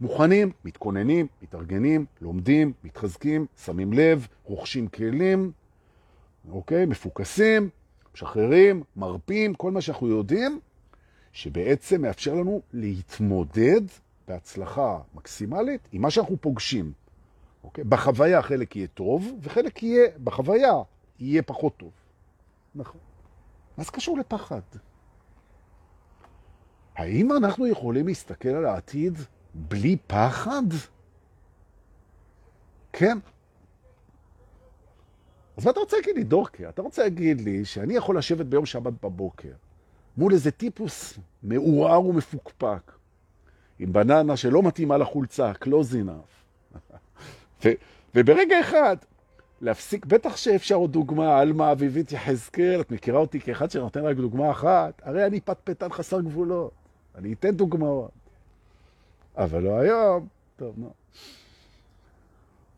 מוכנים, 0.00 0.52
מתכוננים, 0.64 1.26
מתארגנים, 1.42 2.06
לומדים, 2.20 2.72
מתחזקים, 2.84 3.46
שמים 3.64 3.92
לב, 3.92 4.26
רוכשים 4.44 4.88
כלים, 4.88 5.52
אוקיי? 6.50 6.86
מפוקסים, 6.86 7.68
משחררים, 8.14 8.82
מרפים, 8.96 9.54
כל 9.54 9.70
מה 9.70 9.80
שאנחנו 9.80 10.08
יודעים, 10.08 10.60
שבעצם 11.32 12.02
מאפשר 12.02 12.34
לנו 12.34 12.60
להתמודד 12.72 13.80
בהצלחה 14.28 14.98
מקסימלית 15.14 15.88
עם 15.92 16.02
מה 16.02 16.10
שאנחנו 16.10 16.36
פוגשים. 16.40 16.92
אוקיי? 17.64 17.84
בחוויה 17.84 18.42
חלק 18.42 18.76
יהיה 18.76 18.86
טוב, 18.86 19.32
וחלק 19.42 19.82
יהיה, 19.82 20.08
בחוויה, 20.24 20.72
יהיה 21.18 21.42
פחות 21.42 21.76
טוב. 21.76 21.90
נכון. 22.74 23.00
מה 23.76 23.84
זה 23.84 23.90
קשור 23.92 24.18
לפחד? 24.18 24.60
האם 26.96 27.32
אנחנו 27.32 27.66
יכולים 27.66 28.06
להסתכל 28.06 28.48
על 28.48 28.66
העתיד 28.66 29.18
בלי 29.54 29.96
פחד? 30.06 30.62
כן. 32.92 33.18
אז 35.56 35.64
מה 35.64 35.70
אתה 35.70 35.80
רוצה 35.80 35.96
להגיד 35.96 36.16
לי, 36.16 36.24
דורקה? 36.24 36.68
אתה 36.68 36.82
רוצה 36.82 37.02
להגיד 37.02 37.40
לי 37.40 37.64
שאני 37.64 37.94
יכול 37.94 38.18
לשבת 38.18 38.46
ביום 38.46 38.66
שבת 38.66 38.92
בבוקר 39.02 39.52
מול 40.20 40.32
איזה 40.32 40.50
טיפוס 40.50 41.18
מעורער 41.42 42.06
ומפוקפק, 42.06 42.92
עם 43.78 43.92
בננה 43.92 44.36
שלא 44.36 44.62
מתאימה 44.62 44.96
לחולצה, 44.96 45.52
close 45.52 45.94
enough. 45.94 47.66
וברגע 48.14 48.60
אחד, 48.60 48.96
להפסיק, 49.60 50.06
בטח 50.06 50.36
שאפשר 50.36 50.74
עוד 50.74 50.92
דוגמה, 50.92 51.42
אלמה 51.42 51.72
אביבית 51.72 52.12
יחזקאל, 52.12 52.80
את 52.80 52.90
מכירה 52.90 53.18
אותי 53.18 53.40
כאחד 53.40 53.70
שנותן 53.70 54.04
רק 54.04 54.16
דוגמה 54.16 54.50
אחת, 54.50 55.02
הרי 55.04 55.26
אני 55.26 55.40
פטפטן 55.40 55.92
חסר 55.92 56.20
גבולות, 56.20 56.72
אני 57.14 57.32
אתן 57.32 57.50
דוגמאות. 57.50 58.10
אבל 59.36 59.62
לא 59.62 59.78
היום, 59.78 60.26
טוב, 60.56 60.74
נו. 60.78 60.92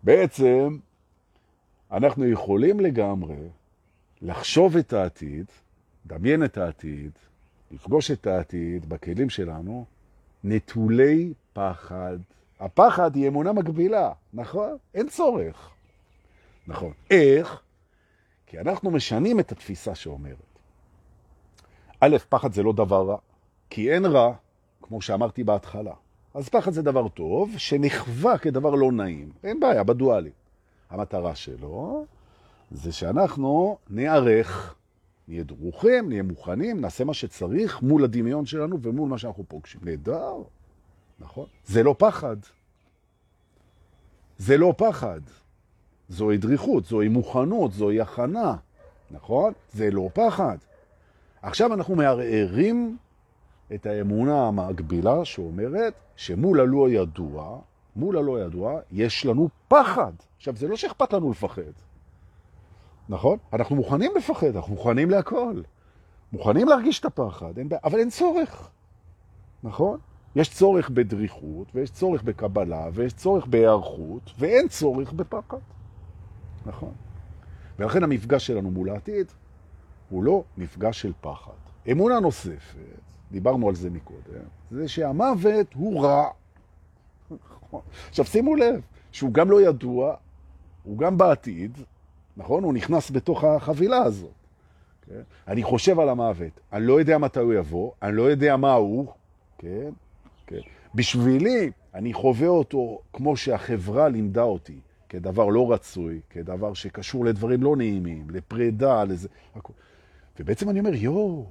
בעצם, 0.02 0.78
אנחנו 1.92 2.26
יכולים 2.26 2.80
לגמרי 2.80 3.48
לחשוב 4.22 4.76
את 4.76 4.92
העתיד, 4.92 5.46
דמיין 6.06 6.44
את 6.44 6.58
העתיד, 6.58 7.10
לפגוש 7.72 8.10
את 8.10 8.26
העתיד 8.26 8.88
בכלים 8.88 9.30
שלנו, 9.30 9.84
נטולי 10.44 11.32
פחד. 11.52 12.18
הפחד 12.60 13.16
היא 13.16 13.28
אמונה 13.28 13.52
מקבילה, 13.52 14.12
נכון? 14.34 14.76
אין 14.94 15.08
צורך. 15.08 15.70
נכון. 16.66 16.92
איך? 17.10 17.60
כי 18.46 18.58
אנחנו 18.58 18.90
משנים 18.90 19.40
את 19.40 19.52
התפיסה 19.52 19.94
שאומרת. 19.94 20.58
א', 22.00 22.16
פחד 22.28 22.52
זה 22.52 22.62
לא 22.62 22.72
דבר 22.72 23.06
רע, 23.06 23.16
כי 23.70 23.92
אין 23.92 24.06
רע, 24.06 24.34
כמו 24.82 25.02
שאמרתי 25.02 25.44
בהתחלה. 25.44 25.94
אז 26.34 26.48
פחד 26.48 26.72
זה 26.72 26.82
דבר 26.82 27.08
טוב, 27.08 27.54
שנחווה 27.56 28.38
כדבר 28.38 28.74
לא 28.74 28.92
נעים. 28.92 29.30
אין 29.44 29.60
בעיה, 29.60 29.84
בדואלי. 29.84 30.30
המטרה 30.90 31.34
שלו 31.34 32.04
זה 32.70 32.92
שאנחנו 32.92 33.78
נערך 33.90 34.74
נהיה 35.28 35.42
דרוכים, 35.42 36.08
נהיה 36.08 36.22
מוכנים, 36.22 36.80
נעשה 36.80 37.04
מה 37.04 37.14
שצריך 37.14 37.82
מול 37.82 38.04
הדמיון 38.04 38.46
שלנו 38.46 38.82
ומול 38.82 39.08
מה 39.08 39.18
שאנחנו 39.18 39.44
פוגשים. 39.48 39.80
נהדר, 39.84 40.34
נכון? 41.20 41.46
זה 41.66 41.82
לא 41.82 41.94
פחד. 41.98 42.36
זה 44.38 44.56
לא 44.56 44.74
פחד. 44.76 45.20
זוהי 46.08 46.38
דריכות, 46.38 46.84
זוהי 46.84 47.08
מוכנות, 47.08 47.72
זוהי 47.72 48.00
הכנה, 48.00 48.56
נכון? 49.10 49.52
זה 49.72 49.90
לא 49.90 50.08
פחד. 50.14 50.56
עכשיו 51.42 51.74
אנחנו 51.74 51.94
מערערים 51.94 52.96
את 53.74 53.86
האמונה 53.86 54.46
המקבילה 54.46 55.24
שאומרת 55.24 55.94
שמול 56.16 56.60
הלא 56.60 56.90
ידוע, 56.90 57.58
מול 57.96 58.18
הלא 58.18 58.40
ידוע, 58.40 58.80
יש 58.92 59.26
לנו 59.26 59.48
פחד. 59.68 60.12
עכשיו, 60.36 60.56
זה 60.56 60.68
לא 60.68 60.76
שאכפת 60.76 61.12
לנו 61.12 61.30
לפחד. 61.30 61.62
נכון? 63.08 63.38
אנחנו 63.52 63.76
מוכנים 63.76 64.12
לפחד, 64.16 64.56
אנחנו 64.56 64.74
מוכנים 64.74 65.10
להכל. 65.10 65.62
מוכנים 66.32 66.68
להרגיש 66.68 67.00
את 67.00 67.04
הפחד, 67.04 67.58
אין, 67.58 67.68
אבל 67.84 67.98
אין 67.98 68.10
צורך, 68.10 68.70
נכון? 69.62 69.98
יש 70.36 70.50
צורך 70.50 70.90
בדריכות, 70.90 71.68
ויש 71.74 71.90
צורך 71.90 72.22
בקבלה, 72.22 72.88
ויש 72.92 73.12
צורך 73.12 73.46
בהיערכות, 73.46 74.30
ואין 74.38 74.68
צורך 74.68 75.12
בפחד, 75.12 75.58
נכון? 76.66 76.92
ולכן 77.78 78.02
המפגש 78.02 78.46
שלנו 78.46 78.70
מול 78.70 78.90
העתיד 78.90 79.26
הוא 80.10 80.24
לא 80.24 80.44
מפגש 80.56 81.02
של 81.02 81.12
פחד. 81.20 81.52
אמונה 81.92 82.20
נוספת, 82.20 83.00
דיברנו 83.30 83.68
על 83.68 83.74
זה 83.74 83.90
מקודם, 83.90 84.44
זה 84.70 84.88
שהמוות 84.88 85.74
הוא 85.74 86.02
רע. 86.04 86.28
עכשיו 88.08 88.24
שימו 88.24 88.54
לב, 88.54 88.80
שהוא 89.12 89.34
גם 89.34 89.50
לא 89.50 89.62
ידוע, 89.62 90.14
הוא 90.82 90.98
גם 90.98 91.18
בעתיד, 91.18 91.78
נכון? 92.36 92.64
הוא 92.64 92.74
נכנס 92.74 93.10
בתוך 93.10 93.44
החבילה 93.44 93.98
הזאת. 93.98 94.30
כן? 95.06 95.20
אני 95.48 95.62
חושב 95.62 96.00
על 96.00 96.08
המוות, 96.08 96.60
אני 96.72 96.86
לא 96.86 97.00
יודע 97.00 97.18
מתי 97.18 97.40
הוא 97.40 97.54
יבוא, 97.54 97.90
אני 98.02 98.16
לא 98.16 98.22
יודע 98.22 98.56
מה 98.56 98.72
הוא, 98.72 99.06
כן? 99.58 99.90
כן. 100.46 100.60
בשבילי, 100.94 101.70
אני 101.94 102.12
חווה 102.12 102.48
אותו 102.48 102.98
כמו 103.12 103.36
שהחברה 103.36 104.08
לימדה 104.08 104.42
אותי, 104.42 104.80
כדבר 105.08 105.48
לא 105.48 105.72
רצוי, 105.72 106.20
כדבר 106.30 106.74
שקשור 106.74 107.24
לדברים 107.24 107.62
לא 107.62 107.76
נעימים, 107.76 108.30
לפרידה, 108.30 109.04
לזה, 109.04 109.28
הכל. 109.54 109.72
ובעצם 110.40 110.70
אני 110.70 110.80
אומר, 110.80 110.94
יואו, 110.94 111.46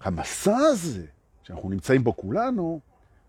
המסע 0.00 0.56
הזה, 0.56 1.06
שאנחנו 1.42 1.70
נמצאים 1.70 2.04
בו 2.04 2.16
כולנו, 2.16 2.80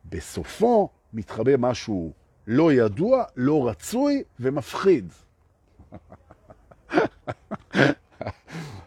בסופו 0.09 0.89
מתחבא 1.13 1.51
משהו 1.57 2.11
לא 2.47 2.73
ידוע, 2.73 3.23
לא 3.35 3.67
רצוי 3.67 4.23
ומפחיד. 4.39 5.13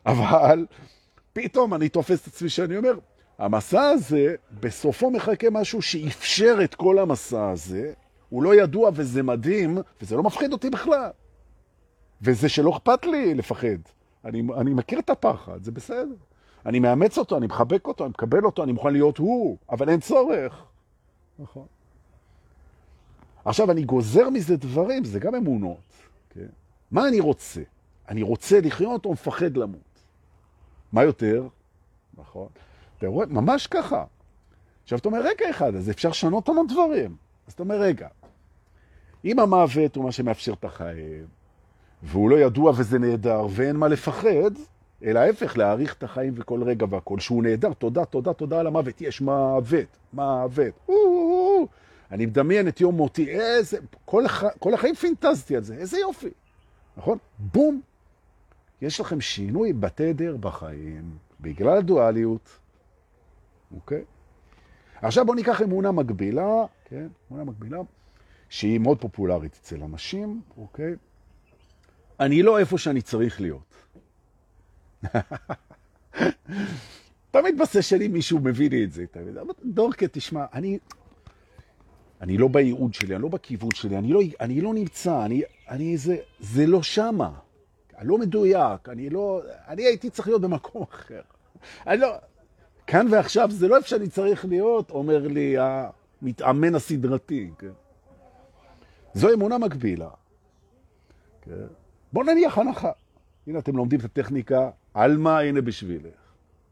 אבל 0.07 0.67
פתאום 1.33 1.75
אני 1.75 1.89
תופס 1.89 2.23
את 2.23 2.27
עצמי 2.27 2.49
שאני 2.49 2.77
אומר, 2.77 2.99
המסע 3.39 3.83
הזה, 3.83 4.35
בסופו 4.61 5.11
מחכה 5.11 5.51
משהו 5.51 5.83
שאפשר 5.83 6.59
את 6.65 6.75
כל 6.75 6.99
המסע 6.99 7.51
הזה, 7.51 7.93
הוא 8.29 8.43
לא 8.43 8.55
ידוע 8.55 8.91
וזה 8.95 9.23
מדהים, 9.23 9.79
וזה 10.03 10.17
לא 10.17 10.23
מפחיד 10.23 10.53
אותי 10.53 10.71
בכלל. 10.71 11.11
וזה 12.23 12.49
שלא 12.49 12.71
אכפת 12.71 13.07
לי 13.07 13.35
לפחד. 13.35 13.79
אני, 14.25 14.43
אני 14.57 14.75
מכיר 14.75 14.99
את 14.99 15.11
הפחד, 15.11 15.65
זה 15.65 15.73
בסדר. 15.73 16.15
אני 16.67 16.81
מאמץ 16.81 17.19
אותו, 17.19 17.37
אני 17.37 17.47
מחבק 17.47 17.87
אותו, 17.87 18.05
אני 18.05 18.11
מקבל 18.11 18.45
אותו, 18.45 18.65
אני 18.65 18.73
מוכן 18.73 18.93
להיות 18.93 19.19
הוא, 19.19 19.57
אבל 19.71 19.89
אין 19.89 20.01
צורך. 20.01 20.65
נכון. 21.39 21.67
עכשיו, 23.45 23.71
אני 23.71 23.83
גוזר 23.83 24.31
מזה 24.31 24.57
דברים, 24.57 25.05
זה 25.05 25.21
גם 25.21 25.35
אמונות. 25.35 25.93
כן? 26.31 26.47
מה 26.91 27.09
אני 27.09 27.21
רוצה? 27.21 27.61
אני 28.11 28.23
רוצה 28.23 28.61
לחיות 28.61 29.05
או 29.05 29.13
מפחד 29.13 29.57
למות? 29.57 30.01
מה 30.93 31.05
יותר? 31.05 31.49
נכון. 32.19 32.49
אתה 32.99 33.07
רואה, 33.07 33.27
ממש 33.27 33.67
ככה. 33.67 34.05
עכשיו, 34.83 34.99
אתה 34.99 35.09
אומר, 35.09 35.21
רגע 35.21 35.51
אחד, 35.51 35.75
אז 35.75 35.91
אפשר 35.91 36.09
לשנות 36.09 36.49
המון 36.49 36.67
דברים. 36.67 37.17
אז 37.47 37.53
אתה 37.53 37.63
אומר, 37.63 37.81
רגע, 37.81 38.09
אם 39.25 39.39
המוות 39.39 39.97
הוא 39.97 40.05
מה 40.05 40.13
שמאפשר 40.13 40.53
את 40.53 40.65
החיים, 40.65 41.27
והוא 42.03 42.31
לא 42.31 42.37
ידוע 42.41 42.73
וזה 42.77 42.99
נהדר, 42.99 43.47
ואין 43.51 43.77
מה 43.77 43.89
לפחד, 43.89 44.51
אלא 45.05 45.19
ההפך, 45.19 45.57
להעריך 45.57 45.95
את 45.95 46.03
החיים 46.03 46.33
וכל 46.37 46.63
רגע 46.63 46.87
והכל, 46.91 47.19
שהוא 47.19 47.43
נהדר, 47.43 47.73
תודה, 47.73 48.05
תודה, 48.05 48.33
תודה 48.33 48.61
על 48.61 48.67
המוות, 48.67 49.01
יש 49.01 49.21
מוות, 49.21 49.99
מוות, 50.13 50.89
אני 52.11 52.27
מדמיין 52.27 52.69
את 52.69 52.81
יום 52.81 52.95
מותי, 52.95 53.29
איזה, 53.31 53.79
כל, 54.05 54.25
הח... 54.25 54.45
כל 54.59 54.75
החיים 54.75 54.95
פינטזתי 54.95 55.57
על 55.57 55.63
זה, 55.63 55.75
איזה 55.75 55.99
יופי, 55.99 56.31
נכון? 56.97 57.19
בום, 57.39 57.81
יש 58.83 59.01
לכם 59.01 59.21
שינוי 59.21 59.73
בתדר 59.73 60.37
בחיים, 60.37 61.19
בגלל 61.41 61.79
הדואליות, 61.79 62.59
אוקיי? 63.75 64.05
עכשיו 65.03 65.27
בואו 65.27 65.37
ניקח 65.37 65.63
אמונה 65.63 65.93
מקבילה, 65.93 66.65
כן? 66.85 67.09
אמונה 67.31 67.45
מקבילה, 67.45 67.79
שהיא 68.49 68.79
מאוד 68.79 69.01
פופולרית 69.01 69.59
אצל 69.63 69.83
אנשים, 69.83 70.41
אוקיי? 70.57 70.95
אני 72.21 72.43
לא 72.43 72.59
איפה 72.59 72.79
שאני 72.79 73.03
צריך 73.03 73.41
להיות. 73.41 73.75
תמיד 77.31 77.59
בסשני 77.59 78.09
מישהו 78.09 78.39
מביא 78.39 78.71
לי 78.71 78.85
את 78.85 78.93
זה. 78.93 79.05
דורקה, 79.65 80.09
תשמע, 80.09 80.45
אני, 80.53 80.79
אני 82.21 82.39
לא 82.39 82.49
בייעוד 82.49 82.95
שלי, 82.95 83.15
אני 83.15 83.23
לא 83.23 83.29
בכיוון 83.29 83.71
שלי, 83.75 83.99
אני 83.99 84.13
לא, 84.13 84.21
אני 84.41 84.61
לא 84.61 84.75
נמצא, 84.75 85.25
אני, 85.25 85.43
אני 85.69 85.97
זה, 85.97 86.17
זה 86.41 86.67
לא 86.67 86.83
שמה. 86.83 87.31
לא 88.03 88.19
מדויק, 88.19 88.89
אני 88.89 89.11
לא, 89.11 89.43
אני 89.69 89.83
הייתי 89.83 90.11
צריך 90.11 90.29
להיות 90.29 90.43
במקום 90.43 90.83
אחר. 90.83 91.21
אני 91.87 92.01
לא, 92.01 92.15
כאן 92.87 93.07
ועכשיו 93.11 93.51
זה 93.51 93.69
לא 93.69 93.77
איפה 93.77 93.89
שאני 93.89 94.09
צריך 94.09 94.45
להיות, 94.45 94.91
אומר 94.91 95.29
לי 95.29 95.57
המתאמן 95.59 96.75
הסדרתי. 96.75 97.51
כן? 97.59 97.73
זו 99.15 99.35
אמונה 99.35 99.59
מקבילה. 99.59 100.09
כן? 101.43 101.67
בוא 102.13 102.25
נניח 102.25 102.59
הנחה. 102.59 102.91
הנה, 103.47 103.59
אתם 103.59 103.77
לומדים 103.77 104.01
את 104.01 104.05
הטכניקה, 104.05 104.71
על 104.95 105.17
מה 105.17 105.41
הנה 105.41 105.61
בשבילך. 105.61 106.15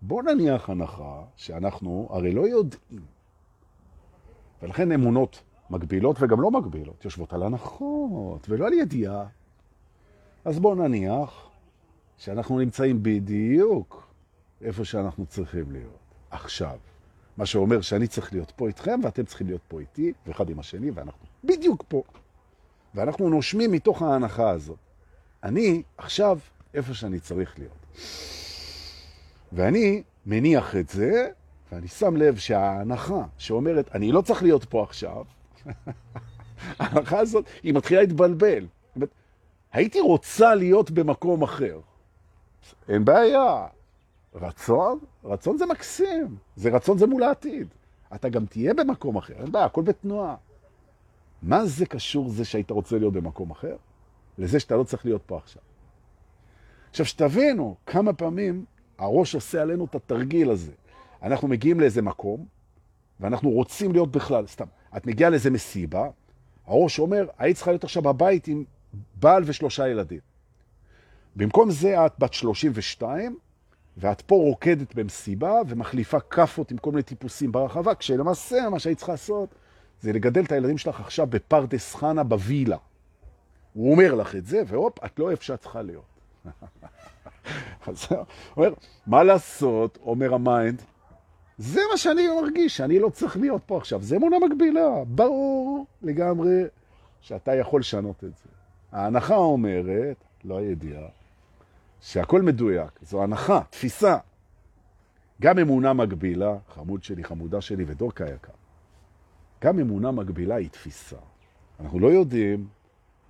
בוא 0.02 0.22
נניח 0.22 0.70
הנחה 0.70 1.22
שאנחנו 1.36 2.08
הרי 2.10 2.32
לא 2.32 2.48
יודעים. 2.48 3.02
ולכן 4.62 4.92
אמונות 4.92 5.42
מקבילות 5.70 6.16
וגם 6.20 6.40
לא 6.40 6.50
מקבילות, 6.50 7.04
יושבות 7.04 7.32
על 7.32 7.42
הנחות 7.42 8.46
ולא 8.48 8.66
על 8.66 8.72
ידיעה. 8.72 9.26
אז 10.48 10.58
בוא 10.58 10.74
נניח 10.74 11.48
שאנחנו 12.18 12.58
נמצאים 12.58 13.02
בדיוק 13.02 14.08
איפה 14.62 14.84
שאנחנו 14.84 15.26
צריכים 15.26 15.72
להיות, 15.72 15.98
עכשיו. 16.30 16.78
מה 17.36 17.46
שאומר 17.46 17.80
שאני 17.80 18.06
צריך 18.06 18.32
להיות 18.32 18.52
פה 18.56 18.68
איתכם 18.68 19.00
ואתם 19.04 19.24
צריכים 19.24 19.46
להיות 19.46 19.60
פה 19.68 19.80
איתי, 19.80 20.12
ואחד 20.26 20.50
עם 20.50 20.58
השני, 20.58 20.90
ואנחנו 20.90 21.26
בדיוק 21.44 21.84
פה. 21.88 22.02
ואנחנו 22.94 23.28
נושמים 23.28 23.72
מתוך 23.72 24.02
ההנחה 24.02 24.50
הזאת. 24.50 24.76
אני 25.42 25.82
עכשיו 25.98 26.38
איפה 26.74 26.94
שאני 26.94 27.20
צריך 27.20 27.58
להיות. 27.58 27.86
ואני 29.52 30.02
מניח 30.26 30.76
את 30.76 30.88
זה, 30.88 31.28
ואני 31.72 31.88
שם 31.88 32.16
לב 32.16 32.36
שההנחה 32.36 33.24
שאומרת, 33.38 33.94
אני 33.94 34.12
לא 34.12 34.20
צריך 34.20 34.42
להיות 34.42 34.64
פה 34.64 34.82
עכשיו, 34.82 35.24
ההנחה 36.78 37.18
הזאת, 37.18 37.44
היא 37.62 37.74
מתחילה 37.74 38.00
להתבלבל. 38.00 38.66
הייתי 39.72 40.00
רוצה 40.00 40.54
להיות 40.54 40.90
במקום 40.90 41.42
אחר. 41.42 41.80
אין 42.88 43.04
בעיה. 43.04 43.66
רצון? 44.34 44.98
רצון 45.24 45.58
זה 45.58 45.66
מקסים. 45.66 46.36
זה 46.56 46.70
רצון 46.70 46.98
זה 46.98 47.06
מול 47.06 47.22
העתיד. 47.22 47.68
אתה 48.14 48.28
גם 48.28 48.46
תהיה 48.46 48.74
במקום 48.74 49.16
אחר, 49.16 49.34
אין 49.34 49.52
בעיה, 49.52 49.64
הכל 49.64 49.82
בתנועה. 49.82 50.36
מה 51.42 51.66
זה 51.66 51.86
קשור 51.86 52.28
זה 52.28 52.44
שהיית 52.44 52.70
רוצה 52.70 52.98
להיות 52.98 53.12
במקום 53.12 53.50
אחר? 53.50 53.76
לזה 54.38 54.60
שאתה 54.60 54.76
לא 54.76 54.84
צריך 54.84 55.04
להיות 55.04 55.22
פה 55.26 55.36
עכשיו. 55.36 55.62
עכשיו, 56.90 57.06
שתבינו 57.06 57.76
כמה 57.86 58.12
פעמים 58.12 58.64
הראש 58.98 59.34
עושה 59.34 59.62
עלינו 59.62 59.84
את 59.84 59.94
התרגיל 59.94 60.50
הזה. 60.50 60.72
אנחנו 61.22 61.48
מגיעים 61.48 61.80
לאיזה 61.80 62.02
מקום, 62.02 62.46
ואנחנו 63.20 63.50
רוצים 63.50 63.92
להיות 63.92 64.12
בכלל, 64.12 64.46
סתם, 64.46 64.66
את 64.96 65.06
מגיעה 65.06 65.30
לאיזה 65.30 65.50
מסיבה, 65.50 66.08
הראש 66.66 66.98
אומר, 66.98 67.26
היית 67.38 67.56
צריכה 67.56 67.70
להיות 67.70 67.84
עכשיו 67.84 68.02
בבית 68.02 68.48
עם 68.48 68.64
בעל 69.14 69.42
ושלושה 69.46 69.88
ילדים. 69.88 70.20
במקום 71.36 71.70
זה 71.70 72.06
את 72.06 72.12
בת 72.18 72.32
32, 72.32 73.36
ואת 73.96 74.20
פה 74.20 74.34
רוקדת 74.34 74.94
במסיבה 74.94 75.52
ומחליפה 75.68 76.20
כפות 76.20 76.70
עם 76.70 76.78
כל 76.78 76.90
מיני 76.90 77.02
טיפוסים 77.02 77.52
ברחבה, 77.52 77.94
כשלמעשה 77.94 78.68
מה 78.70 78.78
שהיית 78.78 78.98
צריכה 78.98 79.12
לעשות 79.12 79.54
זה 80.00 80.12
לגדל 80.12 80.44
את 80.44 80.52
הילדים 80.52 80.78
שלך 80.78 81.00
עכשיו 81.00 81.26
בפרדס 81.26 81.94
חנה 81.94 82.24
בווילה. 82.24 82.76
הוא 83.72 83.92
אומר 83.92 84.14
לך 84.14 84.36
את 84.36 84.46
זה, 84.46 84.62
והופ, 84.66 85.04
את 85.04 85.18
לא 85.18 85.30
איפה 85.30 85.44
שאת 85.44 85.60
צריכה 85.60 85.82
להיות. 85.82 86.04
אז 87.86 88.06
הוא 88.10 88.24
אומר, 88.56 88.72
מה 89.06 89.24
לעשות, 89.24 89.98
אומר 90.02 90.34
ה-mind, 90.34 90.82
זה 91.58 91.80
מה 91.90 91.96
שאני 91.96 92.28
מרגיש, 92.40 92.76
שאני 92.76 92.98
לא 92.98 93.08
צריך 93.08 93.36
להיות 93.36 93.62
פה 93.66 93.76
עכשיו. 93.76 94.02
זה 94.02 94.16
אמונה 94.16 94.36
מקבילה, 94.38 95.04
ברור 95.06 95.86
לגמרי 96.02 96.62
שאתה 97.20 97.54
יכול 97.54 97.80
לשנות 97.80 98.24
את 98.24 98.36
זה. 98.36 98.57
ההנחה 98.92 99.34
אומרת, 99.34 100.16
לא 100.44 100.58
הידיעה, 100.58 101.08
שהכל 102.00 102.42
מדויק. 102.42 102.90
זו 103.02 103.22
הנחה, 103.22 103.60
תפיסה. 103.70 104.16
גם 105.42 105.58
אמונה 105.58 105.92
מקבילה, 105.92 106.56
חמוד 106.74 107.02
שלי, 107.02 107.24
חמודה 107.24 107.60
שלי 107.60 107.84
ודורקה 107.86 108.24
יקר, 108.24 108.52
גם 109.64 109.78
אמונה 109.78 110.10
מקבילה 110.10 110.54
היא 110.54 110.68
תפיסה. 110.70 111.16
אנחנו 111.80 111.98
לא 111.98 112.06
יודעים, 112.06 112.66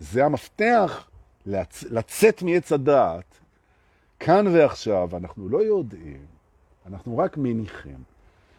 זה 0.00 0.24
המפתח 0.24 1.08
לצ... 1.46 1.82
לצאת 1.82 2.42
מעץ 2.42 2.72
הדעת. 2.72 3.34
כאן 4.20 4.46
ועכשיו, 4.46 5.16
אנחנו 5.16 5.48
לא 5.48 5.62
יודעים, 5.62 6.26
אנחנו 6.86 7.18
רק 7.18 7.36
מניחים. 7.36 8.02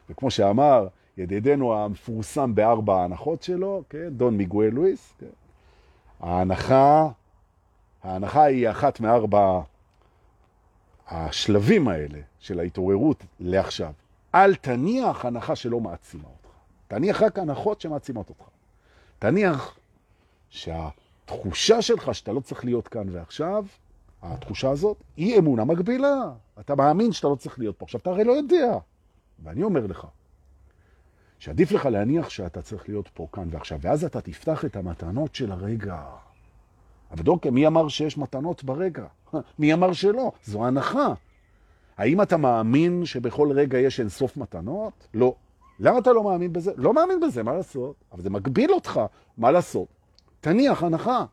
וכמו 0.10 0.32
שאמר 0.32 0.88
ידידנו 1.18 1.74
המפורסם 1.74 2.56
בארבע 2.56 3.02
ההנחות 3.02 3.44
שלו, 3.44 3.84
כן, 3.90 4.10
דון 4.10 4.38
מיגואל 4.38 4.70
לואיס, 4.70 5.14
כן, 5.20 5.26
ההנחה, 6.20 7.08
ההנחה 8.04 8.44
היא 8.44 8.70
אחת 8.70 9.00
מארבע 9.00 9.62
השלבים 11.08 11.88
האלה 11.88 12.20
של 12.40 12.60
ההתעוררות 12.60 13.24
לעכשיו. 13.40 13.94
אל 14.36 14.56
תניח 14.56 15.26
הנחה 15.26 15.56
שלא 15.56 15.80
מעצימה 15.80 16.24
אותך. 16.24 16.50
תניח 16.88 17.22
רק 17.22 17.40
הנחות 17.40 17.82
שמעצימות 17.82 18.30
אותך. 18.30 18.44
תניח 19.20 19.78
שהתחושה 20.50 21.82
שלך 21.82 22.16
שאתה 22.16 22.32
לא 22.32 22.40
צריך 22.40 22.66
להיות 22.66 22.88
כאן 22.88 23.10
ועכשיו, 23.12 23.66
התחושה 24.22 24.70
הזאת 24.70 24.98
היא 25.18 25.40
אמונה 25.40 25.66
מגבילה. 25.66 26.32
אתה 26.60 26.76
מאמין 26.76 27.12
שאתה 27.12 27.28
לא 27.28 27.36
צריך 27.36 27.60
להיות 27.60 27.76
פה. 27.78 27.86
עכשיו, 27.86 28.02
אתה 28.02 28.10
הרי 28.10 28.24
לא 28.24 28.32
יודע. 28.32 28.78
ואני 29.44 29.64
אומר 29.64 29.88
לך, 29.88 30.06
שעדיף 31.40 31.72
לך 31.72 31.86
להניח 31.86 32.30
שאתה 32.30 32.62
צריך 32.62 32.90
להיות 32.90 33.10
פה 33.14 33.28
כאן 33.32 33.48
ועכשיו, 33.52 33.80
ואז 33.82 34.06
אתה 34.06 34.22
תפתח 34.22 34.66
את 34.66 34.76
המתנות 34.76 35.36
של 35.36 35.52
הרגע. 35.52 36.02
אבל 37.12 37.24
דורקה, 37.24 37.52
מי 37.52 37.68
אמר 37.68 37.88
שיש 37.88 38.18
מתנות 38.18 38.64
ברגע? 38.64 39.06
מי 39.60 39.74
אמר 39.74 39.94
שלא? 39.94 40.32
זו 40.46 40.66
הנחה. 40.66 41.14
האם 41.98 42.22
אתה 42.22 42.38
מאמין 42.38 43.06
שבכל 43.06 43.52
רגע 43.52 43.78
יש 43.78 44.00
אין 44.00 44.10
סוף 44.10 44.38
מתנות? 44.38 45.08
לא. 45.14 45.36
למה 45.80 46.00
אתה 46.00 46.14
לא 46.14 46.24
מאמין 46.24 46.54
בזה? 46.54 46.72
לא 46.78 46.94
מאמין 46.94 47.20
בזה, 47.20 47.44
מה 47.44 47.54
לעשות? 47.54 47.96
אבל 48.12 48.22
זה 48.22 48.30
מגביל 48.30 48.72
אותך, 48.72 49.00
מה 49.38 49.52
לעשות? 49.52 49.88
תניח 50.42 50.84
הנחה. 50.84 51.26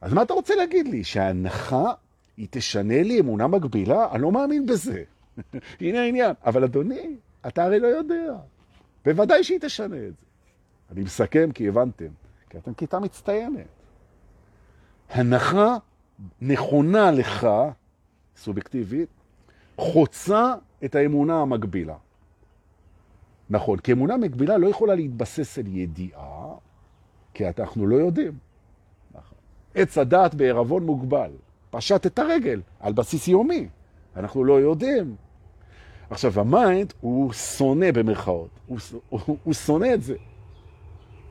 אז 0.00 0.12
מה 0.12 0.22
אתה 0.22 0.34
רוצה 0.34 0.54
להגיד 0.54 0.88
לי? 0.88 1.04
שההנחה 1.04 1.92
היא 2.36 2.46
תשנה 2.50 3.02
לי 3.02 3.20
אמונה 3.20 3.46
מגבילה? 3.46 4.08
אני 4.12 4.22
לא 4.22 4.32
מאמין 4.32 4.66
בזה. 4.66 5.02
הנה 5.80 6.00
העניין. 6.00 6.32
אבל 6.46 6.64
אדוני, 6.64 7.16
אתה 7.48 7.64
הרי 7.64 7.80
לא 7.80 7.86
יודע. 7.86 8.34
בוודאי 9.04 9.44
שהיא 9.44 9.58
תשנה 9.60 9.96
את 9.96 10.16
זה. 10.16 10.26
אני 10.92 11.00
מסכם 11.00 11.52
כי 11.54 11.68
הבנתם, 11.68 12.08
כי 12.50 12.58
אתם 12.58 12.74
כיתה 12.74 12.98
מצטיינת. 12.98 13.66
הנחה 15.10 15.76
נכונה 16.40 17.10
לך, 17.10 17.48
סובייקטיבית, 18.36 19.08
חוצה 19.76 20.54
את 20.84 20.94
האמונה 20.94 21.40
המקבילה. 21.40 21.96
נכון, 23.50 23.78
כי 23.78 23.92
אמונה 23.92 24.16
מקבילה 24.16 24.58
לא 24.58 24.68
יכולה 24.68 24.94
להתבסס 24.94 25.58
על 25.58 25.66
ידיעה, 25.66 26.54
כי 27.34 27.44
אנחנו 27.48 27.86
לא 27.86 27.96
יודעים. 27.96 28.38
נכון. 29.10 29.38
עץ 29.74 29.98
הדעת 29.98 30.34
בערבון 30.34 30.86
מוגבל. 30.86 31.30
פשט 31.70 32.06
את 32.06 32.18
הרגל 32.18 32.60
על 32.80 32.92
בסיס 32.92 33.28
יומי. 33.28 33.68
אנחנו 34.16 34.44
לא 34.44 34.60
יודעים. 34.60 35.16
עכשיו, 36.10 36.40
ה-mind 36.40 36.92
הוא 37.00 37.32
שונא 37.32 37.90
במרכאות. 37.90 38.50
הוא, 38.66 38.78
הוא, 39.08 39.36
הוא 39.44 39.54
שונא 39.54 39.94
את 39.94 40.02
זה. 40.02 40.16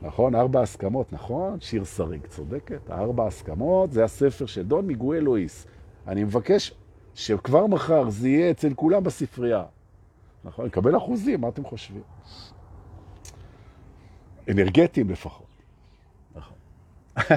נכון? 0.02 0.34
ארבע 0.34 0.62
הסכמות, 0.62 1.12
נכון? 1.12 1.60
שיר 1.60 1.84
שריג, 1.84 2.26
צודקת. 2.26 2.90
ארבע 2.90 3.26
הסכמות 3.26 3.92
זה 3.92 4.04
הספר 4.04 4.46
של 4.46 4.62
דון 4.62 4.86
מיגואל 4.86 5.20
רואיס. 5.20 5.66
אני 6.06 6.24
מבקש 6.24 6.72
שכבר 7.14 7.66
מחר 7.66 8.10
זה 8.10 8.28
יהיה 8.28 8.50
אצל 8.50 8.74
כולם 8.74 9.04
בספרייה. 9.04 9.64
נכון? 10.44 10.66
לקבל 10.66 10.96
אחוזים, 10.96 11.40
מה 11.40 11.48
אתם 11.48 11.64
חושבים? 11.64 12.02
אנרגטיים 14.50 15.10
לפחות. 15.10 15.46
נכון. 16.34 16.56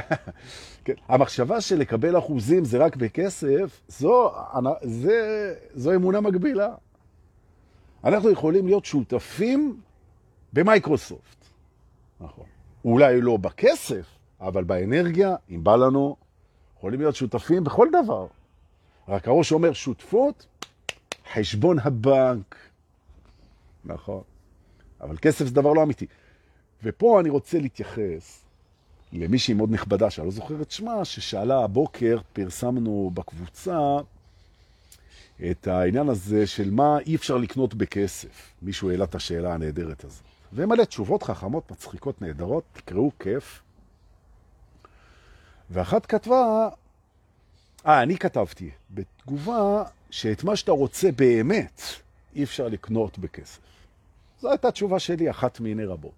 כן. 0.86 0.94
המחשבה 1.08 1.62
של 1.62 1.80
לקבל 1.80 2.18
אחוזים 2.18 2.66
זה 2.66 2.78
רק 2.78 2.96
בכסף, 2.96 3.82
זו, 3.88 4.32
זה, 4.82 5.54
זו 5.74 5.96
אמונה 5.96 6.22
מגבילה. 6.22 6.76
אנחנו 8.04 8.30
יכולים 8.30 8.66
להיות 8.66 8.86
שותפים 8.86 9.82
במייקרוסופט. 10.54 11.46
נכון. 12.20 12.46
אולי 12.86 13.22
לא 13.22 13.38
בכסף, 13.38 14.06
אבל 14.42 14.64
באנרגיה, 14.64 15.36
אם 15.50 15.64
בא 15.64 15.76
לנו, 15.76 16.16
יכולים 16.78 17.00
להיות 17.00 17.16
שותפים 17.16 17.64
בכל 17.64 17.88
דבר. 18.04 18.28
רק 19.08 19.28
הראש 19.28 19.52
אומר 19.52 19.74
שותפות, 19.74 20.46
חשבון 21.34 21.80
הבנק. 21.80 22.56
נכון. 23.86 24.22
אבל 25.02 25.18
כסף 25.18 25.46
זה 25.46 25.54
דבר 25.54 25.74
לא 25.74 25.84
אמיתי. 25.84 26.06
ופה 26.84 27.20
אני 27.20 27.30
רוצה 27.30 27.60
להתייחס 27.60 28.46
למישהי 29.14 29.54
מאוד 29.54 29.72
נכבדה, 29.72 30.10
שאני 30.10 30.26
לא 30.26 30.32
זוכר 30.32 30.62
את 30.62 30.72
שמה, 30.72 31.06
ששאלה 31.06 31.64
הבוקר, 31.64 32.20
פרסמנו 32.34 33.12
בקבוצה, 33.14 33.98
את 35.52 35.68
העניין 35.68 36.10
הזה 36.10 36.48
של 36.48 36.72
מה 36.72 37.00
אי 37.00 37.16
אפשר 37.16 37.38
לקנות 37.38 37.74
בכסף. 37.74 38.54
מישהו 38.62 38.92
העלה 38.92 39.04
את 39.04 39.16
השאלה 39.16 39.54
הנהדרת 39.54 40.04
הזאת. 40.04 40.24
ומלא 40.54 40.84
תשובות 40.84 41.24
חכמות, 41.24 41.72
מצחיקות, 41.72 42.22
נהדרות, 42.22 42.64
תקראו 42.74 43.12
כיף. 43.20 43.62
ואחת 45.70 46.06
כתבה, 46.06 46.70
אה, 47.86 48.04
אני 48.04 48.18
כתבתי 48.18 48.70
בתגובה 48.92 49.84
שאת 50.10 50.44
מה 50.44 50.56
שאתה 50.56 50.72
רוצה 50.72 51.12
באמת 51.12 51.82
אי 52.36 52.44
אפשר 52.44 52.68
לקנות 52.68 53.20
בכסף. 53.20 53.60
זו 54.42 54.50
הייתה 54.50 54.72
תשובה 54.72 55.00
שלי, 55.00 55.30
אחת 55.30 55.60
מיני 55.60 55.86
רבות. 55.86 56.12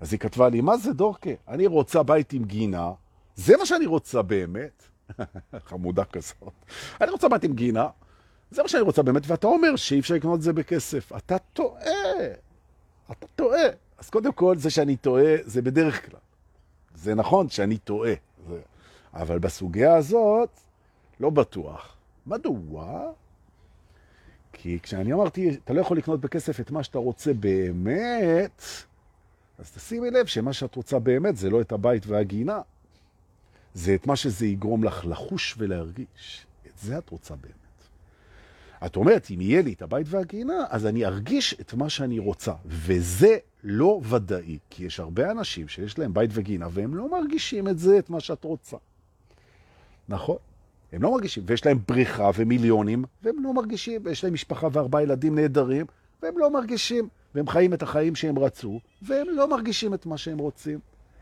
אז 0.00 0.12
היא 0.12 0.20
כתבה 0.20 0.48
לי, 0.48 0.60
מה 0.60 0.76
זה 0.76 0.92
דורקה? 0.92 1.30
אני 1.48 1.66
רוצה 1.66 2.02
בית 2.02 2.32
עם 2.32 2.44
גינה, 2.44 2.92
זה 3.36 3.56
מה 3.56 3.66
שאני 3.66 3.86
רוצה 3.86 4.22
באמת. 4.22 4.82
חמודה 5.68 6.04
כזאת. 6.04 6.52
אני 7.00 7.10
רוצה 7.10 7.28
בית 7.28 7.44
עם 7.44 7.52
גינה, 7.52 7.88
זה 8.50 8.62
מה 8.62 8.68
שאני 8.68 8.82
רוצה 8.82 9.02
באמת, 9.02 9.22
ואתה 9.26 9.46
אומר 9.46 9.76
שאי 9.76 10.00
אפשר 10.00 10.14
לקנות 10.14 10.36
את 10.36 10.42
זה 10.42 10.52
בכסף. 10.52 11.12
אתה 11.16 11.38
טועה. 11.38 11.82
אתה 13.10 13.26
טועה. 13.36 13.68
אז 13.98 14.10
קודם 14.10 14.32
כל, 14.32 14.56
זה 14.56 14.70
שאני 14.70 14.96
טועה, 14.96 15.34
זה 15.44 15.62
בדרך 15.62 16.10
כלל. 16.10 16.20
זה 16.94 17.14
נכון 17.14 17.48
שאני 17.48 17.78
טועה. 17.78 18.12
זה... 18.48 18.60
אבל 19.14 19.38
בסוגיה 19.38 19.96
הזאת, 19.96 20.50
לא 21.20 21.30
בטוח. 21.30 21.96
מדוע? 22.26 23.10
כי 24.52 24.78
כשאני 24.82 25.12
אמרתי, 25.12 25.58
אתה 25.64 25.72
לא 25.72 25.80
יכול 25.80 25.98
לקנות 25.98 26.20
בכסף 26.20 26.60
את 26.60 26.70
מה 26.70 26.82
שאתה 26.82 26.98
רוצה 26.98 27.32
באמת, 27.32 28.62
אז 29.58 29.70
תשימי 29.70 30.10
לב 30.10 30.26
שמה 30.26 30.52
שאת 30.52 30.74
רוצה 30.74 30.98
באמת 30.98 31.36
זה 31.36 31.50
לא 31.50 31.60
את 31.60 31.72
הבית 31.72 32.06
והגינה, 32.06 32.60
זה 33.74 33.94
את 33.94 34.06
מה 34.06 34.16
שזה 34.16 34.46
יגרום 34.46 34.84
לך 34.84 35.04
לחוש 35.04 35.54
ולהרגיש. 35.58 36.46
את 36.66 36.78
זה 36.78 36.98
את 36.98 37.10
רוצה 37.10 37.34
באמת. 37.36 37.57
את 38.86 38.96
אומרת, 38.96 39.26
אם 39.34 39.40
יהיה 39.40 39.62
לי 39.62 39.72
את 39.72 39.82
הבית 39.82 40.06
והגינה, 40.10 40.64
אז 40.68 40.86
אני 40.86 41.04
ארגיש 41.04 41.54
את 41.60 41.74
מה 41.74 41.90
שאני 41.90 42.18
רוצה. 42.18 42.52
וזה 42.66 43.36
לא 43.64 44.00
ודאי, 44.04 44.58
כי 44.70 44.84
יש 44.84 45.00
הרבה 45.00 45.30
אנשים 45.30 45.68
שיש 45.68 45.98
להם 45.98 46.14
בית 46.14 46.30
וגינה, 46.32 46.66
והם 46.70 46.94
לא 46.94 47.10
מרגישים 47.10 47.68
את 47.68 47.78
זה, 47.78 47.98
את 47.98 48.10
מה 48.10 48.20
שאת 48.20 48.44
רוצה. 48.44 48.76
נכון? 50.08 50.36
הם 50.92 51.02
לא 51.02 51.12
מרגישים, 51.12 51.42
ויש 51.46 51.66
להם 51.66 51.78
בריכה 51.88 52.30
ומיליונים, 52.34 53.04
והם 53.22 53.44
לא 53.44 53.54
מרגישים, 53.54 54.00
ויש 54.04 54.24
להם 54.24 54.32
משפחה 54.32 54.68
וארבעה 54.72 55.02
ילדים 55.02 55.34
נהדרים, 55.34 55.86
והם 56.22 56.38
לא 56.38 56.50
מרגישים, 56.50 57.08
והם 57.34 57.48
חיים 57.48 57.74
את 57.74 57.82
החיים 57.82 58.14
שהם 58.14 58.38
רצו, 58.38 58.80
והם 59.02 59.26
לא 59.30 59.50
מרגישים 59.50 59.94
את 59.94 60.06
מה 60.06 60.18
שהם 60.18 60.38
רוצים. 60.38 60.78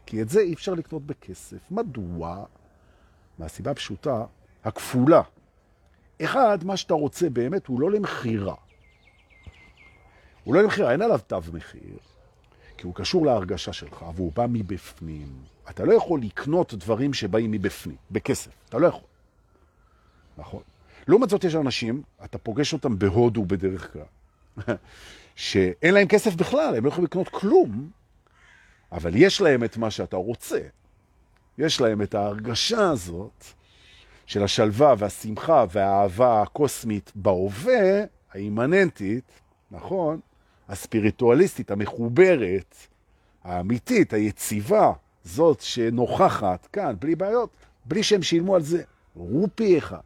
כי 0.06 0.22
את 0.22 0.28
זה 0.28 0.40
אי 0.40 0.52
אפשר 0.52 0.74
לקנות 0.74 1.06
בכסף. 1.06 1.70
מדוע? 1.70 2.44
מהסיבה 3.38 3.70
הפשוטה, 3.70 4.24
הכפולה. 4.64 5.22
אחד, 6.24 6.58
מה 6.64 6.76
שאתה 6.76 6.94
רוצה 6.94 7.30
באמת 7.30 7.66
הוא 7.66 7.80
לא 7.80 7.90
למחירה. 7.90 8.54
הוא 10.44 10.54
לא 10.54 10.62
למחירה, 10.62 10.92
אין 10.92 11.02
עליו 11.02 11.20
תו 11.26 11.40
מחיר, 11.52 11.96
כי 12.76 12.86
הוא 12.86 12.94
קשור 12.94 13.26
להרגשה 13.26 13.72
שלך, 13.72 14.04
והוא 14.14 14.32
בא 14.32 14.46
מבפנים. 14.48 15.28
אתה 15.70 15.84
לא 15.84 15.92
יכול 15.92 16.20
לקנות 16.20 16.74
דברים 16.74 17.14
שבאים 17.14 17.50
מבפנים, 17.50 17.96
בכסף. 18.10 18.50
אתה 18.68 18.78
לא 18.78 18.86
יכול. 18.86 19.08
נכון. 20.38 20.62
לעומת 21.08 21.30
זאת 21.30 21.44
יש 21.44 21.54
אנשים, 21.54 22.02
אתה 22.24 22.38
פוגש 22.38 22.72
אותם 22.72 22.98
בהודו 22.98 23.44
בדרך 23.44 23.92
כלל, 23.92 24.02
שאין 25.36 25.94
להם 25.94 26.08
כסף 26.08 26.34
בכלל, 26.34 26.74
הם 26.76 26.84
לא 26.84 26.88
יכולים 26.88 27.04
לקנות 27.04 27.28
כלום, 27.28 27.90
אבל 28.92 29.12
יש 29.14 29.40
להם 29.40 29.64
את 29.64 29.76
מה 29.76 29.90
שאתה 29.90 30.16
רוצה. 30.16 30.60
יש 31.58 31.80
להם 31.80 32.02
את 32.02 32.14
ההרגשה 32.14 32.90
הזאת 32.90 33.44
של 34.26 34.42
השלווה 34.42 34.94
והשמחה 34.98 35.64
והאהבה 35.70 36.42
הקוסמית 36.42 37.12
בהווה, 37.14 38.04
האימננטית, 38.32 39.24
נכון? 39.70 40.20
הספיריטואליסטית, 40.68 41.70
המחוברת, 41.70 42.76
האמיתית, 43.44 44.12
היציבה, 44.12 44.92
זאת 45.24 45.60
שנוכחת 45.60 46.66
כאן, 46.66 46.94
בלי 47.00 47.14
בעיות, 47.14 47.50
בלי 47.84 48.02
שהם 48.02 48.22
שילמו 48.22 48.54
על 48.54 48.62
זה 48.62 48.82
רופי 49.16 49.78
אחד. 49.78 50.00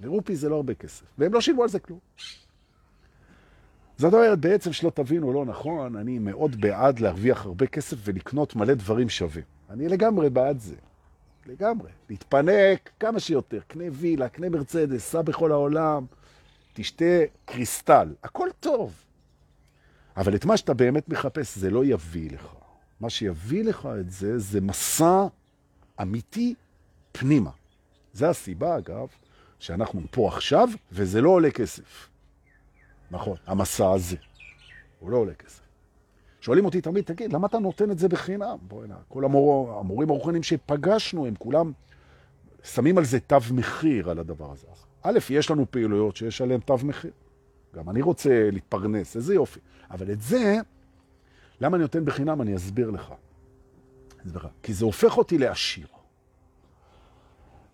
ורופי 0.00 0.36
זה 0.36 0.48
לא 0.48 0.56
הרבה 0.56 0.74
כסף, 0.74 1.04
והם 1.18 1.34
לא 1.34 1.40
שילמו 1.40 1.62
על 1.62 1.68
זה 1.68 1.78
כלום. 1.78 1.98
זאת 3.96 4.14
אומרת, 4.14 4.38
בעצם 4.38 4.72
שלא 4.72 4.90
תבינו 4.90 5.32
לא 5.32 5.44
נכון, 5.44 5.96
אני 5.96 6.18
מאוד 6.18 6.60
בעד 6.60 7.00
להרוויח 7.00 7.46
הרבה 7.46 7.66
כסף 7.66 7.96
ולקנות 8.04 8.56
מלא 8.56 8.74
דברים 8.74 9.08
שווים. 9.08 9.44
אני 9.70 9.88
לגמרי 9.88 10.30
בעד 10.30 10.58
זה. 10.58 10.74
לגמרי. 11.46 11.90
להתפנק 12.10 12.90
כמה 13.00 13.20
שיותר. 13.20 13.60
קנה 13.66 13.84
וילה, 13.92 14.28
קנה 14.28 14.48
מרצדס, 14.48 15.10
סע 15.10 15.22
בכל 15.22 15.52
העולם, 15.52 16.06
תשתה 16.72 17.04
קריסטל. 17.44 18.14
הכל 18.22 18.48
טוב. 18.60 19.04
אבל 20.16 20.34
את 20.34 20.44
מה 20.44 20.56
שאתה 20.56 20.74
באמת 20.74 21.08
מחפש 21.08 21.58
זה 21.58 21.70
לא 21.70 21.84
יביא 21.84 22.30
לך. 22.30 22.46
מה 23.00 23.10
שיביא 23.10 23.64
לך 23.64 23.88
את 24.00 24.10
זה, 24.10 24.38
זה 24.38 24.60
מסע 24.60 25.26
אמיתי 26.02 26.54
פנימה. 27.12 27.50
זה 28.12 28.28
הסיבה, 28.28 28.78
אגב, 28.78 29.08
שאנחנו 29.58 30.02
פה 30.10 30.28
עכשיו, 30.28 30.68
וזה 30.92 31.20
לא 31.20 31.30
עולה 31.30 31.50
כסף. 31.50 32.08
נכון, 33.10 33.36
המסע 33.46 33.92
הזה. 33.92 34.16
הוא 34.98 35.10
לא 35.10 35.16
עולה 35.16 35.34
כסף. 35.34 35.63
שואלים 36.44 36.64
אותי 36.64 36.80
תמיד, 36.80 37.04
תגיד, 37.04 37.32
למה 37.32 37.46
אתה 37.46 37.58
נותן 37.58 37.90
את 37.90 37.98
זה 37.98 38.08
בחינם? 38.08 38.56
בואי 38.62 38.88
נה, 38.88 38.94
כל 39.08 39.24
המור... 39.24 39.78
המורים 39.80 40.10
הרוחנים 40.10 40.42
שפגשנו, 40.42 41.26
הם 41.26 41.34
כולם 41.38 41.72
שמים 42.64 42.98
על 42.98 43.04
זה 43.04 43.20
תו 43.20 43.36
מחיר 43.52 44.10
על 44.10 44.18
הדבר 44.18 44.52
הזה. 44.52 44.66
א', 45.02 45.18
יש 45.30 45.50
לנו 45.50 45.66
פעילויות 45.70 46.16
שיש 46.16 46.40
עליהן 46.40 46.60
תו 46.60 46.78
מחיר. 46.84 47.10
גם 47.74 47.90
אני 47.90 48.02
רוצה 48.02 48.50
להתפרנס, 48.52 49.16
איזה 49.16 49.34
יופי. 49.34 49.60
אבל 49.90 50.12
את 50.12 50.20
זה, 50.20 50.56
למה 51.60 51.76
אני 51.76 51.82
נותן 51.82 52.04
בחינם? 52.04 52.42
אני 52.42 52.56
אסביר 52.56 52.90
לך. 52.90 53.14
כי 54.62 54.74
זה 54.74 54.84
הופך 54.84 55.18
אותי 55.18 55.38
לעשיר. 55.38 55.86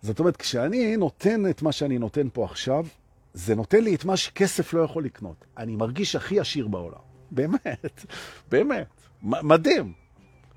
זאת 0.01 0.19
אומרת, 0.19 0.37
כשאני 0.37 0.97
נותן 0.97 1.49
את 1.49 1.61
מה 1.61 1.71
שאני 1.71 1.97
נותן 1.97 2.27
פה 2.33 2.45
עכשיו, 2.45 2.85
זה 3.33 3.55
נותן 3.55 3.83
לי 3.83 3.95
את 3.95 4.05
מה 4.05 4.17
שכסף 4.17 4.73
לא 4.73 4.81
יכול 4.81 5.05
לקנות. 5.05 5.45
אני 5.57 5.75
מרגיש 5.75 6.15
הכי 6.15 6.39
עשיר 6.39 6.67
בעולם. 6.67 7.10
באמת, 7.31 8.05
באמת. 8.51 8.87
מדהים. 9.23 9.93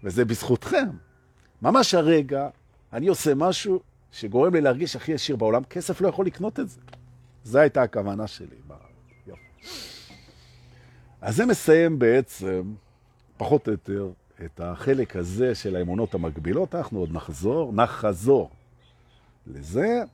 וזה 0.05 0.25
בזכותכם. 0.25 0.89
ממש 1.63 1.95
הרגע 1.95 2.49
אני 2.93 3.09
עושה 3.09 3.35
משהו 3.35 3.81
שגורם 4.13 4.55
לי 4.55 4.61
להרגיש 4.61 4.97
הכי 4.97 5.15
עשיר 5.15 5.37
בעולם, 5.37 5.65
כסף 5.65 6.01
לא 6.01 6.09
יכול 6.09 6.27
לקנות 6.27 6.61
את 6.61 6.69
זה. 6.69 6.81
זו 7.45 7.59
הייתה 7.59 7.83
הכוונה 7.83 8.27
שלי. 8.27 8.57
אז 11.21 11.37
זה 11.37 11.47
מסיים 11.47 11.99
בעצם, 11.99 12.75
פחות 13.37 13.67
או 13.67 13.73
יותר, 13.73 14.11
את 14.45 14.61
החלק 14.61 15.17
הזה 15.17 15.55
של 15.55 15.77
האמונות 15.77 16.15
המקבילות. 16.15 16.75
אנחנו 16.75 16.99
עוד 16.99 17.13
נחזור, 17.13 17.73
נחזור 17.73 18.51
לזה. 19.47 20.05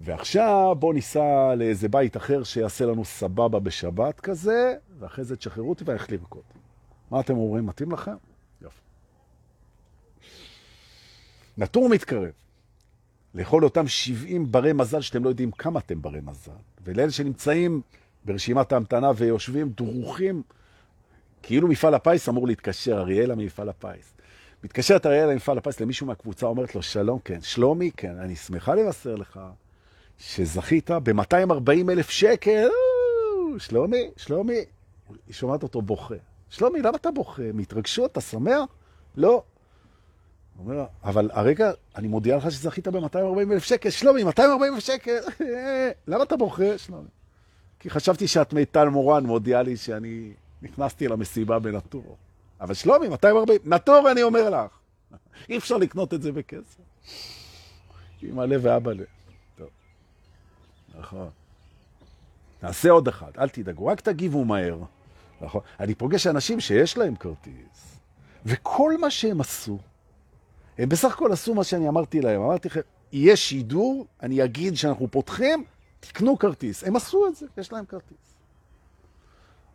ועכשיו 0.00 0.76
בואו 0.78 0.92
ניסע 0.92 1.54
לאיזה 1.56 1.88
בית 1.88 2.16
אחר 2.16 2.42
שיעשה 2.42 2.86
לנו 2.86 3.04
סבבה 3.04 3.58
בשבת 3.58 4.20
כזה, 4.20 4.74
ואחרי 4.98 5.24
זה 5.24 5.36
תשחררו 5.36 5.70
אותי 5.70 5.84
ואיך 5.86 6.12
לרקוד. 6.12 6.42
מה 7.10 7.20
אתם 7.20 7.36
אומרים? 7.36 7.66
מתאים 7.66 7.92
לכם? 7.92 8.14
נטור 11.58 11.88
מתקרב. 11.88 12.30
לכל 13.34 13.64
אותם 13.64 13.88
70 13.88 14.52
ברי 14.52 14.72
מזל 14.72 15.00
שאתם 15.00 15.24
לא 15.24 15.28
יודעים 15.28 15.50
כמה 15.50 15.80
אתם 15.80 16.02
ברי 16.02 16.20
מזל, 16.24 16.50
ולאלה 16.84 17.10
שנמצאים 17.10 17.80
ברשימת 18.24 18.72
ההמתנה 18.72 19.10
ויושבים 19.16 19.68
דרוכים, 19.68 20.42
כאילו 21.42 21.68
מפעל 21.68 21.94
הפיס 21.94 22.28
אמור 22.28 22.46
להתקשר, 22.46 22.98
אריאלה 22.98 23.34
ממפעל 23.34 23.68
הפיס. 23.68 24.14
מתקשרת 24.64 25.06
אריאלה 25.06 25.32
ממפעל 25.32 25.58
הפיס 25.58 25.80
למישהו 25.80 26.06
מהקבוצה, 26.06 26.46
אומרת 26.46 26.74
לו, 26.74 26.82
שלום, 26.82 27.18
כן, 27.24 27.40
שלומי, 27.40 27.90
כן, 27.96 28.18
אני 28.18 28.36
שמחה 28.36 28.74
לבשר 28.74 29.14
לך 29.14 29.40
שזכית 30.18 30.90
ב-240 30.90 31.90
אלף 31.90 32.10
שקל, 32.10 32.68
שלומי, 33.58 34.10
שלומי, 34.16 34.64
היא 35.26 35.34
שומעת 35.34 35.62
אותו 35.62 35.82
בוכה. 35.82 36.14
שלומי, 36.50 36.82
למה 36.82 36.96
אתה 36.96 37.10
בוכה? 37.10 37.42
מהתרגשות? 37.54 38.12
אתה 38.12 38.20
שמח? 38.20 38.64
לא. 39.16 39.42
הוא 40.56 40.64
אומר, 40.70 40.84
אבל 41.04 41.30
הרגע, 41.32 41.70
אני 41.96 42.08
מודיע 42.08 42.36
לך 42.36 42.50
שזכית 42.50 42.88
ב-240 42.88 43.52
אלף 43.52 43.64
שקל. 43.64 43.90
שלומי, 43.90 44.24
240 44.24 44.74
אלף 44.74 44.84
שקל, 44.84 45.18
למה 46.08 46.22
אתה 46.22 46.36
בוכה, 46.36 46.78
שלומי? 46.78 47.08
כי 47.80 47.90
חשבתי 47.90 48.28
שאת 48.28 48.52
מיטל 48.52 48.88
מורן 48.88 49.26
מודיעה 49.26 49.62
לי 49.62 49.76
שאני 49.76 50.32
נכנסתי 50.62 51.08
למסיבה 51.08 51.58
בנטור. 51.58 52.16
אבל 52.60 52.74
שלומי, 52.74 53.08
240, 53.08 53.60
נטור 53.64 54.10
אני 54.10 54.22
אומר 54.22 54.50
לך. 54.50 54.70
אי 55.48 55.58
אפשר 55.58 55.76
לקנות 55.76 56.14
את 56.14 56.22
זה 56.22 56.32
בכסף. 56.32 56.76
אמא 58.22 58.42
לב 58.42 58.60
ואבא 58.64 58.92
לב. 58.92 59.04
נכון. 60.98 61.28
נעשה 62.62 62.90
עוד 62.90 63.08
אחד, 63.08 63.30
אל 63.38 63.48
תדאגו, 63.48 63.86
רק 63.86 64.00
תגיבו 64.00 64.44
מהר. 64.44 64.78
נכון. 65.40 65.60
אני 65.80 65.94
פוגש 65.94 66.26
אנשים 66.26 66.60
שיש 66.60 66.98
להם 66.98 67.16
כרטיס, 67.16 67.98
וכל 68.46 68.98
מה 69.00 69.10
שהם 69.10 69.40
עשו, 69.40 69.78
הם 70.78 70.88
בסך 70.88 71.12
הכל 71.12 71.32
עשו 71.32 71.54
מה 71.54 71.64
שאני 71.64 71.88
אמרתי 71.88 72.20
להם. 72.20 72.40
אמרתי 72.40 72.68
לכם, 72.68 72.80
יהיה 73.12 73.36
שידור, 73.36 74.06
אני 74.22 74.44
אגיד 74.44 74.76
שאנחנו 74.76 75.08
פותחים, 75.10 75.64
תקנו 76.00 76.38
כרטיס. 76.38 76.84
הם 76.84 76.96
עשו 76.96 77.26
את 77.26 77.36
זה, 77.36 77.46
יש 77.58 77.72
להם 77.72 77.84
כרטיס. 77.84 78.36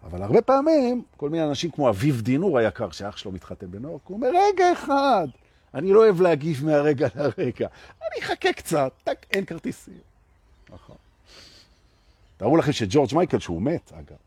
אבל 0.03 0.23
הרבה 0.23 0.41
פעמים, 0.41 1.03
כל 1.17 1.29
מיני 1.29 1.43
אנשים 1.43 1.71
כמו 1.71 1.89
אביב 1.89 2.21
דינור 2.21 2.57
היקר, 2.57 2.91
שאח 2.91 3.17
שלו 3.17 3.31
מתחתן 3.31 3.71
בנורק, 3.71 4.01
הוא 4.05 4.17
אומר, 4.17 4.27
רגע 4.27 4.73
אחד, 4.73 5.27
אני 5.73 5.93
לא 5.93 5.99
אוהב 5.99 6.21
להגיב 6.21 6.65
מהרגע 6.65 7.07
לרגע. 7.15 7.67
אני 8.01 8.21
אחכה 8.25 8.53
קצת, 8.53 8.91
טק, 9.03 9.25
אין 9.31 9.45
כרטיסים. 9.45 9.99
נכון. 10.69 10.95
תארו 12.41 12.57
לכם 12.57 12.71
שג'ורג' 12.71 13.09
מייקל, 13.13 13.39
שהוא 13.39 13.61
מת, 13.61 13.91
אגב, 13.93 14.17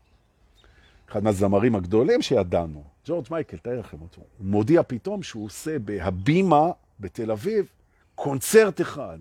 אחד 1.09 1.23
מהזמרים 1.23 1.75
הגדולים 1.75 2.21
שידענו, 2.21 2.83
ג'ורג' 3.05 3.25
מייקל, 3.31 3.57
תאר 3.57 3.79
לכם 3.79 4.01
אותו, 4.01 4.21
הוא 4.37 4.47
מודיע 4.47 4.83
פתאום 4.83 5.23
שהוא 5.23 5.45
עושה 5.45 5.79
בהבימה 5.79 6.71
בתל 6.99 7.31
אביב 7.31 7.65
קונצרט 8.15 8.81
אחד. 8.81 9.17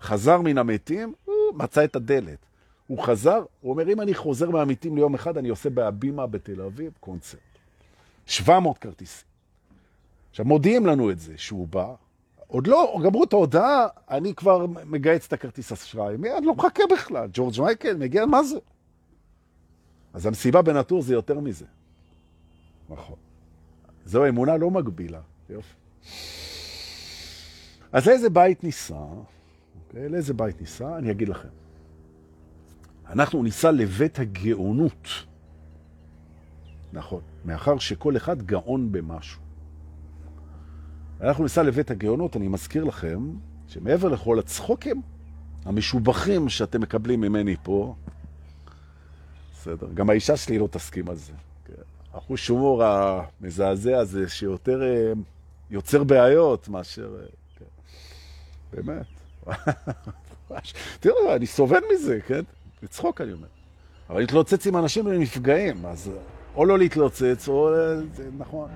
חזר 0.00 0.40
מן 0.40 0.58
המתים, 0.58 1.14
מצא 1.54 1.84
את 1.84 1.96
הדלת. 1.96 2.38
הוא 2.86 3.02
חזר, 3.02 3.44
הוא 3.60 3.72
אומר, 3.72 3.92
אם 3.92 4.00
אני 4.00 4.14
חוזר 4.14 4.50
מהמתים 4.50 4.96
ליום 4.96 5.14
אחד, 5.14 5.38
אני 5.38 5.48
עושה 5.48 5.70
בהבימה 5.70 6.26
בתל 6.26 6.62
אביב 6.62 6.92
קונצרט. 7.00 7.40
700 8.26 8.78
כרטיסים. 8.78 9.26
עכשיו, 10.30 10.44
מודיעים 10.44 10.86
לנו 10.86 11.10
את 11.10 11.18
זה, 11.18 11.34
שהוא 11.36 11.68
בא, 11.68 11.94
עוד 12.52 12.66
לא 12.66 13.00
גמרו 13.04 13.24
את 13.24 13.32
ההודעה, 13.32 13.86
אני 14.10 14.34
כבר 14.34 14.66
מגייץ 14.66 15.26
את 15.26 15.32
הכרטיס 15.32 15.72
אשראי. 15.72 16.16
מיד 16.16 16.44
לא 16.44 16.54
מחכה 16.54 16.82
בכלל. 16.92 17.28
ג'ורג' 17.32 17.60
מייקל 17.60 17.96
מגיע, 17.96 18.26
מה 18.26 18.42
זה? 18.42 18.58
אז 20.12 20.26
המסיבה 20.26 20.62
בנטור 20.62 21.02
זה 21.02 21.14
יותר 21.14 21.40
מזה. 21.40 21.64
נכון. 22.88 23.16
זו 24.04 24.28
אמונה 24.28 24.56
לא 24.56 24.70
מגבילה. 24.70 25.20
יופי. 25.50 25.74
אז 27.92 28.06
לאיזה 28.06 28.30
בית 28.30 28.64
ניסה? 28.64 28.94
אוקיי, 28.94 30.08
לאיזה 30.08 30.34
בית 30.34 30.60
ניסה? 30.60 30.96
אני 30.98 31.10
אגיד 31.10 31.28
לכם. 31.28 31.48
אנחנו 33.06 33.42
ניסה 33.42 33.70
לבית 33.70 34.18
הגאונות. 34.18 35.08
נכון, 36.92 37.20
מאחר 37.44 37.78
שכל 37.78 38.16
אחד 38.16 38.42
גאון 38.42 38.92
במשהו. 38.92 39.41
אנחנו 41.22 41.44
ניסה 41.44 41.62
לבית 41.62 41.90
הגאונות, 41.90 42.36
אני 42.36 42.48
מזכיר 42.48 42.84
לכם 42.84 43.30
שמעבר 43.68 44.08
לכל 44.08 44.38
הצחוקים 44.38 45.02
המשובחים 45.64 46.48
שאתם 46.48 46.80
מקבלים 46.80 47.20
ממני 47.20 47.56
פה, 47.62 47.94
בסדר, 49.52 49.86
גם 49.94 50.10
האישה 50.10 50.36
שלי 50.36 50.58
לא 50.58 50.68
תסכים 50.70 51.08
על 51.08 51.16
זה. 51.16 51.32
החוש 52.14 52.48
הומור 52.48 52.84
המזעזע 52.84 53.98
הזה 53.98 54.28
שיותר 54.28 54.82
אה, 54.82 55.12
יוצר 55.70 56.04
בעיות 56.04 56.68
מאשר... 56.68 57.16
אה, 57.20 57.26
כן. 57.58 57.64
באמת. 58.72 59.06
תראו, 61.00 61.34
אני 61.36 61.46
סובל 61.46 61.80
מזה, 61.94 62.18
כן? 62.26 62.40
לצחוק 62.82 63.20
אני 63.20 63.32
אומר. 63.32 63.46
אבל 64.10 64.20
להתלוצץ 64.20 64.66
עם 64.66 64.76
אנשים 64.76 65.08
נפגעים, 65.08 65.86
אז 65.86 66.10
או 66.54 66.64
לא 66.64 66.78
להתלוצץ, 66.78 67.48
או... 67.48 67.70
נכון. 68.38 68.70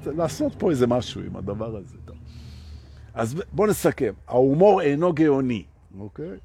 צריך 0.00 0.18
לעשות 0.18 0.52
פה 0.58 0.70
איזה 0.70 0.86
משהו 0.86 1.20
עם 1.22 1.36
הדבר 1.36 1.76
הזה. 1.76 1.96
טוב. 2.04 2.16
אז 3.14 3.42
בואו 3.52 3.68
נסכם. 3.68 4.12
ההומור 4.28 4.80
אינו 4.80 5.12
גאוני, 5.12 5.64
אוקיי? 5.98 6.38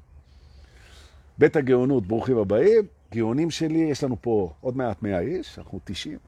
בית 1.38 1.56
הגאונות, 1.56 2.06
ברוכים 2.06 2.38
הבאים. 2.38 2.82
גאונים 3.14 3.50
שלי, 3.50 3.78
יש 3.78 4.04
לנו 4.04 4.16
פה 4.20 4.52
עוד 4.60 4.76
מעט 4.76 5.02
100 5.02 5.20
איש, 5.20 5.58
אנחנו 5.58 5.80
90. 5.84 6.18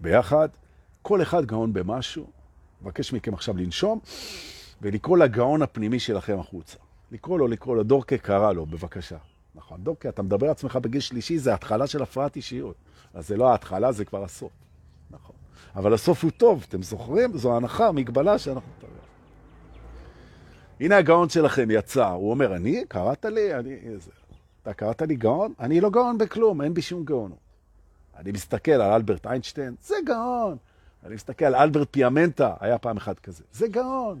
ביחד, 0.00 0.48
כל 1.02 1.22
אחד 1.22 1.44
גאון 1.44 1.72
במשהו. 1.72 2.26
מבקש 2.82 3.12
מכם 3.12 3.34
עכשיו 3.34 3.56
לנשום 3.56 4.00
ולקרוא 4.82 5.18
לגאון 5.18 5.62
הפנימי 5.62 6.00
שלכם 6.00 6.38
החוצה. 6.38 6.78
לקרוא 7.12 7.38
לו, 7.38 7.48
לקרוא 7.48 7.76
לו, 7.76 7.82
דורקה 7.82 8.18
קרא 8.18 8.52
לו, 8.52 8.66
בבקשה. 8.66 9.18
נכון, 9.54 9.84
דורקה, 9.84 10.08
אתה 10.08 10.22
מדבר 10.22 10.50
עצמך 10.50 10.76
בגיל 10.76 11.00
שלישי, 11.00 11.38
זה 11.38 11.54
התחלה 11.54 11.86
של 11.86 12.02
הפרעת 12.02 12.36
אישיות. 12.36 12.76
אז 13.14 13.28
זה 13.28 13.36
לא 13.36 13.50
ההתחלה, 13.50 13.92
זה 13.92 14.04
כבר 14.04 14.24
הסוף. 14.24 14.52
אבל 15.76 15.94
הסוף 15.94 16.24
הוא 16.24 16.30
טוב, 16.30 16.64
אתם 16.68 16.82
זוכרים? 16.82 17.38
זו 17.38 17.56
הנחה, 17.56 17.92
מגבלה 17.92 18.38
שאנחנו... 18.38 18.70
הנה 20.80 20.96
הגאון 20.96 21.28
שלכם 21.28 21.68
יצא, 21.70 22.08
הוא 22.08 22.30
אומר, 22.30 22.56
אני? 22.56 22.84
קראת 22.88 23.24
לי? 23.24 23.54
אני... 23.54 23.74
איזה... 23.74 24.10
אתה 24.62 24.74
קראת 24.74 25.02
לי 25.02 25.16
גאון? 25.16 25.52
אני 25.60 25.80
לא 25.80 25.90
גאון 25.90 26.18
בכלום, 26.18 26.62
אין 26.62 26.74
בי 26.74 26.82
שום 26.82 27.04
גאונות. 27.04 27.38
אני 28.16 28.32
מסתכל 28.32 28.72
על 28.72 28.92
אלברט 28.92 29.26
איינשטיין, 29.26 29.74
זה 29.82 29.94
גאון. 30.06 30.56
אני 31.06 31.14
מסתכל 31.14 31.44
על 31.44 31.54
אלברט 31.54 31.88
פיאמנטה, 31.90 32.54
היה 32.60 32.78
פעם 32.78 32.96
אחד 32.96 33.18
כזה, 33.18 33.44
זה 33.52 33.68
גאון. 33.68 34.20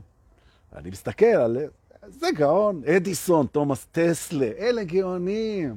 אני 0.76 0.90
מסתכל 0.90 1.26
על... 1.26 1.58
זה 2.06 2.26
גאון. 2.36 2.82
אדיסון, 2.84 3.46
תומאס 3.46 3.86
טסלה, 3.92 4.50
אלה 4.58 4.84
גאונים, 4.84 5.76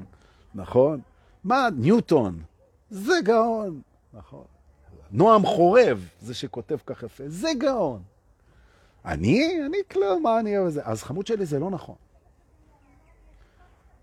נכון? 0.55 0.99
מה, 1.43 1.67
ניוטון, 1.77 2.41
זה 2.89 3.13
גאון, 3.23 3.81
נכון? 4.13 4.43
נועם 5.11 5.45
חורב, 5.45 6.09
זה 6.21 6.33
שכותב 6.33 6.77
כך 6.85 7.03
יפה, 7.03 7.23
זה 7.27 7.49
גאון. 7.57 8.01
אני? 9.05 9.65
אני 9.65 9.77
כלום, 9.91 10.23
מה 10.23 10.39
אני 10.39 10.57
אוהב 10.57 10.67
את 10.67 10.73
זה? 10.73 10.81
אז 10.85 11.03
חמוד 11.03 11.27
שלי 11.27 11.45
זה 11.45 11.59
לא 11.59 11.69
נכון. 11.69 11.95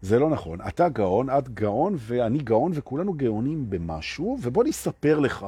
זה 0.02 0.18
לא 0.18 0.30
נכון. 0.30 0.58
אתה 0.68 0.88
גאון, 0.88 1.30
את 1.30 1.48
גאון, 1.48 1.94
ואני 1.98 2.38
גאון, 2.38 2.72
וכולנו 2.74 3.12
גאונים 3.12 3.70
במשהו, 3.70 4.38
ובוא 4.42 4.64
נספר 4.64 5.18
לך 5.18 5.46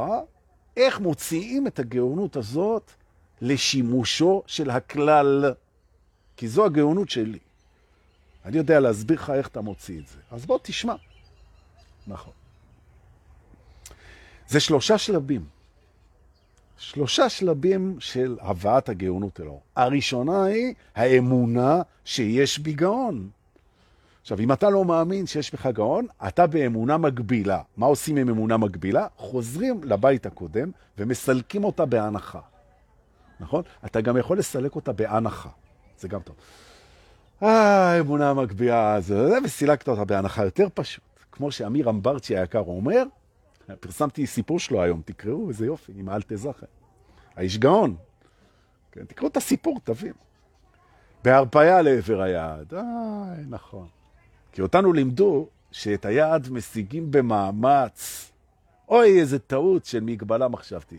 איך 0.77 1.01
מוציאים 1.01 1.67
את 1.67 1.79
הגאונות 1.79 2.37
הזאת 2.37 2.93
לשימושו 3.41 4.43
של 4.47 4.71
הכלל. 4.71 5.55
כי 6.37 6.49
זו 6.49 6.65
הגאונות 6.65 7.11
שלי. 7.11 7.39
אני 8.45 8.57
יודע 8.57 8.81
להסביר 8.81 9.17
לך 9.17 9.31
איך 9.31 9.49
אתה 9.49 9.61
מוציא 9.61 10.01
את 10.01 10.09
זה. 10.09 10.19
אז 10.31 10.47
בוא 10.47 10.59
תשמע. 10.63 10.95
נכון. 12.07 12.33
זה 14.49 14.61
שלושה 14.61 14.99
שלבים. 14.99 15.44
שלושה 16.78 17.28
שלבים 17.28 17.97
של 17.99 18.36
הבאת 18.40 18.88
הגאונות 18.88 19.40
אל 19.40 19.47
האור. 19.47 19.62
הראשונה 19.76 20.44
היא 20.44 20.74
האמונה 20.94 21.82
שיש 22.05 22.59
בי 22.59 22.72
גאון. 22.72 23.28
עכשיו, 24.22 24.40
אם 24.40 24.53
אתה 24.53 24.70
לא 24.70 24.84
מאמין 24.84 25.26
שיש 25.26 25.55
בך 25.55 25.66
גאון, 25.66 26.07
אתה 26.28 26.47
באמונה 26.47 26.97
מגבילה. 26.97 27.62
מה 27.76 27.86
עושים 27.86 28.16
עם 28.16 28.28
אמונה 28.28 28.57
מגבילה? 28.57 29.07
חוזרים 29.16 29.80
לבית 29.84 30.26
הקודם 30.26 30.70
ומסלקים 30.99 31.64
אותה 31.64 31.84
בהנחה. 31.84 32.40
נכון? 33.40 33.62
אתה 33.84 34.01
גם 34.01 34.16
יכול 34.16 34.38
לסלק 34.38 34.76
אותה 34.76 34.92
בהנחה. 34.92 35.49
זה 35.99 36.09
גם 36.09 36.20
טוב. 36.20 36.36
אה, 37.42 38.01
אמונה 38.01 38.34
מגבילה, 38.34 39.01
זה, 39.01 39.38
וסילקת 39.44 39.88
אותה 39.88 40.05
בהנחה 40.05 40.44
יותר 40.44 40.66
פשוט. 40.74 41.05
כמו 41.32 41.53
שאמיר 41.53 41.90
אמברצ'י 41.90 42.38
היקר 42.38 42.64
אומר, 42.66 43.03
פרסמתי 43.81 44.27
סיפור 44.27 44.59
שלו 44.59 44.83
היום, 44.83 45.03
תקראו, 45.05 45.49
איזה 45.49 45.67
יופי, 45.67 45.93
עם 45.97 46.09
אל 46.09 46.23
תזכר. 46.23 46.67
האיש 47.37 47.59
גאון. 47.59 47.97
כן, 48.93 49.05
תקראו 49.05 49.29
את 49.29 49.37
הסיפור, 49.37 49.81
תבין. 49.85 50.12
בהרפאיה 51.25 51.83
לעבר 51.83 52.21
היעד. 52.21 52.75
אה, 52.75 52.83
נכון. 53.49 53.89
כי 54.53 54.62
אותנו 54.62 54.93
לימדו 54.93 55.49
שאת 55.73 56.05
היעד 56.05 56.49
משיגים 56.51 57.11
במאמץ. 57.11 58.33
אוי, 58.89 59.21
איזה 59.21 59.39
טעות 59.39 59.85
של 59.85 60.01
מגבלה 60.01 60.49
מחשבתי. 60.49 60.99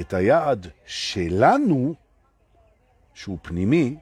את 0.00 0.14
היעד 0.14 0.66
שלנו, 0.86 1.94
שהוא 3.14 3.38
פנימי, 3.42 3.96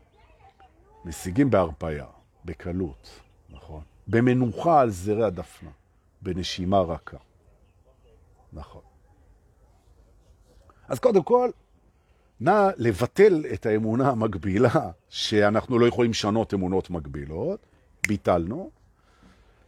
משיגים 1.05 1.51
בהרפאיה, 1.51 2.07
בקלות, 2.45 3.21
נכון? 3.51 3.83
במנוחה 4.07 4.81
על 4.81 4.91
זרי 4.91 5.25
הדפנה, 5.25 5.71
בנשימה 6.23 6.81
רכה. 6.81 7.17
נכון. 8.53 8.83
אז 10.89 10.99
קודם 10.99 11.23
כל, 11.23 11.51
נא 12.41 12.71
לבטל 12.77 13.45
את 13.55 13.67
האמונה 13.67 14.11
המקבילה, 14.11 14.91
שאנחנו 15.09 15.79
לא 15.79 15.87
יכולים 15.87 16.11
לשנות 16.11 16.55
אמונות 16.55 16.91
מקבילות, 16.91 17.67
ביטלנו. 18.09 18.71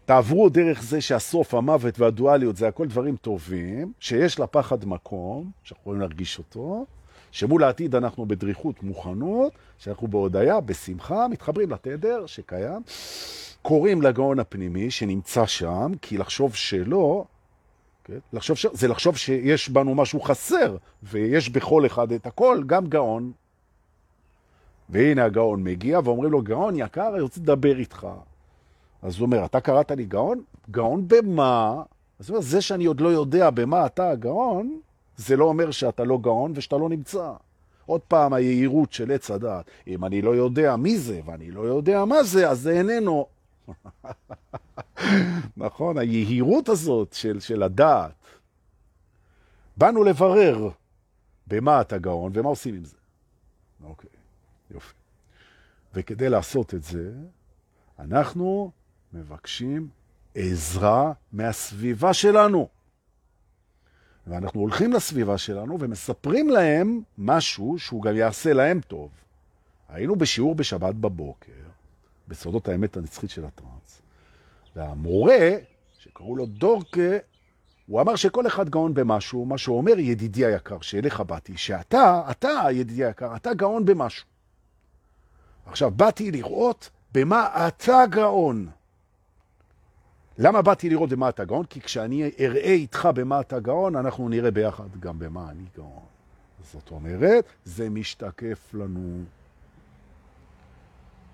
תעברו 0.05 0.49
דרך 0.49 0.83
זה 0.83 1.01
שהסוף, 1.01 1.55
המוות 1.55 1.99
והדואליות 1.99 2.57
זה 2.57 2.69
הכל 2.69 2.87
דברים 2.87 3.17
טובים, 3.17 3.93
שיש 4.01 4.41
לפחד 4.41 4.85
מקום, 4.85 5.51
שאנחנו 5.63 5.83
יכולים 5.83 6.01
להרגיש 6.01 6.39
אותו, 6.39 6.87
שמול 7.31 7.65
העתיד 7.65 7.95
אנחנו 7.95 8.27
בדריכות 8.27 8.83
מוכנות, 8.83 9.53
שאנחנו 9.79 10.09
בהודעה, 10.09 10.61
בשמחה, 10.61 11.29
מתחברים 11.29 11.71
לתדר 11.71 12.27
שקיים, 12.27 12.83
קוראים 13.63 14.03
לגאון 14.03 14.39
הפנימי 14.39 14.91
שנמצא 14.91 15.47
שם, 15.47 15.93
כי 16.03 16.19
לחשוב 16.19 16.55
שלא, 16.55 17.25
כן? 18.05 18.19
לחשוב 18.33 18.57
ש... 18.57 18.67
זה 18.73 18.89
לחשוב 18.89 19.17
שיש 19.17 19.69
בנו 19.69 19.95
משהו 19.95 20.21
חסר, 20.21 20.77
ויש 21.03 21.51
בכל 21.51 21.87
אחד 21.87 22.13
את 22.13 22.27
הכל, 22.27 22.63
גם 22.67 22.87
גאון. 22.87 23.33
והנה 24.89 25.25
הגאון 25.25 25.65
מגיע, 25.65 26.01
ואומרים 26.05 26.33
לו, 26.33 26.43
גאון 26.43 26.77
יקר, 26.77 27.11
אני 27.15 27.21
רוצה 27.21 27.41
לדבר 27.41 27.79
איתך. 27.79 28.07
אז 29.03 29.19
הוא 29.19 29.27
אומר, 29.27 29.45
אתה 29.45 29.61
קראת 29.61 29.91
לי 29.91 30.05
גאון? 30.05 30.43
גאון 30.71 31.09
במה? 31.09 31.83
אז 32.21 32.29
הוא 32.29 32.37
אומר, 32.37 32.47
זה 32.47 32.61
שאני 32.61 32.85
עוד 32.85 33.01
לא 33.01 33.09
יודע 33.09 33.51
במה 33.51 33.87
אתה 33.87 34.11
הגאון, 34.11 34.81
זה 35.17 35.37
לא 35.37 35.45
אומר 35.45 35.71
שאתה 35.71 36.05
לא 36.05 36.19
גאון 36.19 36.53
ושאתה 36.55 36.77
לא 36.77 36.89
נמצא. 36.89 37.33
עוד 37.87 38.01
פעם, 38.01 38.33
היהירות 38.33 38.93
של 38.93 39.13
עץ 39.13 39.31
הדעת. 39.31 39.65
אם 39.87 40.05
אני 40.05 40.23
לא 40.23 40.31
יודע 40.31 40.77
מי 40.77 40.99
זה 40.99 41.21
ואני 41.27 41.51
לא 41.51 41.61
יודע 41.61 42.05
מה 42.05 42.23
זה, 42.23 42.51
אז 42.51 42.61
זה 42.61 42.73
איננו. 42.73 43.27
נכון, 45.57 45.99
היהירות 45.99 46.69
הזאת 46.69 47.13
של, 47.13 47.41
של 47.41 47.63
הדעת. 47.63 48.15
באנו 49.77 50.05
לברר 50.05 50.71
במה 51.47 51.81
אתה 51.81 51.99
גאון 51.99 52.33
ומה 52.35 52.49
עושים 52.49 52.75
עם 52.75 52.85
זה. 52.85 52.97
אוקיי, 53.85 54.11
יופי. 54.71 54.95
וכדי 55.95 56.29
לעשות 56.29 56.75
את 56.75 56.83
זה, 56.83 57.13
אנחנו 57.99 58.71
מבקשים 59.13 59.89
עזרה 60.35 61.13
מהסביבה 61.33 62.15
שלנו. 62.15 62.69
ואנחנו 64.27 64.61
הולכים 64.61 64.93
לסביבה 64.93 65.39
שלנו 65.39 65.81
ומספרים 65.81 66.49
להם 66.49 67.03
משהו 67.19 67.79
שהוא 67.79 68.03
גם 68.03 68.17
יעשה 68.17 68.53
להם 68.53 68.81
טוב. 68.81 69.11
היינו 69.89 70.17
בשיעור 70.17 70.55
בשבת 70.55 70.95
בבוקר, 70.95 71.53
בסודות 72.29 72.69
האמת 72.69 72.97
הנצחית 72.97 73.31
של 73.31 73.45
הטרנס, 73.45 74.02
והמורה, 74.77 75.51
שקראו 75.99 76.37
לו 76.37 76.47
דורקה, 76.47 77.17
הוא 77.87 78.01
אמר 78.01 78.17
שכל 78.17 78.47
אחד 78.47 78.69
גאון 78.69 78.95
במשהו, 78.95 79.45
מה 79.45 79.59
שהוא 79.59 79.77
אומר, 79.77 79.99
ידידי 79.99 80.47
היקר, 80.47 80.81
שאליך 80.81 81.21
באתי, 81.21 81.57
שאתה, 81.57 82.23
אתה, 82.31 82.63
ידידי 82.73 83.05
היקר, 83.05 83.37
אתה 83.37 83.55
גאון 83.55 83.85
במשהו. 83.85 84.27
עכשיו, 85.67 85.91
באתי 85.91 86.31
לראות 86.31 86.91
במה 87.15 87.69
אתה 87.69 88.05
גאון. 88.11 88.69
למה 90.39 90.63
באתי 90.63 90.89
לראות 90.89 91.11
במה 91.11 91.29
אתה 91.29 91.45
גאון? 91.45 91.67
כי 91.67 91.81
כשאני 91.81 92.31
אראה 92.41 92.73
איתך 92.73 93.09
במה 93.15 93.41
אתה 93.41 93.61
גאון, 93.61 93.97
אנחנו 93.97 94.29
נראה 94.29 94.51
ביחד 94.51 94.97
גם 95.01 95.19
במה 95.19 95.51
אני 95.51 95.65
גאון. 95.77 96.03
זאת 96.73 96.91
אומרת, 96.91 97.45
זה 97.65 97.91
משתקף 97.91 98.75
לנו. 98.75 99.25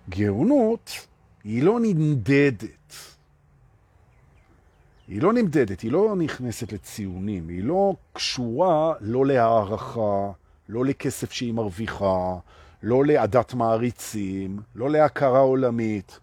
גאונות 0.09 0.91
היא 1.45 1.63
לא 1.63 1.79
נמדדת. 1.83 3.18
היא 5.09 5.23
לא 5.23 5.33
נמדדת, 5.33 5.81
היא 5.81 5.93
לא 5.93 6.15
נכנסת 6.17 6.73
לציונים, 6.73 7.49
היא 7.49 7.65
לא 7.65 7.95
קשורה 8.13 8.95
לא 9.01 9.27
להערכה, 9.27 10.33
לא 10.69 10.85
לכסף 10.85 11.33
שהיא 11.33 11.53
מרוויחה, 11.53 12.39
לא 12.83 13.05
לעדת 13.05 13.55
מעריצים, 13.55 14.61
לא 14.75 14.91
להכרה 14.91 15.39
עולמית. 15.39 16.21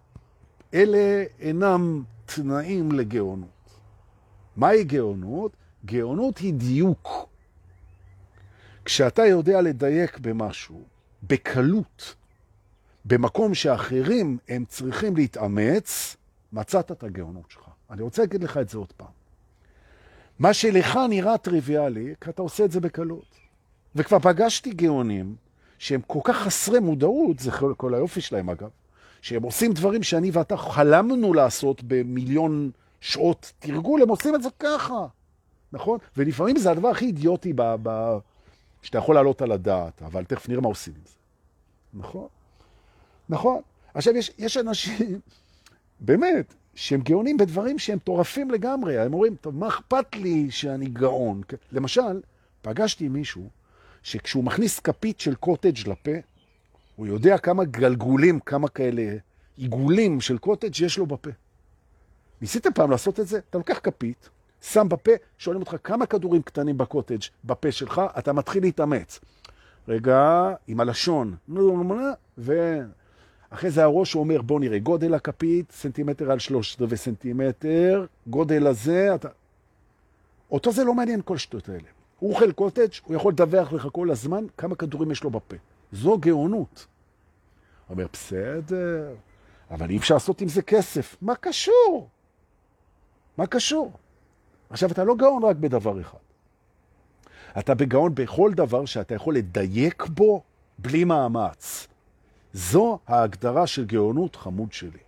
אלה 0.73 1.23
אינם 1.39 2.03
תנאים 2.25 2.91
לגאונות. 2.91 3.49
מהי 4.55 4.83
גאונות? 4.83 5.51
גאונות 5.86 6.38
היא 6.38 6.53
דיוק. 6.53 7.29
כשאתה 8.86 9.25
יודע 9.25 9.61
לדייק 9.61 10.17
במשהו, 10.19 10.83
בקלות, 11.23 12.15
במקום 13.05 13.53
שאחרים 13.53 14.38
הם 14.49 14.65
צריכים 14.65 15.15
להתאמץ, 15.15 16.17
מצאת 16.53 16.91
את 16.91 17.03
הגאונות 17.03 17.51
שלך. 17.51 17.64
אני 17.91 18.01
רוצה 18.01 18.21
להגיד 18.21 18.43
לך 18.43 18.57
את 18.57 18.69
זה 18.69 18.77
עוד 18.77 18.91
פעם. 18.91 19.07
מה 20.39 20.53
שלך 20.53 20.99
נראה 21.09 21.38
טריוויאלי, 21.38 22.13
כי 22.21 22.29
אתה 22.29 22.41
עושה 22.41 22.65
את 22.65 22.71
זה 22.71 22.79
בקלות. 22.79 23.36
וכבר 23.95 24.19
פגשתי 24.19 24.71
גאונים 24.71 25.36
שהם 25.79 26.01
כל 26.07 26.19
כך 26.23 26.38
חסרי 26.38 26.79
מודעות, 26.79 27.39
זה 27.39 27.51
כל 27.77 27.93
היופי 27.93 28.21
שלהם 28.21 28.49
אגב, 28.49 28.69
שהם 29.21 29.43
עושים 29.43 29.73
דברים 29.73 30.03
שאני 30.03 30.31
ואתה 30.31 30.57
חלמנו 30.57 31.33
לעשות 31.33 31.83
במיליון 31.83 32.71
שעות 33.01 33.53
תרגול, 33.59 34.01
הם 34.01 34.09
עושים 34.09 34.36
את 34.36 34.43
זה 34.43 34.49
ככה, 34.59 35.07
נכון? 35.73 35.99
ולפעמים 36.17 36.57
זה 36.57 36.71
הדבר 36.71 36.88
הכי 36.88 37.05
אידיוטי 37.05 37.53
ב, 37.55 37.61
ב, 37.83 38.17
שאתה 38.81 38.97
יכול 38.97 39.15
לעלות 39.15 39.41
על 39.41 39.51
הדעת, 39.51 40.01
אבל 40.01 40.23
תכף 40.23 40.49
נראה 40.49 40.61
מה 40.61 40.67
עושים 40.67 40.93
עם 40.97 41.01
זה. 41.05 41.15
נכון? 41.93 42.27
נכון. 43.29 43.61
עכשיו, 43.93 44.15
יש, 44.17 44.31
יש 44.38 44.57
אנשים, 44.57 45.19
באמת, 45.99 46.53
שהם 46.76 47.01
גאונים 47.01 47.38
בדברים 47.38 47.80
שהם 47.80 47.99
טורפים 47.99 48.51
לגמרי. 48.51 48.99
הם 48.99 49.13
אומרים, 49.13 49.36
טוב, 49.36 49.55
מה 49.55 49.67
אכפת 49.67 50.15
לי 50.15 50.51
שאני 50.51 50.86
גאון? 50.86 51.41
למשל, 51.71 52.21
פגשתי 52.61 53.07
מישהו 53.07 53.49
שכשהוא 54.03 54.43
מכניס 54.43 54.80
כפית 54.80 55.19
של 55.19 55.36
קוטג' 55.36 55.88
לפה, 55.88 56.11
הוא 56.95 57.07
יודע 57.07 57.38
כמה 57.38 57.63
גלגולים, 57.63 58.39
כמה 58.39 58.67
כאלה 58.67 59.17
עיגולים 59.57 60.21
של 60.21 60.38
קוטג' 60.38 60.82
יש 60.82 60.97
לו 60.97 61.05
בפה. 61.05 61.30
ניסיתם 62.41 62.73
פעם 62.73 62.91
לעשות 62.91 63.19
את 63.19 63.28
זה? 63.28 63.39
אתה 63.49 63.57
לוקח 63.57 63.80
כפית, 63.84 64.30
שם 64.61 64.89
בפה, 64.89 65.11
שואלים 65.38 65.61
אותך 65.61 65.76
כמה 65.84 66.05
כדורים 66.05 66.41
קטנים 66.41 66.78
בקוטג' 66.78 67.21
בפה 67.45 67.71
שלך, 67.71 68.01
אתה 68.19 68.34
מתחיל 68.34 68.63
להתאמץ. 68.63 69.19
רגע, 69.88 70.49
עם 70.67 70.80
הלשון, 70.80 71.36
ואחרי 73.56 73.72
זה 73.72 73.84
הראש 73.84 74.16
אומר, 74.16 74.41
בוא 74.41 74.60
נראה, 74.60 74.80
גודל 74.80 75.14
הכפית, 75.14 75.72
סנטימטר 75.72 76.32
על 76.32 76.39
שלושת 76.39 76.82
רבעי 76.82 76.97
סנטימטר, 76.97 78.06
גודל 78.28 78.68
הזה, 78.68 79.16
אתה... 79.16 79.30
אותו 80.51 80.72
זה 80.72 80.84
לא 80.84 80.93
מעניין 80.93 81.22
כל 81.26 81.38
שטות 81.38 81.70
האלה. 81.70 81.88
הוא 82.20 82.34
אוכל 82.34 82.51
קוטג', 82.51 82.88
הוא 83.03 83.16
יכול 83.16 83.34
לדווח 83.34 83.74
לך 83.74 83.88
כל 83.91 84.12
הזמן 84.12 84.45
כמה 84.58 84.76
כדורים 84.76 85.12
יש 85.12 85.24
לו 85.24 85.30
בפה. 85.30 85.56
זו 85.91 86.18
גאונות. 86.18 86.88
הוא 87.88 87.95
אומר, 87.95 88.06
בסדר, 88.14 89.14
אבל 89.72 89.89
אי 89.89 89.97
אפשר 89.97 90.14
לעשות 90.14 90.41
עם 90.41 90.47
זה 90.47 90.62
כסף. 90.62 91.16
מה 91.22 91.36
קשור? 91.36 92.10
מה 93.38 93.47
קשור? 93.47 93.91
עכשיו, 94.70 94.91
אתה 94.91 95.03
לא 95.03 95.16
גאון 95.16 95.43
רק 95.43 95.56
בדבר 95.56 96.01
אחד. 96.01 96.18
אתה 97.60 97.76
בגאון 97.76 98.16
בכל 98.16 98.51
דבר 98.53 98.86
שאתה 98.86 99.16
יכול 99.16 99.36
לדייק 99.36 100.06
בו 100.06 100.43
בלי 100.80 101.03
מאמץ. 101.03 101.88
זו 102.56 102.99
ההגדרה 103.08 103.68
של 103.68 103.86
גאונות 103.86 104.36
חמוד 104.36 104.74
שלי. 104.74 104.99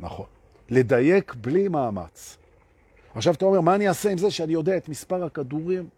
נכון. 0.00 0.26
לדייק 0.70 1.34
בלי 1.34 1.68
מאמץ. 1.68 2.36
עכשיו 3.14 3.34
אתה 3.34 3.44
אומר, 3.44 3.60
מה 3.60 3.74
אני 3.74 3.88
אעשה 3.88 4.10
עם 4.10 4.18
זה 4.18 4.30
שאני 4.30 4.52
יודע 4.52 4.76
את 4.76 4.88
מספר 4.88 5.24
הכדורים? 5.24 5.88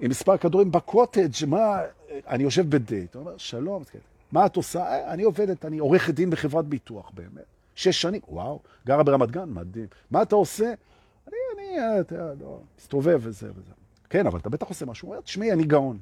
עם 0.00 0.10
מספר 0.10 0.36
כדורים 0.36 0.72
בקוטג', 0.72 1.46
מה, 1.46 1.80
אני 2.26 2.42
יושב 2.42 2.70
בדייט, 2.70 3.14
הוא 3.14 3.20
אומר, 3.20 3.36
שלום, 3.36 3.82
מה 4.32 4.46
את 4.46 4.56
עושה? 4.56 4.80
אה, 4.80 5.12
אני 5.12 5.22
עובדת, 5.22 5.64
אני 5.64 5.78
עורכת 5.78 6.14
דין 6.14 6.30
בחברת 6.30 6.64
ביטוח, 6.64 7.10
באמת. 7.14 7.44
שש 7.74 8.02
שנים, 8.02 8.20
וואו, 8.28 8.60
גרה 8.86 9.02
ברמת 9.02 9.30
גן, 9.30 9.48
מדהים. 9.48 9.86
מה 10.10 10.22
אתה 10.22 10.34
עושה? 10.34 10.74
אני, 11.28 11.36
אני, 11.56 11.78
אה, 11.78 12.00
אתה, 12.00 12.32
לא, 12.40 12.60
מסתובב 12.78 13.20
וזה 13.22 13.50
וזה. 13.50 13.72
כן, 14.10 14.26
אבל 14.26 14.38
אתה 14.38 14.50
בטח 14.50 14.68
עושה 14.68 14.86
משהו. 14.86 15.08
הוא 15.08 15.14
אומר, 15.14 15.22
תשמעי, 15.22 15.52
אני 15.52 15.64
גאון. 15.64 15.98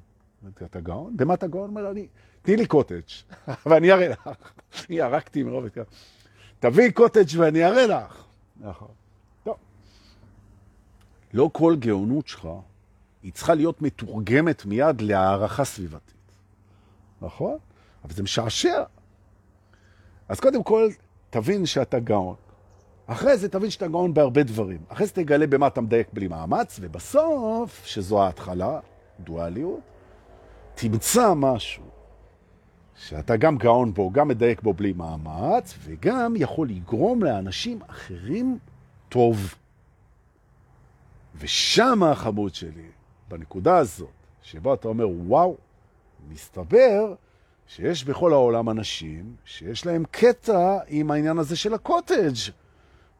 אתה 0.64 0.80
גאון? 0.80 1.16
במה 1.16 1.34
אתה 1.34 1.46
גאון? 1.46 1.70
אומר, 1.70 1.90
אני, 1.90 2.06
תני 2.42 2.56
לי 2.56 2.66
קוטג', 2.66 3.00
ואני 3.66 3.92
אראה 3.92 4.08
לך. 4.08 4.30
אני 4.88 4.96
ירקתי 4.96 5.42
מרוב 5.42 5.64
את 5.64 5.78
תביאי 6.60 6.92
קוטג' 6.92 7.38
ואני 7.38 7.64
אראה 7.64 7.86
לך. 7.86 8.24
נכון. 8.60 8.88
טוב. 9.44 9.56
לא 11.32 11.50
כל 11.52 11.76
גאונות 11.78 12.28
שלך 12.28 12.48
היא 13.22 13.32
צריכה 13.32 13.54
להיות 13.54 13.82
מתורגמת 13.82 14.64
מיד 14.64 15.00
להערכה 15.00 15.64
סביבתית. 15.64 16.14
נכון? 17.22 17.58
אבל 18.04 18.14
זה 18.14 18.22
משעשע. 18.22 18.82
אז 20.28 20.40
קודם 20.40 20.62
כל, 20.62 20.88
תבין 21.30 21.66
שאתה 21.66 21.98
גאון. 21.98 22.34
אחרי 23.06 23.38
זה 23.38 23.48
תבין 23.48 23.70
שאתה 23.70 23.88
גאון 23.88 24.14
בהרבה 24.14 24.42
דברים. 24.42 24.80
אחרי 24.88 25.06
זה 25.06 25.12
תגלה 25.12 25.46
במה 25.46 25.66
אתה 25.66 25.80
מדייק 25.80 26.08
בלי 26.12 26.28
מאמץ, 26.28 26.78
ובסוף, 26.82 27.84
שזו 27.84 28.22
ההתחלה, 28.22 28.80
דואליות, 29.20 29.80
תמצא 30.74 31.34
משהו 31.34 31.99
שאתה 33.08 33.36
גם 33.36 33.58
גאון 33.58 33.94
בו, 33.94 34.10
גם 34.10 34.28
מדייק 34.28 34.62
בו 34.62 34.74
בלי 34.74 34.92
מאמץ, 34.92 35.74
וגם 35.84 36.34
יכול 36.36 36.68
לגרום 36.68 37.22
לאנשים 37.22 37.78
אחרים 37.86 38.58
טוב. 39.08 39.54
ושם 41.38 42.02
החמוד 42.02 42.54
שלי, 42.54 42.88
בנקודה 43.28 43.76
הזאת, 43.76 44.08
שבה 44.42 44.74
אתה 44.74 44.88
אומר, 44.88 45.08
וואו, 45.08 45.56
מסתבר 46.28 47.14
שיש 47.66 48.04
בכל 48.04 48.32
העולם 48.32 48.70
אנשים 48.70 49.34
שיש 49.44 49.86
להם 49.86 50.04
קטע 50.10 50.78
עם 50.88 51.10
העניין 51.10 51.38
הזה 51.38 51.56
של 51.56 51.74
הקוטג' 51.74 52.34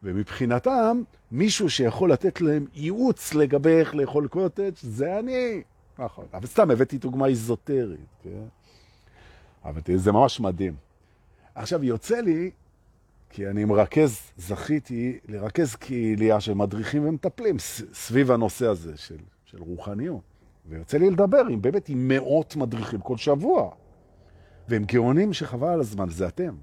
ומבחינתם, 0.03 1.01
מישהו 1.31 1.69
שיכול 1.69 2.11
לתת 2.11 2.41
להם 2.41 2.65
ייעוץ 2.73 3.33
לגבי 3.33 3.79
איך 3.79 3.95
לאכול 3.95 4.27
קוטג' 4.27 4.71
זה 4.81 5.19
אני. 5.19 5.61
נכון. 5.99 6.25
אבל 6.33 6.47
סתם 6.47 6.71
הבאתי 6.71 6.97
דוגמה 6.97 7.27
איזוטרית, 7.27 7.99
כן? 8.23 8.60
אבל 9.65 9.81
זה 9.95 10.11
ממש 10.11 10.39
מדהים. 10.39 10.75
עכשיו, 11.55 11.83
יוצא 11.83 12.19
לי, 12.19 12.51
כי 13.29 13.47
אני 13.47 13.65
מרכז, 13.65 14.19
זכיתי 14.37 15.19
לרכז 15.27 15.75
קהילייה 15.75 16.39
של 16.39 16.53
מדריכים 16.53 17.07
ומטפלים 17.07 17.59
סביב 17.93 18.31
הנושא 18.31 18.67
הזה 18.67 18.97
של, 18.97 19.17
של 19.45 19.57
רוחניות. 19.61 20.21
ויוצא 20.69 20.97
לי 20.97 21.09
לדבר 21.09 21.45
עם, 21.49 21.61
באמת 21.61 21.89
עם 21.89 22.07
מאות 22.07 22.55
מדריכים 22.55 22.99
כל 22.99 23.17
שבוע. 23.17 23.71
והם 24.67 24.83
גאונים 24.83 25.33
שחבל 25.33 25.67
על 25.67 25.79
הזמן, 25.79 26.09
זה 26.09 26.27
אתם. 26.27 26.55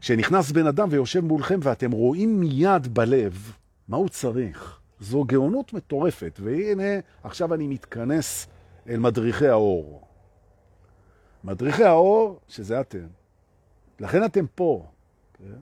שנכנס 0.00 0.50
בן 0.50 0.66
אדם 0.66 0.88
ויושב 0.90 1.20
מולכם 1.20 1.60
ואתם 1.62 1.90
רואים 1.90 2.40
מיד 2.40 2.94
בלב 2.94 3.52
מה 3.88 3.96
הוא 3.96 4.08
צריך. 4.08 4.80
זו 5.00 5.24
גאונות 5.24 5.72
מטורפת, 5.72 6.40
והנה 6.42 7.00
עכשיו 7.22 7.54
אני 7.54 7.66
מתכנס 7.66 8.46
אל 8.88 8.98
מדריכי 8.98 9.48
האור. 9.48 10.09
מדריכי 11.44 11.84
האור, 11.84 12.40
שזה 12.48 12.80
אתם. 12.80 13.06
לכן 14.00 14.24
אתם 14.24 14.44
פה. 14.54 14.86
כן? 15.38 15.58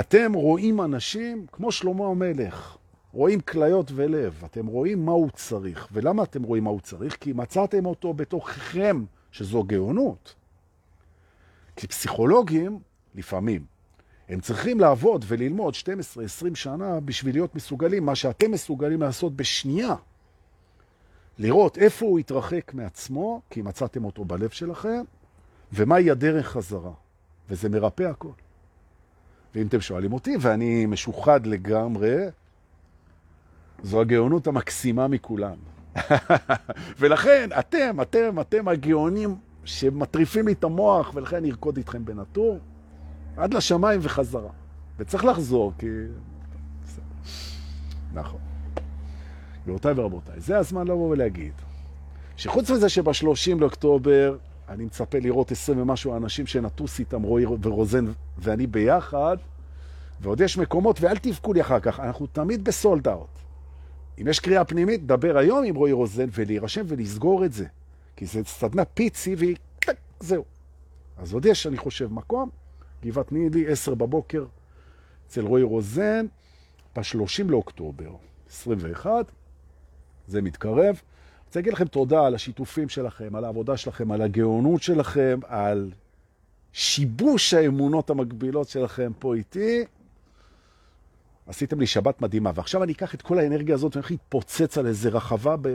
אתם 0.00 0.32
רואים 0.32 0.80
אנשים 0.80 1.46
כמו 1.52 1.72
שלמה 1.72 2.06
המלך, 2.06 2.76
רואים 3.12 3.40
כליות 3.40 3.90
ולב, 3.94 4.42
אתם 4.44 4.66
רואים 4.66 5.04
מה 5.06 5.12
הוא 5.12 5.30
צריך. 5.30 5.88
ולמה 5.92 6.22
אתם 6.22 6.42
רואים 6.42 6.64
מה 6.64 6.70
הוא 6.70 6.80
צריך? 6.80 7.16
כי 7.16 7.32
מצאתם 7.32 7.86
אותו 7.86 8.14
בתוככם, 8.14 9.04
שזו 9.32 9.62
גאונות. 9.62 10.34
כי 11.76 11.86
פסיכולוגים, 11.86 12.78
לפעמים, 13.14 13.64
הם 14.28 14.40
צריכים 14.40 14.80
לעבוד 14.80 15.24
וללמוד 15.28 15.74
12-20 15.74 16.54
שנה 16.54 17.00
בשביל 17.00 17.34
להיות 17.34 17.54
מסוגלים, 17.54 18.06
מה 18.06 18.14
שאתם 18.14 18.50
מסוגלים 18.50 19.00
לעשות 19.00 19.36
בשנייה. 19.36 19.94
לראות 21.40 21.78
איפה 21.78 22.06
הוא 22.06 22.18
התרחק 22.18 22.74
מעצמו, 22.74 23.40
כי 23.50 23.62
מצאתם 23.62 24.04
אותו 24.04 24.24
בלב 24.24 24.50
שלכם, 24.50 25.02
ומהי 25.72 26.10
הדרך 26.10 26.48
חזרה. 26.48 26.92
וזה 27.48 27.68
מרפא 27.68 28.02
הכל. 28.02 28.28
ואם 29.54 29.66
אתם 29.66 29.80
שואלים 29.80 30.12
אותי, 30.12 30.36
ואני 30.40 30.86
משוחד 30.86 31.46
לגמרי, 31.46 32.16
זו 33.82 34.00
הגאונות 34.00 34.46
המקסימה 34.46 35.08
מכולם. 35.08 35.56
ולכן, 36.98 37.48
אתם, 37.58 38.00
אתם, 38.02 38.40
אתם 38.40 38.68
הגאונים 38.68 39.36
שמטריפים 39.64 40.46
לי 40.46 40.52
את 40.52 40.64
המוח, 40.64 41.10
ולכן 41.14 41.36
אני 41.36 41.50
ארקוד 41.50 41.76
איתכם 41.76 42.04
בנטור, 42.04 42.58
עד 43.36 43.54
לשמיים 43.54 44.00
וחזרה. 44.02 44.50
וצריך 44.98 45.24
לחזור, 45.24 45.72
כי... 45.78 45.86
נכון. 48.14 48.49
גבירותיי 49.62 49.92
ורבותיי, 49.96 50.40
זה 50.40 50.58
הזמן 50.58 50.88
לבוא 50.88 51.10
ולהגיד 51.10 51.52
שחוץ 52.36 52.70
מזה 52.70 52.88
שב-30 52.88 53.60
לאוקטובר 53.60 54.36
אני 54.70 54.84
מצפה 54.84 55.18
לראות 55.18 55.52
20 55.52 55.80
ומשהו 55.80 56.16
אנשים 56.16 56.46
שנטוס 56.46 56.98
איתם 56.98 57.22
רועי 57.22 57.44
ורוזן 57.46 58.04
ואני 58.38 58.66
ביחד, 58.66 59.36
ועוד 60.20 60.40
יש 60.40 60.58
מקומות, 60.58 61.00
ואל 61.00 61.16
תבכו 61.16 61.52
לי 61.52 61.60
אחר 61.60 61.80
כך, 61.80 62.00
אנחנו 62.00 62.26
תמיד 62.26 62.64
בסולד 62.64 63.08
אאוט. 63.08 63.28
אם 64.20 64.28
יש 64.28 64.40
קריאה 64.40 64.64
פנימית, 64.64 65.06
דבר 65.06 65.38
היום 65.38 65.64
עם 65.64 65.74
רועי 65.74 65.92
רוזן 65.92 66.28
ולהירשם 66.32 66.84
ולסגור 66.88 67.44
את 67.44 67.52
זה. 67.52 67.66
כי 68.16 68.26
זה 68.26 68.40
סדנה 68.44 68.84
פיצי 68.84 69.34
והיא, 69.34 69.56
זהו. 70.20 70.44
אז 71.18 71.32
עוד 71.32 71.46
יש, 71.46 71.66
אני 71.66 71.76
חושב, 71.76 72.12
מקום. 72.12 72.50
גבעת 73.04 73.32
נילי, 73.32 73.66
עשר 73.66 73.94
בבוקר, 73.94 74.44
אצל 75.26 75.46
רועי 75.46 75.62
רוזן, 75.62 76.26
ב-30 76.96 77.44
לאוקטובר, 77.48 78.10
21, 78.50 79.32
זה 80.30 80.42
מתקרב. 80.42 81.00
רוצה 81.46 81.58
להגיד 81.58 81.72
לכם 81.72 81.84
תודה 81.84 82.26
על 82.26 82.34
השיתופים 82.34 82.88
שלכם, 82.88 83.36
על 83.36 83.44
העבודה 83.44 83.76
שלכם, 83.76 84.12
על 84.12 84.22
הגאונות 84.22 84.82
שלכם, 84.82 85.40
על 85.46 85.90
שיבוש 86.72 87.54
האמונות 87.54 88.10
המקבילות 88.10 88.68
שלכם 88.68 89.12
פה 89.18 89.34
איתי. 89.34 89.84
עשיתם 91.46 91.80
לי 91.80 91.86
שבת 91.86 92.22
מדהימה, 92.22 92.50
ועכשיו 92.54 92.82
אני 92.82 92.92
אקח 92.92 93.14
את 93.14 93.22
כל 93.22 93.38
האנרגיה 93.38 93.74
הזאת 93.74 93.96
ואני 93.96 94.02
הולך 94.02 94.10
להתפוצץ 94.10 94.78
על 94.78 94.86
איזה 94.86 95.08
רחבה, 95.08 95.56
ב... 95.60 95.68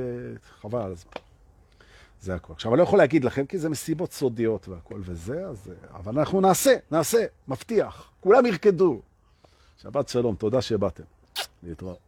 חבל 0.62 0.82
על 0.82 0.92
הזמן. 0.92 1.12
זה 2.22 2.36
הכל. 2.36 2.54
עכשיו, 2.54 2.72
אני 2.72 2.78
לא 2.78 2.84
יכול 2.84 3.00
להגיד 3.00 3.24
לכם, 3.24 3.46
כי 3.46 3.58
זה 3.58 3.70
מסיבות 3.70 4.14
סודיות 4.14 4.68
והכל 4.68 5.02
וזה, 5.04 5.48
אז... 5.48 5.72
אבל 5.94 6.20
אנחנו 6.20 6.42
נעשה, 6.42 6.76
נעשה, 6.92 7.26
מבטיח. 7.48 8.12
כולם 8.20 8.46
ירקדו. 8.46 9.02
שבת 9.78 10.10
שלום, 10.10 10.36
תודה 10.36 10.62
שבאתם. 10.62 11.04
להתראות. 11.64 12.05